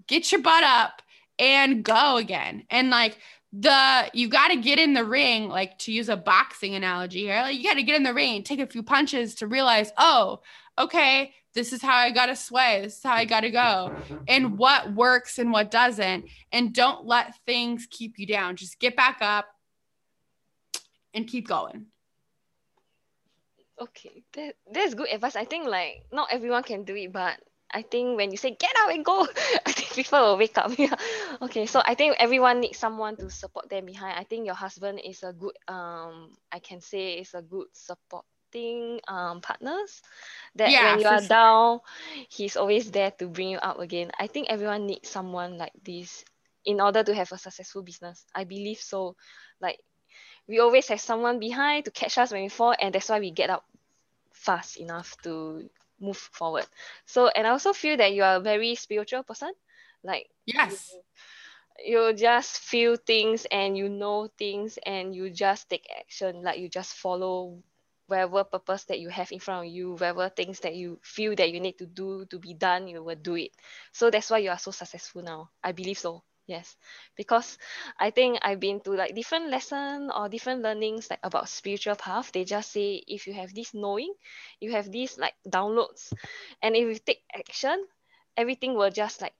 Get 0.06 0.30
your 0.30 0.42
butt 0.42 0.62
up 0.62 1.02
and 1.38 1.82
go 1.84 2.16
again. 2.16 2.64
And 2.70 2.90
like 2.90 3.18
the 3.58 4.10
you 4.12 4.28
got 4.28 4.48
to 4.48 4.56
get 4.56 4.78
in 4.78 4.92
the 4.92 5.04
ring 5.04 5.48
like 5.48 5.78
to 5.78 5.92
use 5.92 6.08
a 6.08 6.16
boxing 6.16 6.74
analogy 6.74 7.20
here 7.20 7.40
like, 7.40 7.56
you 7.56 7.62
got 7.62 7.74
to 7.74 7.82
get 7.82 7.96
in 7.96 8.02
the 8.02 8.12
ring 8.12 8.42
take 8.42 8.60
a 8.60 8.66
few 8.66 8.82
punches 8.82 9.34
to 9.36 9.46
realize 9.46 9.92
oh 9.98 10.40
okay 10.78 11.32
this 11.54 11.72
is 11.72 11.80
how 11.80 11.96
i 11.96 12.10
got 12.10 12.26
to 12.26 12.36
sway 12.36 12.82
this 12.82 12.98
is 12.98 13.02
how 13.02 13.14
i 13.14 13.24
got 13.24 13.40
to 13.40 13.50
go. 13.50 13.96
And 14.28 14.58
what 14.58 14.92
works 14.94 15.38
and 15.38 15.50
what 15.50 15.70
doesn't. 15.70 16.26
And 16.52 16.74
don't 16.74 17.06
let 17.06 17.34
things 17.46 17.88
keep 17.90 18.18
you 18.18 18.26
down. 18.26 18.56
Just 18.56 18.78
get 18.78 18.94
back 18.94 19.18
up 19.20 19.46
and 21.14 21.26
keep 21.26 21.48
going. 21.48 21.86
Okay 23.80 24.22
that, 24.34 24.54
that's 24.72 24.94
good 24.94 25.08
advice. 25.12 25.36
I 25.36 25.44
think 25.44 25.66
like 25.66 26.04
not 26.12 26.28
everyone 26.30 26.62
can 26.62 26.84
do 26.84 26.94
it 26.94 27.12
but 27.12 27.38
I 27.72 27.82
think 27.82 28.16
when 28.16 28.30
you 28.30 28.36
say 28.36 28.50
get 28.58 28.72
up 28.82 28.90
and 28.90 29.04
go, 29.04 29.26
I 29.66 29.72
think 29.72 29.92
people 29.94 30.20
will 30.20 30.38
wake 30.38 30.56
up. 30.58 30.72
Yeah. 30.78 30.94
Okay. 31.42 31.66
So 31.66 31.80
I 31.84 31.94
think 31.94 32.16
everyone 32.18 32.60
needs 32.60 32.78
someone 32.78 33.16
to 33.18 33.30
support 33.30 33.68
them 33.68 33.86
behind. 33.86 34.18
I 34.18 34.24
think 34.24 34.46
your 34.46 34.54
husband 34.54 35.00
is 35.04 35.22
a 35.22 35.32
good 35.32 35.54
um 35.68 36.30
I 36.52 36.58
can 36.60 36.80
say 36.80 37.18
is 37.20 37.34
a 37.34 37.42
good 37.42 37.68
supporting 37.72 39.00
um 39.08 39.40
partners 39.40 40.02
that 40.56 40.78
yeah, 40.78 40.80
when 40.80 40.98
you 40.98 41.06
are 41.06 41.20
sure. 41.20 41.28
down, 41.28 41.80
he's 42.28 42.56
always 42.56 42.90
there 42.90 43.10
to 43.18 43.26
bring 43.28 43.50
you 43.50 43.58
up 43.58 43.78
again. 43.78 44.10
I 44.18 44.26
think 44.26 44.48
everyone 44.50 44.86
needs 44.86 45.08
someone 45.08 45.58
like 45.58 45.72
this 45.84 46.24
in 46.64 46.80
order 46.80 47.02
to 47.02 47.14
have 47.14 47.32
a 47.32 47.38
successful 47.38 47.82
business. 47.82 48.24
I 48.34 48.44
believe 48.44 48.78
so. 48.78 49.16
Like 49.60 49.78
we 50.48 50.58
always 50.60 50.88
have 50.88 51.00
someone 51.00 51.38
behind 51.40 51.84
to 51.84 51.90
catch 51.90 52.18
us 52.18 52.32
when 52.32 52.42
we 52.42 52.48
fall 52.48 52.74
and 52.80 52.94
that's 52.94 53.08
why 53.08 53.20
we 53.20 53.30
get 53.30 53.50
up 53.50 53.64
fast 54.32 54.76
enough 54.78 55.16
to 55.22 55.68
move 56.00 56.16
forward. 56.16 56.66
So 57.06 57.28
and 57.28 57.46
i 57.46 57.50
also 57.50 57.72
feel 57.72 57.96
that 57.96 58.12
you 58.12 58.22
are 58.22 58.36
a 58.36 58.40
very 58.40 58.74
spiritual 58.74 59.22
person. 59.22 59.52
Like 60.02 60.28
yes. 60.46 60.94
you, 61.78 62.08
you 62.08 62.14
just 62.14 62.58
feel 62.60 62.96
things 62.96 63.46
and 63.50 63.76
you 63.76 63.88
know 63.88 64.28
things 64.38 64.78
and 64.84 65.14
you 65.14 65.30
just 65.30 65.68
take 65.68 65.86
action. 65.98 66.42
Like 66.42 66.58
you 66.58 66.68
just 66.68 66.94
follow 66.94 67.58
whatever 68.06 68.44
purpose 68.44 68.84
that 68.84 69.00
you 69.00 69.08
have 69.08 69.32
in 69.32 69.40
front 69.40 69.66
of 69.66 69.72
you 69.72 69.92
whatever 69.92 70.28
things 70.28 70.60
that 70.60 70.76
you 70.76 70.96
feel 71.02 71.34
that 71.34 71.50
you 71.50 71.58
need 71.58 71.76
to 71.76 71.86
do 71.86 72.24
to 72.26 72.38
be 72.38 72.54
done 72.54 72.86
you 72.86 73.02
will 73.02 73.16
do 73.16 73.34
it. 73.34 73.50
So 73.92 74.10
that's 74.10 74.30
why 74.30 74.38
you 74.38 74.50
are 74.50 74.58
so 74.58 74.70
successful 74.70 75.22
now. 75.22 75.50
I 75.62 75.72
believe 75.72 75.98
so 75.98 76.22
yes. 76.46 76.76
Because 77.16 77.58
i 77.98 78.10
think 78.10 78.38
i've 78.42 78.60
been 78.60 78.80
to 78.80 78.92
like 78.92 79.14
different 79.14 79.50
lesson 79.50 80.10
or 80.14 80.28
different 80.28 80.62
learnings 80.62 81.08
like 81.10 81.20
about 81.22 81.48
spiritual 81.48 81.96
path. 81.96 82.32
They 82.32 82.44
just 82.44 82.72
say 82.72 83.02
if 83.06 83.26
you 83.26 83.34
have 83.34 83.54
this 83.54 83.74
knowing 83.74 84.12
you 84.60 84.72
have 84.72 84.90
these 84.90 85.18
like 85.18 85.34
downloads. 85.48 86.12
And 86.62 86.76
if 86.76 86.86
you 86.88 86.98
take 86.98 87.22
action 87.34 87.86
everything 88.36 88.74
will 88.74 88.90
just 88.90 89.20
like 89.20 89.34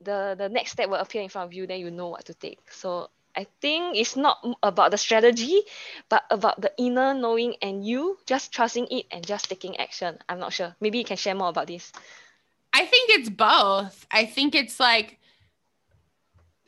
the 0.00 0.34
the 0.38 0.48
next 0.48 0.72
step 0.72 0.88
will 0.88 0.96
appear 0.96 1.22
in 1.22 1.28
front 1.28 1.46
of 1.48 1.54
you 1.54 1.66
then 1.66 1.80
you 1.80 1.90
know 1.90 2.08
what 2.08 2.24
to 2.26 2.34
take. 2.34 2.60
So 2.70 3.10
i 3.36 3.46
think 3.60 3.94
it's 3.96 4.16
not 4.16 4.42
about 4.60 4.90
the 4.90 4.98
strategy 4.98 5.62
but 6.08 6.24
about 6.32 6.60
the 6.60 6.72
inner 6.78 7.14
knowing 7.14 7.54
and 7.62 7.86
you 7.86 8.18
just 8.26 8.50
trusting 8.50 8.88
it 8.90 9.06
and 9.12 9.24
just 9.26 9.48
taking 9.48 9.76
action. 9.78 10.18
I'm 10.28 10.40
not 10.40 10.52
sure. 10.52 10.74
Maybe 10.80 10.98
you 10.98 11.04
can 11.04 11.16
share 11.16 11.34
more 11.34 11.48
about 11.48 11.68
this. 11.68 11.92
I 12.72 12.86
think 12.86 13.10
it's 13.10 13.30
both. 13.30 14.06
I 14.10 14.26
think 14.26 14.54
it's 14.54 14.80
like 14.80 15.19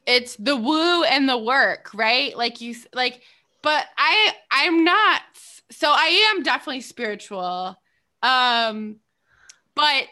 it's 0.07 0.37
the 0.37 0.57
woo 0.57 1.05
and 1.05 1.29
the 1.29 1.39
work, 1.39 1.91
right? 1.95 2.37
Like 2.37 2.61
you 2.61 2.75
like 2.95 3.23
but 3.63 3.87
I 3.97 4.33
I'm 4.51 4.85
not 4.85 5.23
so 5.71 5.91
I 5.91 6.33
am 6.35 6.43
definitely 6.43 6.81
spiritual. 6.81 7.77
Um 8.23 8.97
but 9.75 10.05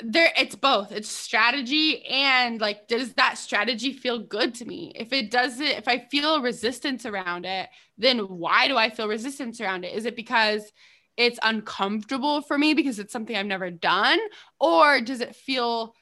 there 0.00 0.32
it's 0.36 0.54
both. 0.54 0.92
It's 0.92 1.08
strategy 1.08 2.04
and 2.06 2.60
like 2.60 2.88
does 2.88 3.14
that 3.14 3.36
strategy 3.36 3.92
feel 3.92 4.18
good 4.18 4.54
to 4.56 4.64
me? 4.64 4.92
If 4.94 5.12
it 5.12 5.30
doesn't 5.30 5.66
if 5.66 5.88
I 5.88 5.98
feel 5.98 6.40
resistance 6.40 7.04
around 7.04 7.44
it, 7.46 7.68
then 7.96 8.18
why 8.20 8.68
do 8.68 8.76
I 8.76 8.90
feel 8.90 9.08
resistance 9.08 9.60
around 9.60 9.84
it? 9.84 9.94
Is 9.94 10.06
it 10.06 10.16
because 10.16 10.72
it's 11.16 11.38
uncomfortable 11.42 12.42
for 12.42 12.56
me 12.56 12.74
because 12.74 13.00
it's 13.00 13.12
something 13.12 13.36
I've 13.36 13.44
never 13.44 13.70
done 13.70 14.20
or 14.60 15.00
does 15.00 15.20
it 15.20 15.34
feel 15.34 15.94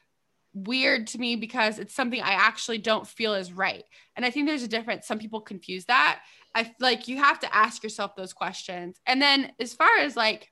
weird 0.57 1.07
to 1.09 1.19
me 1.19 1.37
because 1.37 1.79
it's 1.79 1.95
something 1.95 2.21
I 2.21 2.33
actually 2.33 2.79
don't 2.79 3.07
feel 3.07 3.35
is 3.35 3.53
right. 3.53 3.85
And 4.17 4.25
I 4.25 4.31
think 4.31 4.47
there's 4.47 4.63
a 4.63 4.69
difference. 4.69 5.07
Some 5.07 5.19
people 5.19 5.41
confuse 5.41 5.85
that. 5.85 6.21
I 6.55 6.75
like 6.81 7.07
you 7.07 7.19
have 7.19 7.39
to 7.41 7.55
ask 7.55 7.83
yourself 7.83 8.17
those 8.17 8.33
questions. 8.33 8.99
And 9.07 9.21
then 9.21 9.53
as 9.61 9.75
far 9.75 9.99
as 9.99 10.17
like 10.17 10.51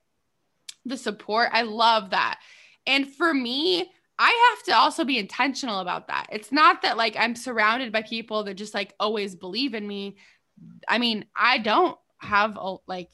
the 0.85 0.97
support, 0.97 1.49
I 1.51 1.63
love 1.63 2.11
that. 2.11 2.39
And 2.85 3.11
for 3.11 3.33
me, 3.33 3.91
I 4.19 4.53
have 4.55 4.63
to 4.65 4.77
also 4.77 5.03
be 5.03 5.17
intentional 5.17 5.79
about 5.79 6.07
that. 6.07 6.27
It's 6.31 6.51
not 6.51 6.83
that 6.83 6.97
like 6.97 7.17
I'm 7.17 7.35
surrounded 7.35 7.91
by 7.91 8.03
people 8.03 8.43
that 8.43 8.53
just 8.53 8.75
like 8.75 8.93
always 8.99 9.35
believe 9.35 9.73
in 9.73 9.87
me. 9.87 10.17
I 10.87 10.99
mean, 10.99 11.25
I 11.35 11.57
don't 11.57 11.97
have 12.19 12.57
a 12.61 12.75
like 12.87 13.09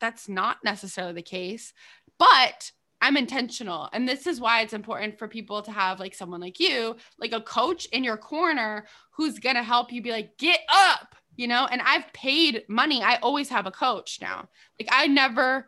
that's 0.00 0.28
not 0.28 0.58
necessarily 0.64 1.14
the 1.14 1.22
case, 1.22 1.72
but 2.18 2.70
I'm 3.00 3.16
intentional. 3.16 3.88
And 3.92 4.08
this 4.08 4.26
is 4.26 4.40
why 4.40 4.62
it's 4.62 4.72
important 4.72 5.18
for 5.18 5.28
people 5.28 5.62
to 5.62 5.70
have 5.70 6.00
like 6.00 6.14
someone 6.14 6.40
like 6.40 6.58
you, 6.58 6.96
like 7.18 7.32
a 7.32 7.40
coach 7.40 7.86
in 7.86 8.04
your 8.04 8.16
corner 8.16 8.86
who's 9.12 9.38
going 9.38 9.56
to 9.56 9.62
help 9.62 9.92
you 9.92 10.02
be 10.02 10.10
like, 10.10 10.36
get 10.38 10.60
up, 10.72 11.14
you 11.36 11.46
know? 11.46 11.66
And 11.70 11.80
I've 11.82 12.12
paid 12.12 12.64
money. 12.68 13.02
I 13.02 13.16
always 13.16 13.48
have 13.50 13.66
a 13.66 13.70
coach 13.70 14.18
now. 14.20 14.48
Like 14.80 14.88
I 14.90 15.06
never 15.06 15.66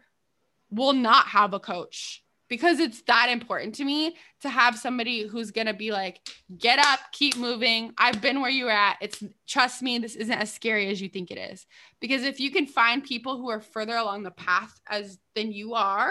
will 0.70 0.92
not 0.92 1.26
have 1.26 1.54
a 1.54 1.60
coach 1.60 2.22
because 2.50 2.80
it's 2.80 3.02
that 3.02 3.28
important 3.30 3.76
to 3.76 3.84
me 3.84 4.16
to 4.42 4.50
have 4.50 4.76
somebody 4.76 5.26
who's 5.26 5.52
going 5.52 5.68
to 5.68 5.72
be 5.72 5.92
like, 5.92 6.20
get 6.58 6.80
up, 6.80 6.98
keep 7.12 7.36
moving. 7.36 7.92
I've 7.96 8.20
been 8.20 8.40
where 8.40 8.50
you're 8.50 8.68
at. 8.68 8.96
It's 9.00 9.22
trust 9.46 9.82
me, 9.82 9.98
this 9.98 10.16
isn't 10.16 10.34
as 10.34 10.52
scary 10.52 10.88
as 10.88 11.00
you 11.00 11.08
think 11.08 11.30
it 11.30 11.38
is. 11.38 11.64
Because 12.00 12.24
if 12.24 12.40
you 12.40 12.50
can 12.50 12.66
find 12.66 13.04
people 13.04 13.38
who 13.38 13.48
are 13.50 13.60
further 13.60 13.96
along 13.96 14.24
the 14.24 14.32
path 14.32 14.80
as 14.88 15.18
than 15.36 15.52
you 15.52 15.74
are, 15.74 16.10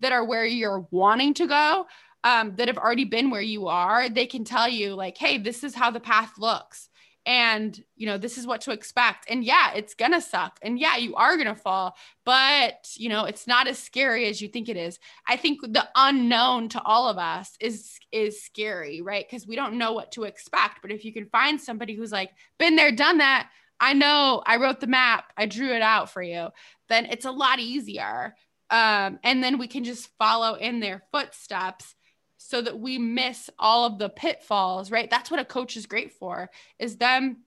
that 0.00 0.12
are 0.12 0.24
where 0.24 0.44
you're 0.44 0.86
wanting 0.90 1.34
to 1.34 1.46
go, 1.46 1.86
um, 2.24 2.54
that 2.56 2.68
have 2.68 2.78
already 2.78 3.04
been 3.04 3.30
where 3.30 3.40
you 3.40 3.68
are, 3.68 4.08
they 4.08 4.26
can 4.26 4.44
tell 4.44 4.68
you, 4.68 4.94
like, 4.94 5.16
hey, 5.16 5.38
this 5.38 5.62
is 5.62 5.74
how 5.74 5.90
the 5.90 6.00
path 6.00 6.32
looks. 6.38 6.88
And, 7.24 7.82
you 7.96 8.06
know, 8.06 8.18
this 8.18 8.38
is 8.38 8.46
what 8.46 8.60
to 8.62 8.70
expect. 8.70 9.26
And 9.28 9.42
yeah, 9.42 9.72
it's 9.74 9.94
to 9.96 10.20
suck. 10.20 10.58
And 10.62 10.78
yeah, 10.78 10.96
you 10.96 11.16
are 11.16 11.36
to 11.36 11.56
fall, 11.56 11.96
but, 12.24 12.88
you 12.96 13.08
know, 13.08 13.24
it's 13.24 13.48
not 13.48 13.66
as 13.66 13.80
scary 13.80 14.26
as 14.26 14.40
you 14.40 14.46
think 14.46 14.68
it 14.68 14.76
is. 14.76 15.00
I 15.26 15.36
think 15.36 15.60
the 15.60 15.88
unknown 15.96 16.68
to 16.70 16.82
all 16.82 17.08
of 17.08 17.18
us 17.18 17.56
is, 17.58 17.98
is 18.12 18.42
scary, 18.42 19.02
right? 19.02 19.26
Because 19.28 19.46
we 19.46 19.56
don't 19.56 19.78
know 19.78 19.92
what 19.92 20.12
to 20.12 20.22
expect. 20.22 20.82
But 20.82 20.92
if 20.92 21.04
you 21.04 21.12
can 21.12 21.26
find 21.26 21.60
somebody 21.60 21.96
who's 21.96 22.12
like, 22.12 22.30
been 22.58 22.76
there, 22.76 22.92
done 22.92 23.18
that, 23.18 23.50
I 23.80 23.92
know 23.92 24.42
I 24.46 24.56
wrote 24.56 24.80
the 24.80 24.86
map, 24.86 25.32
I 25.36 25.46
drew 25.46 25.72
it 25.74 25.82
out 25.82 26.10
for 26.10 26.22
you, 26.22 26.48
then 26.88 27.06
it's 27.06 27.24
a 27.24 27.30
lot 27.30 27.58
easier. 27.58 28.34
Um, 28.70 29.18
and 29.22 29.42
then 29.42 29.58
we 29.58 29.68
can 29.68 29.84
just 29.84 30.08
follow 30.18 30.54
in 30.54 30.80
their 30.80 31.02
footsteps 31.12 31.94
so 32.36 32.60
that 32.62 32.78
we 32.78 32.98
miss 32.98 33.50
all 33.58 33.84
of 33.84 33.98
the 33.98 34.08
pitfalls, 34.08 34.90
right? 34.90 35.10
That's 35.10 35.30
what 35.30 35.40
a 35.40 35.44
coach 35.44 35.76
is 35.76 35.86
great 35.86 36.12
for, 36.12 36.50
is 36.78 36.96
them 36.96 37.38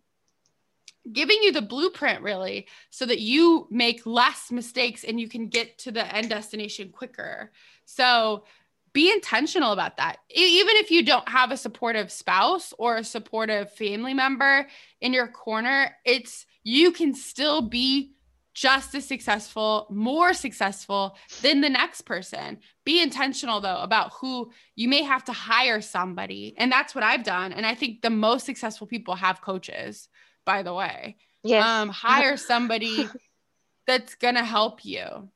giving 1.11 1.37
you 1.41 1.51
the 1.51 1.61
blueprint 1.61 2.21
really 2.21 2.67
so 2.89 3.05
that 3.05 3.19
you 3.19 3.67
make 3.71 4.05
less 4.05 4.51
mistakes 4.51 5.03
and 5.03 5.19
you 5.19 5.27
can 5.27 5.47
get 5.47 5.77
to 5.79 5.91
the 5.91 6.15
end 6.15 6.29
destination 6.29 6.89
quicker. 6.89 7.51
So 7.85 8.43
be 8.91 9.11
intentional 9.11 9.71
about 9.71 9.97
that. 9.97 10.17
Even 10.29 10.75
if 10.77 10.91
you 10.91 11.03
don't 11.03 11.27
have 11.29 11.51
a 11.51 11.57
supportive 11.57 12.11
spouse 12.11 12.73
or 12.77 12.97
a 12.97 13.03
supportive 13.03 13.71
family 13.73 14.13
member 14.13 14.67
in 14.99 15.13
your 15.13 15.27
corner, 15.27 15.95
it's 16.05 16.45
you 16.63 16.91
can 16.91 17.13
still 17.13 17.61
be 17.61 18.13
just 18.53 18.95
as 18.95 19.05
successful, 19.05 19.87
more 19.89 20.33
successful 20.33 21.15
than 21.41 21.61
the 21.61 21.69
next 21.69 22.01
person. 22.01 22.59
Be 22.83 23.01
intentional 23.01 23.61
though 23.61 23.79
about 23.79 24.11
who 24.13 24.51
you 24.75 24.87
may 24.87 25.03
have 25.03 25.23
to 25.25 25.33
hire 25.33 25.81
somebody. 25.81 26.55
And 26.57 26.71
that's 26.71 26.95
what 26.95 27.03
I've 27.03 27.23
done. 27.23 27.53
And 27.53 27.65
I 27.65 27.75
think 27.75 28.01
the 28.01 28.09
most 28.09 28.45
successful 28.45 28.87
people 28.87 29.15
have 29.15 29.41
coaches, 29.41 30.09
by 30.45 30.63
the 30.63 30.73
way. 30.73 31.17
Yes. 31.43 31.65
Um, 31.65 31.89
hire 31.89 32.37
somebody 32.37 33.07
that's 33.87 34.15
gonna 34.15 34.43
help 34.43 34.83
you. 34.83 35.29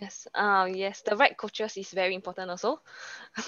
Yes. 0.00 0.26
Um. 0.34 0.74
Yes. 0.74 1.02
The 1.02 1.16
right 1.16 1.36
coaches 1.36 1.76
is 1.76 1.90
very 1.90 2.14
important 2.14 2.50
also. 2.50 2.80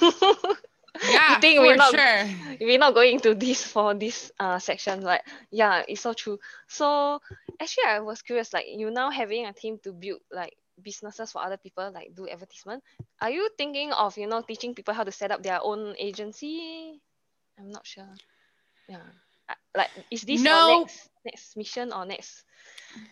Yeah, 1.03 1.36
I 1.36 1.40
think 1.40 1.61
we're 1.61 1.76
not 1.76 1.94
sure. 1.94 2.57
we're 2.61 2.78
not 2.78 2.94
going 2.94 3.14
into 3.14 3.34
this 3.34 3.62
for 3.62 3.94
this 3.94 4.30
uh 4.40 4.59
section. 4.59 5.03
Like 5.03 5.22
yeah, 5.51 5.82
it's 5.88 6.01
so 6.01 6.12
true. 6.12 6.38
So 6.68 7.20
actually, 7.61 7.84
I 7.88 8.01
was 8.01 8.22
curious. 8.22 8.53
Like 8.53 8.66
you 8.68 8.90
now 8.90 9.11
having 9.11 9.47
a 9.47 9.53
team 9.53 9.78
to 9.84 9.92
build 9.92 10.20
like 10.32 10.55
businesses 10.82 11.32
for 11.32 11.42
other 11.42 11.57
people, 11.57 11.90
like 11.92 12.14
do 12.14 12.28
advertisement. 12.28 12.82
Are 13.20 13.30
you 13.30 13.49
thinking 13.59 13.92
of 13.92 14.16
you 14.18 14.26
know 14.26 14.42
teaching 14.42 14.74
people 14.74 14.94
how 14.94 15.05
to 15.05 15.12
set 15.12 15.30
up 15.30 15.42
their 15.42 15.61
own 15.62 15.94
agency? 15.99 17.01
I'm 17.59 17.70
not 17.70 17.86
sure. 17.86 18.09
Yeah. 18.88 19.03
Uh, 19.49 19.55
Like 19.76 19.90
is 20.11 20.22
this 20.22 20.40
No. 20.42 20.68
your 20.68 20.80
next 20.80 21.09
next 21.24 21.57
mission 21.57 21.92
or 21.92 22.05
next 22.07 22.44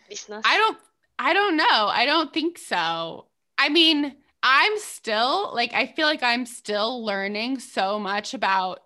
business? 0.09 0.43
I 0.45 0.57
don't 0.57 0.77
I 1.17 1.33
don't 1.33 1.55
know. 1.57 1.87
I 1.87 2.05
don't 2.05 2.33
think 2.33 2.57
so. 2.57 3.27
I 3.57 3.69
mean, 3.69 4.15
I'm 4.47 4.77
still 4.77 5.51
like 5.55 5.73
I 5.73 5.87
feel 5.87 6.05
like 6.05 6.21
I'm 6.21 6.45
still 6.45 7.03
learning 7.03 7.57
so 7.59 7.97
much 7.97 8.35
about 8.35 8.83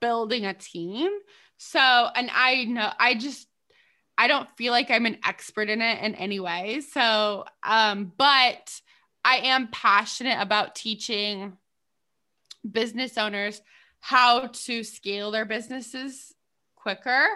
building 0.00 0.44
a 0.46 0.52
team. 0.52 1.12
So, 1.58 1.78
and 1.78 2.28
I 2.34 2.64
know 2.64 2.90
I 2.98 3.14
just 3.14 3.46
I 4.18 4.26
don't 4.26 4.48
feel 4.56 4.72
like 4.72 4.90
I'm 4.90 5.06
an 5.06 5.18
expert 5.24 5.68
in 5.70 5.80
it 5.80 6.02
in 6.02 6.16
any 6.16 6.40
way. 6.40 6.80
So, 6.80 7.44
um 7.62 8.12
but 8.18 8.80
I 9.24 9.36
am 9.44 9.68
passionate 9.68 10.40
about 10.40 10.74
teaching 10.74 11.56
business 12.68 13.16
owners 13.16 13.62
how 14.00 14.48
to 14.48 14.82
scale 14.82 15.30
their 15.30 15.44
businesses 15.44 16.34
quicker 16.74 17.28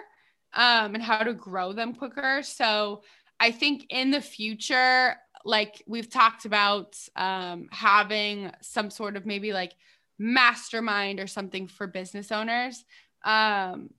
um, 0.53 0.93
and 0.93 1.01
how 1.01 1.19
to 1.19 1.33
grow 1.33 1.71
them 1.71 1.95
quicker. 1.95 2.41
So 2.43 3.03
I 3.39 3.51
think 3.51 3.85
in 3.89 4.11
the 4.11 4.21
future, 4.21 5.15
like 5.45 5.83
we've 5.87 6.09
talked 6.09 6.45
about 6.45 6.97
um, 7.15 7.67
having 7.71 8.51
some 8.61 8.89
sort 8.89 9.15
of 9.15 9.25
maybe 9.25 9.53
like 9.53 9.73
mastermind 10.17 11.19
or 11.19 11.27
something 11.27 11.67
for 11.67 11.87
business 11.87 12.31
owners 12.31 12.85
um, 13.25 13.89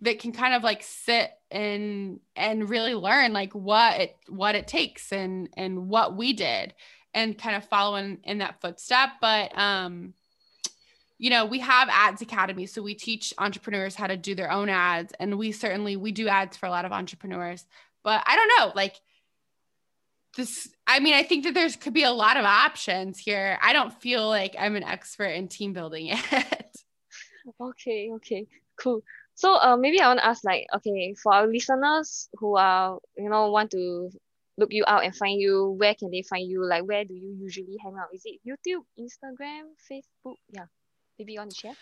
that 0.00 0.18
can 0.18 0.32
kind 0.32 0.54
of 0.54 0.62
like 0.62 0.82
sit 0.82 1.30
and 1.50 2.20
and 2.36 2.70
really 2.70 2.94
learn 2.94 3.32
like 3.32 3.52
what 3.54 4.00
it 4.00 4.16
what 4.28 4.54
it 4.54 4.66
takes 4.66 5.12
and 5.12 5.48
and 5.56 5.88
what 5.88 6.16
we 6.16 6.32
did 6.32 6.74
and 7.12 7.36
kind 7.36 7.56
of 7.56 7.64
follow 7.64 7.96
in, 7.96 8.18
in 8.22 8.38
that 8.38 8.60
footstep. 8.60 9.10
But 9.20 9.56
um 9.58 10.14
you 11.18 11.28
know 11.28 11.44
we 11.44 11.58
have 11.58 11.88
ads 11.90 12.22
academy 12.22 12.66
so 12.66 12.82
we 12.82 12.94
teach 12.94 13.34
entrepreneurs 13.36 13.94
how 13.94 14.06
to 14.06 14.16
do 14.16 14.34
their 14.34 14.50
own 14.50 14.68
ads 14.68 15.12
and 15.20 15.36
we 15.36 15.52
certainly 15.52 15.96
we 15.96 16.12
do 16.12 16.28
ads 16.28 16.56
for 16.56 16.66
a 16.66 16.70
lot 16.70 16.84
of 16.84 16.92
entrepreneurs. 16.92 17.66
But 18.02 18.22
i 18.26 18.36
don't 18.36 18.52
know 18.58 18.72
like 18.74 19.00
this 20.40 20.68
i 20.86 21.00
mean 21.00 21.14
i 21.14 21.22
think 21.22 21.44
that 21.44 21.54
there's 21.54 21.76
could 21.76 21.94
be 21.94 22.04
a 22.04 22.10
lot 22.10 22.36
of 22.36 22.44
options 22.44 23.18
here 23.18 23.58
i 23.62 23.72
don't 23.72 23.92
feel 24.00 24.26
like 24.28 24.54
i'm 24.58 24.76
an 24.76 24.84
expert 24.84 25.26
in 25.28 25.48
team 25.48 25.72
building 25.72 26.06
yet 26.32 26.70
Okay, 27.60 28.10
okay, 28.14 28.46
cool. 28.76 29.02
So 29.34 29.54
uh, 29.54 29.76
maybe 29.76 30.00
I 30.00 30.08
want 30.08 30.20
to 30.20 30.26
ask 30.26 30.44
like, 30.44 30.66
okay, 30.76 31.14
for 31.22 31.32
our 31.32 31.46
listeners 31.46 32.28
who 32.34 32.56
are, 32.56 32.98
you 33.16 33.30
know, 33.30 33.50
want 33.50 33.70
to 33.72 34.10
look 34.58 34.72
you 34.72 34.84
out 34.86 35.04
and 35.04 35.16
find 35.16 35.40
you, 35.40 35.76
where 35.78 35.94
can 35.94 36.10
they 36.10 36.22
find 36.22 36.48
you? 36.48 36.64
Like, 36.64 36.84
where 36.84 37.04
do 37.04 37.14
you 37.14 37.34
usually 37.40 37.76
hang 37.82 37.94
out? 37.98 38.08
Is 38.12 38.22
it 38.24 38.40
YouTube, 38.46 38.82
Instagram, 38.98 39.72
Facebook? 39.90 40.36
Yeah, 40.50 40.66
maybe 41.18 41.32
you 41.34 41.40
want 41.40 41.52
to 41.52 41.56
share? 41.56 41.76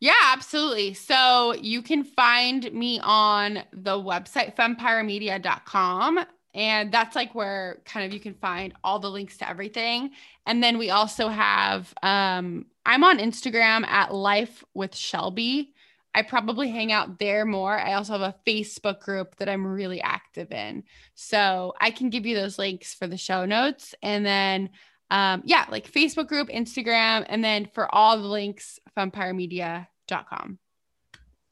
Yeah, 0.00 0.14
absolutely. 0.26 0.94
So 0.94 1.54
you 1.54 1.82
can 1.82 2.04
find 2.04 2.72
me 2.72 3.00
on 3.02 3.60
the 3.72 3.96
website 3.96 4.54
fempiremedia.com. 4.54 6.24
And 6.54 6.90
that's 6.92 7.14
like 7.14 7.34
where 7.34 7.82
kind 7.84 8.06
of 8.06 8.12
you 8.12 8.20
can 8.20 8.34
find 8.34 8.72
all 8.82 8.98
the 8.98 9.10
links 9.10 9.36
to 9.38 9.48
everything. 9.48 10.10
And 10.46 10.62
then 10.62 10.78
we 10.78 10.90
also 10.90 11.28
have, 11.28 11.92
um, 12.02 12.66
I'm 12.86 13.04
on 13.04 13.18
Instagram 13.18 13.86
at 13.86 14.14
Life 14.14 14.64
with 14.74 14.96
Shelby. 14.96 15.74
I 16.14 16.22
probably 16.22 16.70
hang 16.70 16.90
out 16.90 17.18
there 17.18 17.44
more. 17.44 17.78
I 17.78 17.92
also 17.94 18.14
have 18.14 18.22
a 18.22 18.34
Facebook 18.46 19.00
group 19.00 19.36
that 19.36 19.48
I'm 19.48 19.66
really 19.66 20.00
active 20.00 20.50
in. 20.50 20.84
So 21.14 21.74
I 21.80 21.90
can 21.90 22.10
give 22.10 22.26
you 22.26 22.34
those 22.34 22.58
links 22.58 22.94
for 22.94 23.06
the 23.06 23.18
show 23.18 23.44
notes. 23.44 23.94
And 24.02 24.24
then, 24.24 24.70
um, 25.10 25.42
yeah, 25.44 25.66
like 25.70 25.90
Facebook 25.90 26.28
group, 26.28 26.48
Instagram, 26.48 27.24
and 27.28 27.44
then 27.44 27.68
for 27.72 27.94
all 27.94 28.18
the 28.18 28.26
links, 28.26 28.80
fempiremedia.com. 28.96 30.58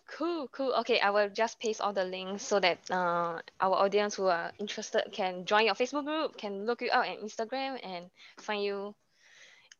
Cool, 0.06 0.48
cool. 0.52 0.72
Okay, 0.80 1.00
I 1.00 1.10
will 1.10 1.28
just 1.28 1.58
paste 1.58 1.80
all 1.80 1.92
the 1.92 2.04
links 2.04 2.44
so 2.44 2.60
that 2.60 2.78
uh, 2.90 3.40
our 3.60 3.74
audience 3.74 4.14
who 4.14 4.26
are 4.26 4.52
interested 4.58 5.02
can 5.12 5.44
join 5.44 5.66
your 5.66 5.74
Facebook 5.74 6.04
group, 6.04 6.36
can 6.36 6.64
look 6.64 6.80
you 6.80 6.90
out 6.92 7.08
on 7.08 7.16
Instagram 7.16 7.78
and 7.82 8.06
find 8.38 8.62
you 8.62 8.94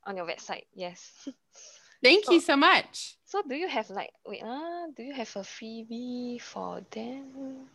on 0.05 0.17
your 0.17 0.27
website. 0.27 0.65
Yes. 0.75 1.29
Thank 2.03 2.29
you 2.31 2.41
so 2.41 2.57
much. 2.57 3.17
So 3.25 3.43
do 3.49 3.55
you 3.55 3.69
have 3.69 3.89
like 3.91 4.11
wait 4.27 4.43
uh, 4.43 4.87
do 4.97 5.03
you 5.03 5.15
have 5.15 5.35
a 5.37 5.41
freebie 5.41 6.41
for 6.41 6.81
them? 6.91 7.69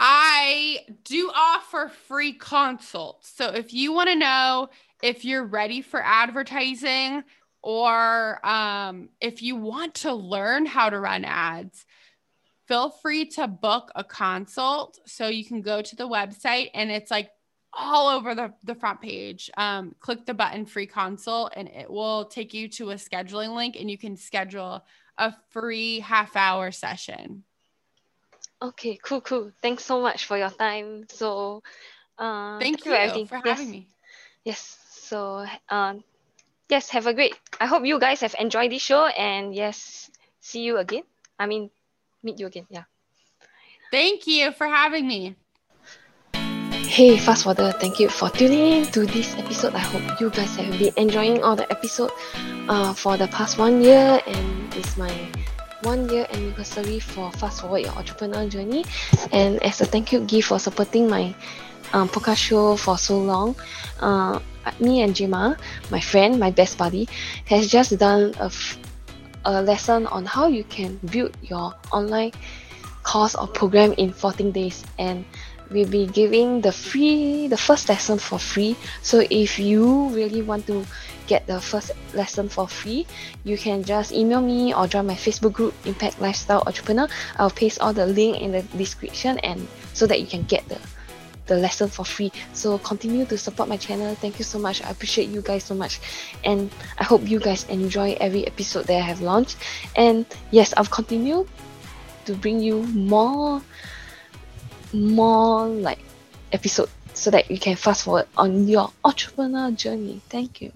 I 0.00 0.80
do 1.04 1.30
offer 1.34 1.90
free 2.08 2.32
consults. 2.32 3.32
So 3.36 3.48
if 3.48 3.72
you 3.72 3.92
want 3.92 4.10
to 4.10 4.16
know 4.16 4.70
if 5.02 5.24
you're 5.24 5.44
ready 5.44 5.82
for 5.82 6.02
advertising 6.02 7.22
or 7.64 8.46
um, 8.46 9.08
if 9.22 9.42
you 9.42 9.56
want 9.56 9.94
to 9.94 10.12
learn 10.12 10.66
how 10.66 10.90
to 10.90 11.00
run 11.00 11.24
ads, 11.24 11.86
feel 12.68 12.90
free 12.90 13.24
to 13.24 13.48
book 13.48 13.90
a 13.94 14.04
consult. 14.04 14.98
So 15.06 15.28
you 15.28 15.46
can 15.46 15.62
go 15.62 15.80
to 15.80 15.96
the 15.96 16.06
website 16.06 16.68
and 16.74 16.90
it's 16.90 17.10
like 17.10 17.30
all 17.72 18.14
over 18.14 18.34
the, 18.34 18.52
the 18.64 18.74
front 18.74 19.00
page. 19.00 19.50
Um, 19.56 19.94
click 19.98 20.26
the 20.26 20.34
button 20.34 20.66
free 20.66 20.86
consult 20.86 21.54
and 21.56 21.68
it 21.68 21.90
will 21.90 22.26
take 22.26 22.52
you 22.52 22.68
to 22.68 22.90
a 22.90 22.96
scheduling 22.96 23.56
link 23.56 23.76
and 23.80 23.90
you 23.90 23.96
can 23.96 24.18
schedule 24.18 24.84
a 25.16 25.32
free 25.48 26.00
half 26.00 26.36
hour 26.36 26.70
session. 26.70 27.44
Okay, 28.60 28.98
cool, 29.02 29.22
cool. 29.22 29.52
Thanks 29.62 29.86
so 29.86 30.02
much 30.02 30.26
for 30.26 30.36
your 30.36 30.50
time. 30.50 31.06
So, 31.08 31.62
uh, 32.18 32.58
Thank, 32.58 32.84
you, 32.84 32.90
for 32.90 32.96
everything. 32.96 33.26
for 33.26 33.40
yes, 33.42 33.58
having 33.58 33.70
me. 33.70 33.88
yes. 34.44 34.78
So, 34.90 35.46
um, 35.70 36.04
yes. 36.68 36.90
Have 36.90 37.06
a 37.06 37.14
great. 37.14 37.34
I 37.60 37.66
hope 37.66 37.84
you 37.84 37.98
guys 37.98 38.20
have 38.20 38.34
enjoyed 38.38 38.70
this 38.70 38.82
show, 38.82 39.06
and 39.06 39.54
yes, 39.54 40.10
see 40.40 40.62
you 40.62 40.78
again. 40.78 41.04
I 41.38 41.46
mean, 41.46 41.70
meet 42.22 42.38
you 42.38 42.46
again. 42.46 42.66
Yeah. 42.70 42.84
Thank 43.90 44.26
you 44.26 44.52
for 44.52 44.66
having 44.66 45.06
me. 45.06 45.36
Hey, 46.94 47.16
fast 47.16 47.42
forwarder, 47.42 47.72
thank 47.72 47.98
you 47.98 48.08
for 48.08 48.30
tuning 48.30 48.60
in 48.60 48.84
to 48.92 49.04
this 49.06 49.34
episode. 49.34 49.74
I 49.74 49.80
hope 49.80 50.20
you 50.20 50.30
guys 50.30 50.54
have 50.56 50.78
been 50.78 50.92
enjoying 50.96 51.42
all 51.42 51.56
the 51.56 51.66
episode 51.72 52.12
uh, 52.68 52.94
for 52.94 53.16
the 53.16 53.26
past 53.28 53.58
one 53.58 53.82
year, 53.82 54.20
and 54.26 54.74
it's 54.74 54.96
my 54.96 55.10
one 55.82 56.08
year 56.08 56.26
anniversary 56.30 57.00
for 57.00 57.32
Fast 57.32 57.62
Forward 57.62 57.80
Your 57.80 57.92
Entrepreneur 57.92 58.48
Journey. 58.48 58.84
And 59.32 59.62
as 59.62 59.80
a 59.80 59.86
thank 59.86 60.12
you 60.12 60.20
gift 60.20 60.48
for 60.48 60.58
supporting 60.58 61.08
my 61.08 61.34
um, 61.92 62.08
podcast 62.08 62.36
show 62.36 62.76
for 62.76 62.98
so 62.98 63.18
long, 63.18 63.56
uh, 64.00 64.40
me 64.80 65.02
and 65.02 65.14
Jima, 65.14 65.58
my 65.90 66.00
friend, 66.00 66.38
my 66.40 66.50
best 66.50 66.78
buddy, 66.78 67.08
has 67.46 67.70
just 67.70 67.98
done 67.98 68.34
a, 68.40 68.46
f- 68.46 68.78
a 69.44 69.62
lesson 69.62 70.06
on 70.06 70.24
how 70.24 70.46
you 70.46 70.64
can 70.64 70.96
build 71.10 71.36
your 71.42 71.74
online 71.92 72.32
course 73.02 73.34
or 73.34 73.46
program 73.46 73.92
in 73.98 74.12
14 74.12 74.52
days. 74.52 74.84
And 74.98 75.24
we'll 75.70 75.88
be 75.88 76.06
giving 76.06 76.60
the 76.60 76.72
free 76.72 77.48
the 77.48 77.56
first 77.56 77.88
lesson 77.88 78.18
for 78.18 78.38
free 78.38 78.76
so 79.00 79.24
if 79.30 79.58
you 79.58 80.08
really 80.10 80.42
want 80.42 80.66
to 80.66 80.84
get 81.26 81.46
the 81.46 81.60
first 81.60 81.90
lesson 82.14 82.48
for 82.48 82.68
free, 82.68 83.06
you 83.44 83.56
can 83.56 83.82
just 83.82 84.12
email 84.12 84.40
me 84.40 84.74
or 84.74 84.86
join 84.86 85.06
my 85.06 85.14
Facebook 85.14 85.52
group, 85.52 85.74
Impact 85.86 86.20
Lifestyle 86.20 86.62
Entrepreneur. 86.66 87.08
I'll 87.36 87.50
paste 87.50 87.80
all 87.80 87.92
the 87.92 88.06
link 88.06 88.40
in 88.40 88.52
the 88.52 88.62
description 88.76 89.38
and 89.38 89.66
so 89.92 90.06
that 90.06 90.20
you 90.20 90.26
can 90.26 90.42
get 90.42 90.68
the 90.68 90.78
the 91.46 91.56
lesson 91.56 91.88
for 91.88 92.04
free. 92.04 92.32
So 92.52 92.78
continue 92.78 93.24
to 93.26 93.38
support 93.38 93.68
my 93.68 93.76
channel. 93.76 94.14
Thank 94.14 94.38
you 94.38 94.44
so 94.44 94.58
much. 94.58 94.82
I 94.82 94.90
appreciate 94.90 95.28
you 95.28 95.42
guys 95.42 95.64
so 95.64 95.74
much. 95.74 96.00
And 96.44 96.70
I 96.98 97.04
hope 97.04 97.28
you 97.28 97.40
guys 97.40 97.64
enjoy 97.68 98.16
every 98.20 98.46
episode 98.46 98.86
that 98.86 98.96
I 98.96 99.04
have 99.04 99.20
launched. 99.20 99.56
And 99.96 100.26
yes, 100.50 100.74
I'll 100.76 100.84
continue 100.84 101.46
to 102.24 102.34
bring 102.34 102.60
you 102.60 102.82
more 102.94 103.60
more 104.92 105.66
like 105.66 105.98
episode 106.52 106.88
so 107.14 107.30
that 107.30 107.50
you 107.50 107.58
can 107.58 107.76
fast 107.76 108.04
forward 108.04 108.26
on 108.36 108.68
your 108.68 108.90
entrepreneur 109.04 109.70
journey. 109.72 110.20
Thank 110.28 110.60
you. 110.60 110.72